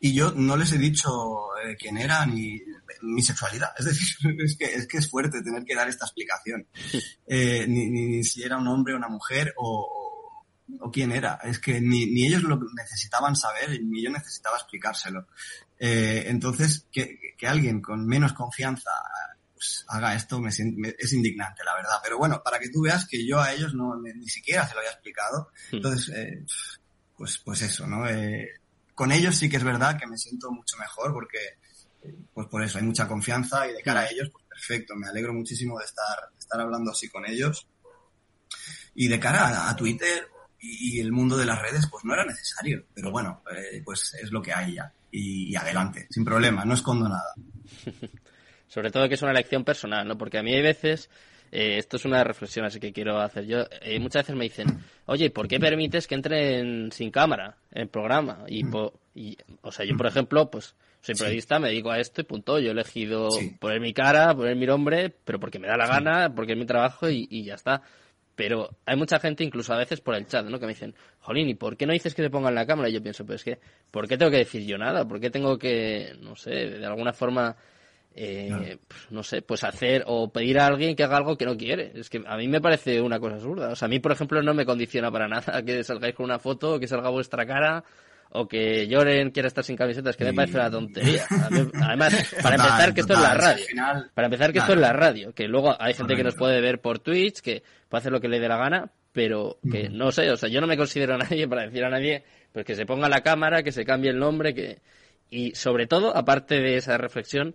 [0.00, 2.60] Y yo no les he dicho eh, quién era ni
[3.02, 3.70] mi sexualidad.
[3.78, 4.08] Es decir,
[4.40, 6.66] es que, es que es fuerte tener que dar esta explicación.
[7.26, 10.00] Eh, ni, si era un hombre o una mujer o,
[10.92, 11.38] quién era.
[11.44, 15.26] Es que ni, ellos lo necesitaban saber ni yo necesitaba explicárselo.
[15.78, 18.90] Eh, entonces, que alguien con menos confianza
[19.64, 21.96] pues, haga esto me, me- es indignante, la verdad.
[22.02, 24.80] Pero bueno, para que tú veas que yo a ellos no ni, siquiera se lo
[24.80, 25.48] había explicado.
[25.72, 26.44] Entonces, eh,
[27.16, 28.06] pues, pues eso, ¿no?
[28.08, 28.48] Eh,
[28.94, 31.38] con ellos sí que es verdad que me siento mucho mejor porque,
[32.02, 34.94] eh, pues por eso, hay mucha confianza y de cara a ellos, pues perfecto.
[34.96, 37.66] Me alegro muchísimo de estar, de estar hablando así con ellos.
[38.94, 40.28] Y de cara a, a Twitter
[40.60, 42.84] y, y el mundo de las redes, pues no era necesario.
[42.94, 44.92] Pero bueno, eh, pues es lo que hay ya.
[45.10, 47.34] Y, y adelante, sin problema, no escondo nada.
[48.74, 50.18] Sobre todo que es una elección personal, ¿no?
[50.18, 51.08] Porque a mí hay veces,
[51.52, 54.74] eh, esto es una reflexión así que quiero hacer yo, eh, muchas veces me dicen,
[55.06, 58.44] oye, ¿por qué permites que entren sin cámara en el programa?
[58.48, 61.20] Y, po- y, o sea, yo por ejemplo, pues soy Sí.
[61.22, 62.58] periodista, me dedico a esto y punto.
[62.58, 63.52] Yo he elegido Sí.
[63.60, 66.66] poner mi cara, poner mi nombre, pero porque me da la gana, porque es mi
[66.66, 67.80] trabajo y, y ya está.
[68.34, 70.58] Pero hay mucha gente, incluso a veces por el chat, ¿no?
[70.58, 72.88] Que me dicen, Jolín, ¿y por qué no dices que te pongan la cámara?
[72.88, 73.60] Y yo pienso, pues es que,
[73.92, 75.06] ¿por qué tengo que decir yo nada?
[75.06, 77.54] ¿Por qué tengo que, no sé, de alguna forma,
[78.14, 81.56] eh, pues, no sé, pues hacer o pedir a alguien que haga algo que no
[81.56, 81.92] quiere?
[81.94, 83.70] Es que a mí me parece una cosa absurda.
[83.70, 86.38] O sea, a mí, por ejemplo, no me condiciona para nada que salgáis con una
[86.38, 87.82] foto, que salga vuestra cara,
[88.36, 91.24] o que lloren, quiera estar sin camisetas, que me parece una tontería.
[91.30, 91.46] A
[91.88, 93.64] además, para Total, empezar, que esto es la radio.
[93.64, 96.60] final- Para empezar, que esto es la radio, que luego hay gente que nos puede
[96.60, 100.10] ver por Twitch, que puede hacer lo que le dé la gana, pero que no
[100.10, 102.86] sé, o sea, yo no me considero nadie para decir a nadie pues que se
[102.86, 104.78] ponga la cámara, que se cambie el nombre, que
[105.30, 107.54] y sobre todo, aparte de esa reflexión,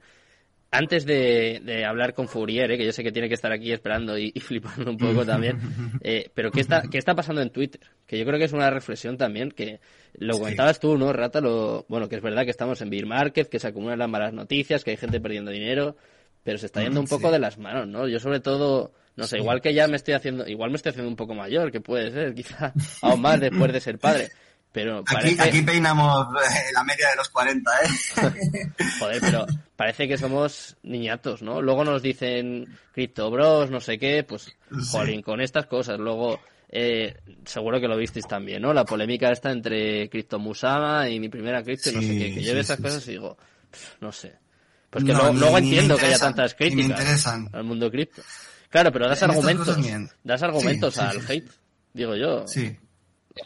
[0.72, 2.78] antes de, de hablar con Fourier, ¿eh?
[2.78, 5.57] que yo sé que tiene que estar aquí esperando y, y flipando un poco también,
[6.03, 7.82] eh, pero ¿qué está, ¿qué está pasando en Twitter?
[8.05, 9.80] Que yo creo que es una reflexión también, que
[10.13, 10.39] lo Sí.
[10.39, 11.41] comentabas tú, ¿no, Rata?
[11.41, 14.34] Lo, bueno, que es verdad que estamos en bear market, que se acumulan las malas
[14.34, 15.95] noticias, que hay gente perdiendo dinero,
[16.43, 17.34] pero se está yendo un poco Sí.
[17.34, 18.07] de las manos, ¿no?
[18.07, 21.09] Yo sobre todo, no sé, igual que ya me estoy haciendo, igual me estoy haciendo
[21.09, 24.30] un poco mayor, que puede ser, quizá aún más después de ser padre.
[24.72, 27.88] Pero Aquí, parece, aquí peinamos eh, la media de los 40, ¿eh?
[28.99, 29.45] joder, pero
[29.76, 31.61] parece que somos niñatos, ¿no?
[31.61, 34.88] Luego nos dicen Crypto Bros, no sé qué, pues, Sí.
[34.91, 35.97] jolín, con estas cosas.
[35.99, 36.39] Luego,
[36.70, 38.72] eh, seguro que lo visteis también, ¿no?
[38.74, 42.34] La polémica esta entre Crypto Musama y mi primera cripto y no sé Sí, qué,
[42.35, 43.10] que yo sí, veo esas sí, cosas sí.
[43.10, 43.38] y digo,
[44.02, 44.35] no sé.
[44.91, 48.22] Pues que No, luego, ni- entiendo que haya tantas críticas al mundo cripto.
[48.69, 49.76] Claro, pero das En argumentos,
[50.23, 51.49] das argumentos Sí, sí, al sí, hate,
[51.94, 52.77] digo yo, Sí.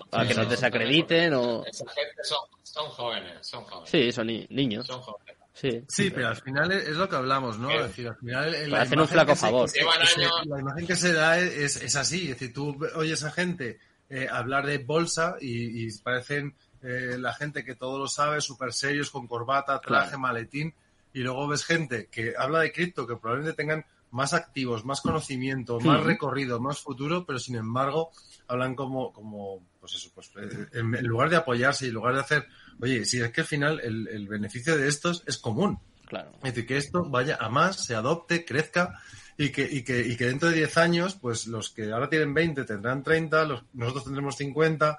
[0.09, 1.65] Para que nos desacrediten o...
[1.65, 3.89] Esa gente son, son jóvenes, son jóvenes.
[3.89, 5.35] Sí, son ni- niños, Son jóvenes.
[5.53, 5.83] sí.
[5.87, 7.69] Sí, pero al final es, lo que hablamos, ¿no?
[7.71, 9.69] Es decir, al final hacer un flaco favor.
[9.69, 12.23] se- se- la imagen que se da es, es así.
[12.31, 13.79] Es decir, tú oyes a gente
[14.09, 18.73] eh, hablar de bolsa y, y parecen eh, la gente que todo lo sabe, súper
[18.73, 20.19] serios, con corbata, traje, Claro.
[20.19, 20.73] maletín.
[21.13, 25.79] Y luego ves gente que habla de cripto, que probablemente tengan más activos, más conocimiento,
[25.79, 26.07] más Ujú.
[26.07, 28.11] recorrido, más futuro, pero sin embargo
[28.47, 32.13] hablan como, como pues eso, pues eh, en, en lugar de apoyarse y en lugar
[32.13, 32.47] de hacer,
[32.79, 35.77] oye, si es que al final el, el beneficio de estos es común.
[36.07, 36.31] Claro.
[36.37, 39.01] Es decir, que esto vaya a más, se adopte, crezca
[39.37, 42.33] y que, y que, y que dentro de 10 años, pues los que ahora tienen
[42.33, 44.97] 20 tendrán 30, los, nosotros tendremos 50,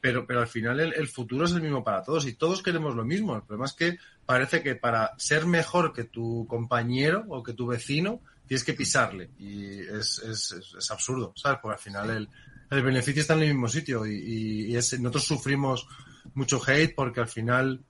[0.00, 2.96] pero, pero al final el, el futuro es el mismo para todos y todos queremos
[2.96, 3.36] lo mismo.
[3.36, 7.68] El problema es que parece que para ser mejor que tu compañero o que tu
[7.68, 11.60] vecino, tienes que pisarle y es, es, es, es absurdo, ¿sabes?
[11.62, 12.28] Porque al final el,
[12.76, 15.86] el beneficio está en el mismo sitio y, es- nosotros sufrimos
[16.34, 17.80] mucho hate porque al final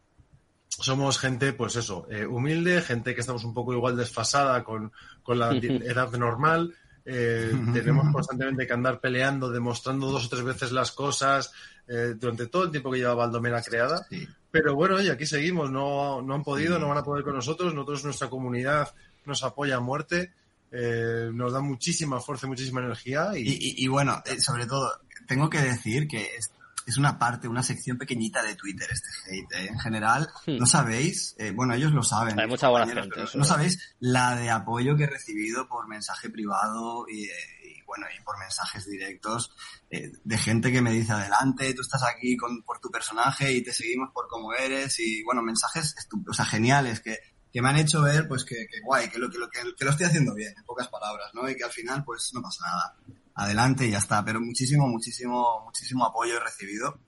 [0.68, 4.92] somos gente, pues eso, eh, humilde, gente que estamos un poco igual desfasada con,
[5.22, 6.74] con la edad normal.
[7.04, 11.52] eh, tenemos constantemente que andar peleando, demostrando dos o tres veces las cosas
[11.86, 14.04] eh, durante todo el tiempo que lleva Baldomera creada.
[14.10, 14.26] Sí.
[14.50, 17.74] Pero bueno, y aquí seguimos, no, no han podido, no van a poder con nosotros.
[17.74, 18.94] Nosotros, nuestra comunidad
[19.26, 20.32] nos apoya a muerte,
[20.74, 23.30] eh, nos da muchísima fuerza y muchísima energía.
[23.36, 24.90] Y, Y, y- y bueno, eh, sobre todo,
[25.26, 26.50] tengo que decir que es,
[26.86, 29.52] es una parte, una sección pequeñita de Twitter este hate.
[29.64, 29.68] ¿eh?
[29.70, 30.58] En general, Hmm.
[30.58, 32.38] no sabéis, eh, bueno, ellos lo saben.
[32.38, 36.28] Hay mucha buena gente, pero No sabéis la de apoyo que he recibido por mensaje
[36.28, 37.30] privado y, eh,
[37.78, 39.50] y, bueno, y por mensajes directos
[39.90, 43.62] eh, de gente que me dice adelante, tú estás aquí con, por tu personaje y
[43.62, 45.94] te seguimos por cómo eres y bueno, mensajes
[46.28, 47.16] o sea, geniales que,
[47.54, 49.84] que me han hecho ver pues que, que guay, que lo, que, lo, que, que
[49.84, 51.48] lo estoy haciendo bien, en pocas palabras, ¿no?
[51.48, 52.96] Y que al final pues no pasa nada.
[53.36, 56.98] Adelante y ya está, pero muchísimo, muchísimo, muchísimo apoyo he recibido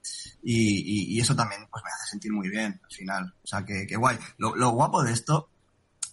[0.44, 3.34] y, y, y eso también pues me hace sentir muy bien al final.
[3.42, 4.18] O sea, que, que guay.
[4.38, 5.50] Lo, lo guapo de esto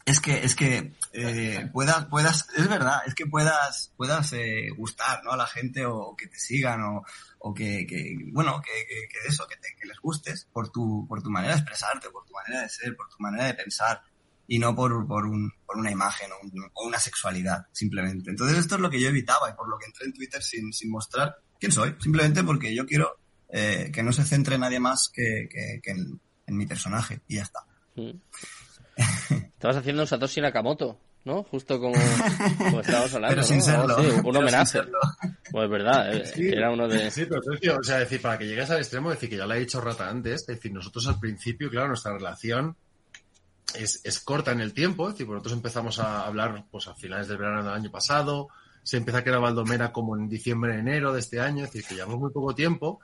[0.03, 5.23] es que es que eh, puedas puedas es verdad es que puedas puedas eh, gustar
[5.23, 7.05] no a la gente o, que te sigan o,
[7.39, 11.05] o que, que, bueno que, que, que eso que, te, que les gustes por tu
[11.07, 14.01] por tu manera de expresarte por tu manera de ser por tu manera de pensar
[14.47, 18.57] y no por, por, un, por una imagen o, un- o una sexualidad simplemente entonces
[18.57, 20.91] esto es lo que yo evitaba y por lo que entré en Twitter sin, sin
[20.91, 23.17] mostrar quién soy simplemente porque yo quiero
[23.49, 27.35] eh, que no se centre nadie más que, que, que en, en mi personaje y
[27.35, 27.59] ya está
[27.95, 28.09] Mm.
[29.61, 31.43] Vas haciendo un Satoshi Nakamoto, ¿no?
[31.43, 31.95] Justo como,
[32.57, 33.35] como estábamos hablando.
[33.35, 33.63] Pero sin ¿no?
[33.63, 33.95] serlo.
[33.95, 34.65] Sí, un Pero sin homenaje.
[34.65, 34.99] serlo.
[35.51, 37.09] Pues es verdad, eh, Sí, era uno de...
[37.11, 39.53] Sí, pero Sergio, o sea, decir, para que llegues al extremo, decir que ya lo
[39.53, 42.75] he dicho Rata antes, es decir, nosotros al principio, claro, nuestra relación
[43.75, 47.27] es, es corta en el tiempo, es decir, nosotros empezamos a hablar pues a finales
[47.27, 48.49] del verano del año pasado,
[48.83, 51.95] se empieza a crear Valdomera como en diciembre, enero de este año, es decir, que
[51.95, 52.99] llevamos muy poco tiempo,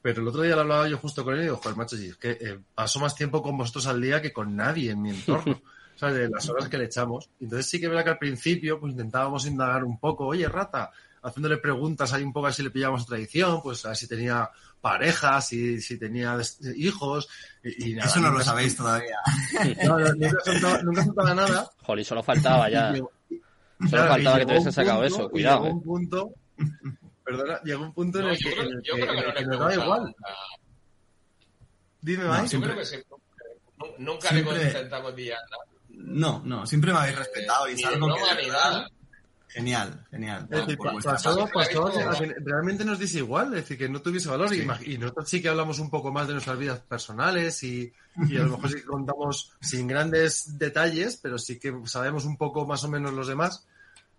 [0.00, 2.16] pero el otro día lo hablaba yo justo con él y digo, joder, macho, es
[2.16, 5.60] que eh, paso más tiempo con vosotros al día que con nadie en mi entorno.
[5.96, 6.16] ¿sabes?
[6.16, 7.30] De las horas que le echamos.
[7.40, 10.90] Entonces sí que verdad que al principio pues intentábamos indagar un poco, oye, rata,
[11.22, 14.08] haciéndole preguntas ahí un poco a ver si le pillábamos tradición, pues a ver si
[14.08, 14.50] tenía
[14.80, 16.36] parejas, si, si tenía
[16.76, 17.28] hijos,
[17.62, 19.16] y, y nada, eso no lo sabéis todavía
[19.84, 21.70] No, no, nunca soltaba, nunca soltaba nada.
[21.82, 22.90] Jolly, solo faltaba ya.
[22.90, 23.12] Y llegó-
[23.78, 25.62] Solo claro, faltaba y que te hubiesen sacado punto- eso, y cuidado.
[25.64, 25.72] Llegó eh.
[25.74, 26.30] un punto,
[27.24, 29.22] perdona, llegó un punto en el que, creo, en el yo que- creo que en
[29.22, 30.14] no el le que he nos daba preguntado igual.
[30.24, 30.34] a-
[32.00, 32.42] Dime, No, Mike.
[32.42, 32.96] Yo siempre- creo que sí.
[33.78, 34.64] Nu- Nunca Siempre- le
[35.30, 35.48] nada.
[35.94, 38.22] No, no, siempre me habéis respetado y Ni es algo que
[39.52, 40.48] Genial, genial.
[40.50, 40.92] Es decir, pa-
[42.42, 44.48] realmente nos dice igual, es decir, que no tuviese valor.
[44.54, 47.92] Y, nosotros sí que hablamos un poco más de nuestras vidas personales y,
[48.28, 52.38] y a lo mejor sí que contamos sin grandes detalles, pero sí que sabemos un
[52.38, 53.66] poco más o menos los demás.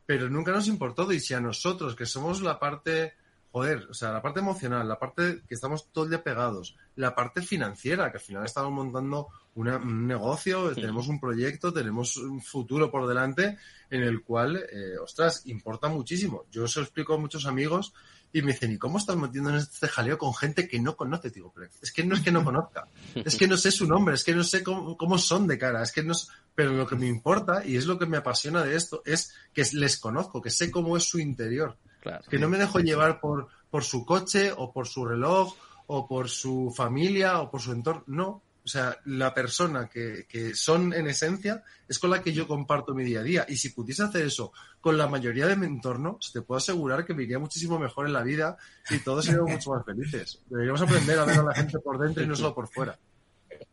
[0.05, 1.11] Pero nunca nos importó.
[1.11, 3.14] Y si a nosotros, que somos la parte,
[3.51, 7.15] joder, o sea, la parte emocional, la parte que estamos todo el día pegados, la
[7.15, 12.41] parte financiera, que al final estamos montando una- un negocio, tenemos un proyecto, tenemos un
[12.41, 13.57] futuro por delante
[13.89, 16.45] en el cual, eh, ostras, importa muchísimo.
[16.51, 17.93] Yo se lo explico a muchos amigos
[18.35, 21.30] y me dicen, ¿y cómo estás metiendo en este jaleo con gente que no conoce?
[21.30, 24.15] Digo, pero es que no es que no conozca, es que no sé su nombre,
[24.15, 26.13] es que no sé cómo, cómo son de cara, es que no
[26.55, 29.63] pero lo que me importa y es lo que me apasiona de esto es que
[29.73, 32.23] les conozco, que sé cómo es su interior, Claro.
[32.30, 35.55] que no me dejo llevar por, por su coche o por su reloj
[35.88, 38.43] o por su familia o por su entorno, no.
[38.65, 42.94] O sea, la persona que, que son en esencia es con la que yo comparto
[42.94, 43.45] mi día a día.
[43.49, 47.14] Y si pudiese hacer eso con la mayoría de mi entorno, te puedo asegurar que
[47.14, 48.57] me iría muchísimo mejor en la vida
[48.90, 50.40] y todos seríamos mucho más felices.
[50.48, 52.98] Deberíamos aprender a ver a la gente por dentro y no solo por fuera.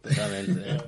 [0.03, 0.83] Totalmente.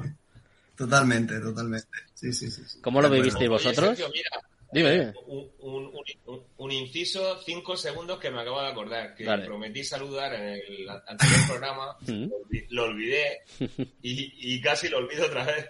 [0.74, 1.98] Totalmente, totalmente.
[2.14, 2.62] Sí, sí, sí.
[2.66, 2.80] sí.
[2.80, 3.86] ¿Cómo lo vivisteis Oye, vosotros?
[3.96, 4.30] Sergio, mira,
[4.72, 5.12] Dime, dime.
[5.26, 5.92] un, un,
[6.26, 9.44] un- un inciso, cinco segundos que me acabo de acordar, que Dale.
[9.44, 12.24] prometí saludar en el anterior programa, Mm.
[12.30, 13.40] lo olvi- lo olvidé
[14.02, 15.66] y, y casi lo olvido otra vez.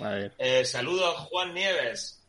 [0.00, 0.32] A ver.
[0.38, 2.22] Eh, saludo a Juan Nieves.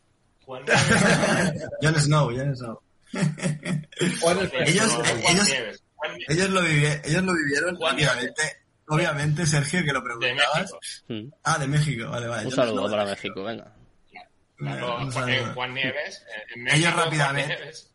[0.45, 1.67] Juan Nieves.
[1.81, 2.81] Jon Snow, Jon Snow.
[3.13, 5.83] Ellos- No, Juan ellos- Nieves.
[5.95, 8.41] Juan Nieves, Ellos lo, vivi- ellos lo vivieron, Juan obviamente.
[8.87, 10.59] Obviamente, Sergio, que lo de preguntabas.
[10.59, 10.79] México.
[11.07, 11.33] Mm.
[11.43, 12.45] Ah, de México, vale, vale.
[12.47, 13.27] Un Jon saludo Snow para México.
[13.27, 13.75] México, venga.
[14.61, 15.11] No,
[15.53, 16.23] Juan, Nieves.
[16.27, 17.55] eh, En Ellos México, rápidamente.
[17.57, 17.91] Nieves.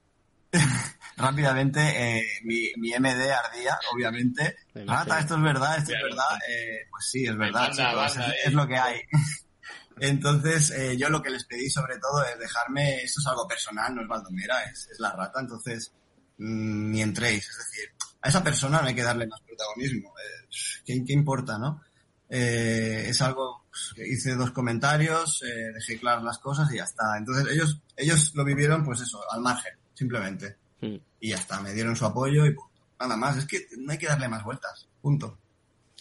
[1.16, 4.56] Rápidamente, eh, mi, mi MD ardía, obviamente.
[4.74, 6.38] Rata, esto es verdad, esto es verdad.
[6.48, 8.38] Eh, pues sí, es verdad, Banda, chicos, banda, es, eh.
[8.46, 9.00] es lo que hay.
[10.00, 13.94] Entonces, eh, yo lo que les pedí sobre todo es dejarme, esto es algo personal,
[13.94, 15.90] no es Baldomera, es, es la rata, entonces
[16.36, 20.48] mm, ni entréis, es decir, a esa persona no hay que darle más protagonismo, eh,
[20.84, 21.80] ¿qué, qué importa, no?
[22.28, 26.84] Eh, es algo pues, que hice dos comentarios, eh, dejé claras las cosas y ya
[26.84, 27.16] está.
[27.18, 30.56] Entonces ellos, ellos lo vivieron, pues eso, al margen, simplemente.
[30.80, 30.96] Mm.
[31.20, 32.70] Y ya está, me dieron su apoyo y punto.
[32.98, 34.88] Nada más, es que no hay que darle más vueltas.
[35.02, 35.38] Punto.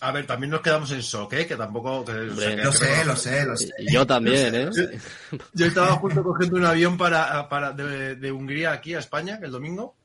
[0.02, 1.48] A ver, también nos quedamos en shock, ¿eh?
[1.48, 2.04] Que tampoco...
[2.04, 3.70] que- o sea, que- Lo que- sé, lo sé, lo sé.
[3.80, 4.70] Y yo también, ¿eh?
[5.54, 9.52] Yo estaba justo cogiendo un avión para, para de, de Hungría aquí a España el
[9.52, 9.96] domingo.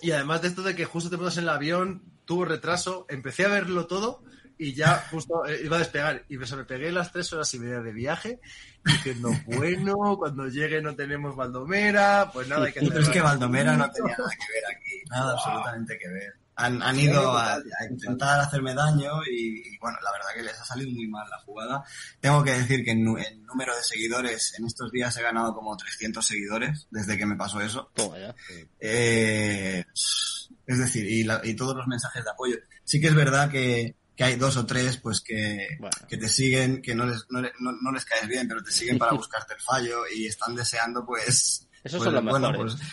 [0.00, 3.44] Y además de esto de que justo te pones en el avión, tuvo retraso, empecé
[3.46, 4.22] a verlo todo
[4.58, 6.24] y ya justo eh, iba a despegar.
[6.28, 8.40] Y me, me pegué las tres horas y media de viaje
[8.84, 13.20] diciendo, bueno, cuando llegue no tenemos Baldomera, pues nada, hay que Pero es que.
[13.20, 16.32] Baldomera no tenía nada que ver aquí, nada absolutamente que ver.
[16.58, 17.60] Han, han ido a, a
[17.90, 21.38] intentar hacerme daño y, y, bueno, la verdad que les ha salido muy mal la
[21.40, 21.84] jugada.
[22.18, 25.76] Tengo que decir que en, en número de seguidores, en estos días he ganado como
[25.76, 27.90] 300 seguidores desde que me pasó eso.
[28.80, 29.84] Eh,
[30.66, 32.56] es decir, y, la- y todos los mensajes de apoyo.
[32.84, 35.78] Sí que es verdad que, que hay dos o tres pues que,
[36.08, 38.98] que te siguen, que no les, no, no- no les caes bien, pero te siguen
[38.98, 41.68] para buscarte el fallo y están deseando pues...
[41.84, 42.74] Esos pues, son los bueno, mejores.
[42.74, 42.86] pues,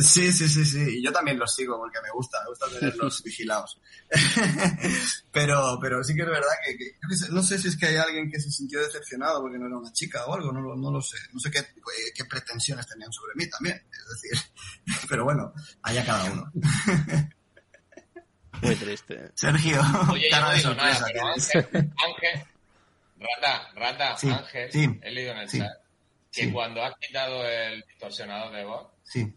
[0.00, 0.98] Sí, sí, sí, sí.
[0.98, 3.80] Y yo también los sigo porque me gusta, me gusta tenerlos vigilados.
[5.32, 6.94] pero, pero sí que es verdad que, que-
[7.32, 9.92] no sé si es que hay alguien que se sintió decepcionado porque no era una
[9.92, 11.16] chica o algo, no, no lo sé.
[11.32, 11.66] No sé qué,
[12.14, 13.76] qué pretensiones tenían sobre mí también.
[13.90, 14.50] Es decir,
[15.08, 15.52] pero bueno,
[15.82, 16.52] allá cada uno.
[18.62, 19.30] Muy triste.
[19.34, 19.80] Sergio,
[20.10, 21.54] Oye, cara no de nada, sorpresa pero tienes.
[21.54, 22.44] Ángel, Ángel,
[23.20, 25.68] Rata, Rata, Sí, Ángel, sí, he leído en el sí, chat
[26.32, 26.52] que sí.
[26.52, 29.32] cuando has quitado el distorsionador de voz, Sí.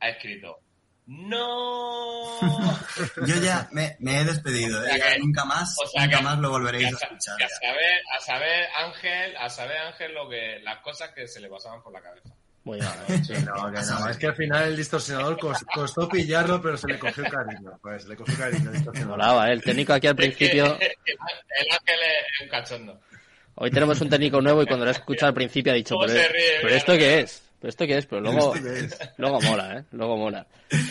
[0.00, 0.58] ha escrito
[1.06, 2.40] ¡No!
[3.26, 4.86] Yo ya me, me he despedido, O ¿eh?
[4.88, 7.42] sea Ya que- nunca más, o sea nunca que- más lo volveréis a, a escuchar.
[7.42, 11.48] a saber, a saber Ángel, a saber Ángel lo que, las cosas que se le
[11.48, 12.30] pasaban por la cabeza.
[12.64, 12.92] Muy mal.
[13.24, 16.86] Sí, no, que no, es que al final el distorsionador cos- costó pillarlo, pero se
[16.88, 17.72] le cogió cariño.
[17.82, 19.18] Pues se le cogió cariño al distorsionador.
[19.18, 19.52] Molaba, ¿eh?
[19.54, 20.66] El técnico aquí al principio...
[20.78, 22.00] El, el Ángel
[22.36, 23.00] es un cachondo.
[23.56, 26.06] Hoy tenemos un técnico nuevo y cuando lo he escuchado al principio ha dicho, ¿Cómo
[26.06, 26.42] pero, ríe?
[26.62, 27.42] ¿pero esto qué es?
[27.60, 28.06] ¿Pero esto qué es?
[28.06, 28.54] Pero luego,
[29.18, 29.84] luego mola, ¿eh?
[29.92, 30.46] Luego mola.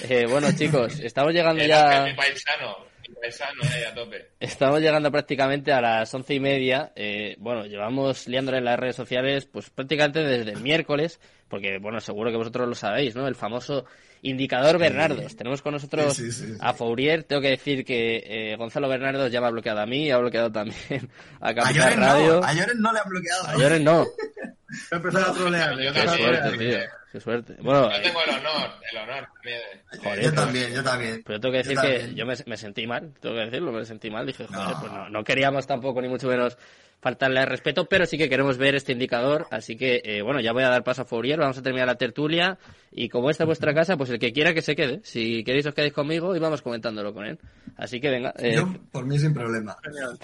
[0.07, 2.03] Eh, bueno, chicos, estamos llegando El ya...
[2.05, 2.77] mi paisano,
[3.09, 4.29] mi paisano, eh, a tope.
[4.39, 6.91] Estamos llegando prácticamente a las once y media.
[6.95, 11.19] Eh, bueno, llevamos liándole en las redes sociales, pues prácticamente desde el miércoles,
[11.51, 13.27] porque bueno, seguro que vosotros lo sabéis, ¿no?
[13.27, 13.85] El famoso
[14.23, 15.35] indicador Bernardos.
[15.35, 16.57] Tenemos con nosotros Sí, sí, sí, sí.
[16.59, 17.23] a Fourier.
[17.23, 20.51] Tengo que decir que eh, Gonzalo Bernardos ya me ha bloqueado a mí, ha bloqueado
[20.51, 21.09] también
[21.41, 22.39] a A Capital Lloren Radio.
[22.41, 23.47] no, a Lloren no le han bloqueado.
[23.47, 24.07] A Lloren no.
[24.71, 25.73] Voy a empezar a trolear.
[25.75, 26.77] voy a Yo Qué suerte, tío.
[27.11, 27.55] Qué suerte.
[27.61, 29.59] Bueno, Yo tengo el honor, el honor también.
[29.91, 31.23] de- joder, Yo pues- también, yo también.
[31.25, 33.85] Pero tengo que decir Yo que yo me, me sentí mal, tengo que decirlo, me
[33.85, 34.25] sentí mal.
[34.25, 34.79] Dije, joder, No.
[34.79, 36.57] pues no, no queríamos tampoco ni mucho menos
[37.01, 39.47] faltarle al respeto, pero sí que queremos ver este indicador.
[39.51, 41.95] Así que, eh, bueno, ya voy a dar paso a Fourier, vamos a terminar la
[41.95, 42.57] tertulia.
[42.91, 45.01] Y como esta es vuestra casa, pues el que quiera que se quede.
[45.03, 47.39] Si queréis os quedéis conmigo y vamos comentándolo con él.
[47.75, 49.75] Así que venga, eh, Yo, por mí, sin problema.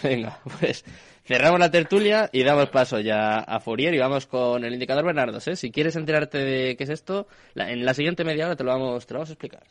[0.03, 0.85] venga, pues
[1.27, 5.47] cerramos la tertulia y damos paso ya a Fourier y vamos con el indicador Bernardos.
[5.47, 5.55] ¿eh?
[5.55, 8.71] Si quieres enterarte de qué es esto, la- en la siguiente media hora te lo
[8.71, 9.63] vamos, te lo vamos a explicar.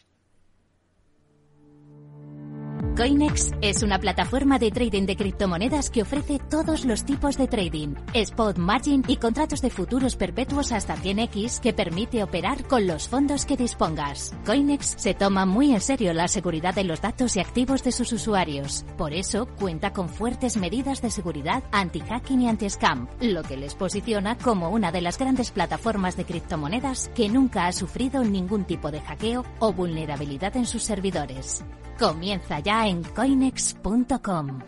[2.97, 7.94] Coinex es una plataforma de trading de criptomonedas que ofrece todos los tipos de trading,
[8.14, 13.44] spot margin y contratos de futuros perpetuos hasta 100x que permite operar con los fondos
[13.44, 14.35] que dispongas.
[14.47, 18.12] Coinex se toma muy en serio la seguridad de los datos y activos de sus
[18.14, 18.86] usuarios.
[18.97, 24.39] Por eso cuenta con fuertes medidas de seguridad anti-hacking y anti-scam, lo que les posiciona
[24.39, 29.02] como una de las grandes plataformas de criptomonedas que nunca ha sufrido ningún tipo de
[29.02, 31.62] hackeo o vulnerabilidad en sus servidores.
[31.98, 34.60] Comienza ya en coinex.com.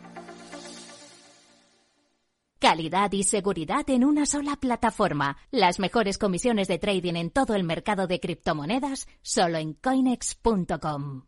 [2.59, 5.37] Calidad y seguridad en una sola plataforma.
[5.51, 11.23] Las mejores comisiones de trading en todo el mercado de criptomonedas solo en coinex.com.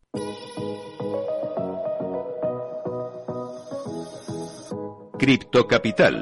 [5.19, 6.17] Cripto Capital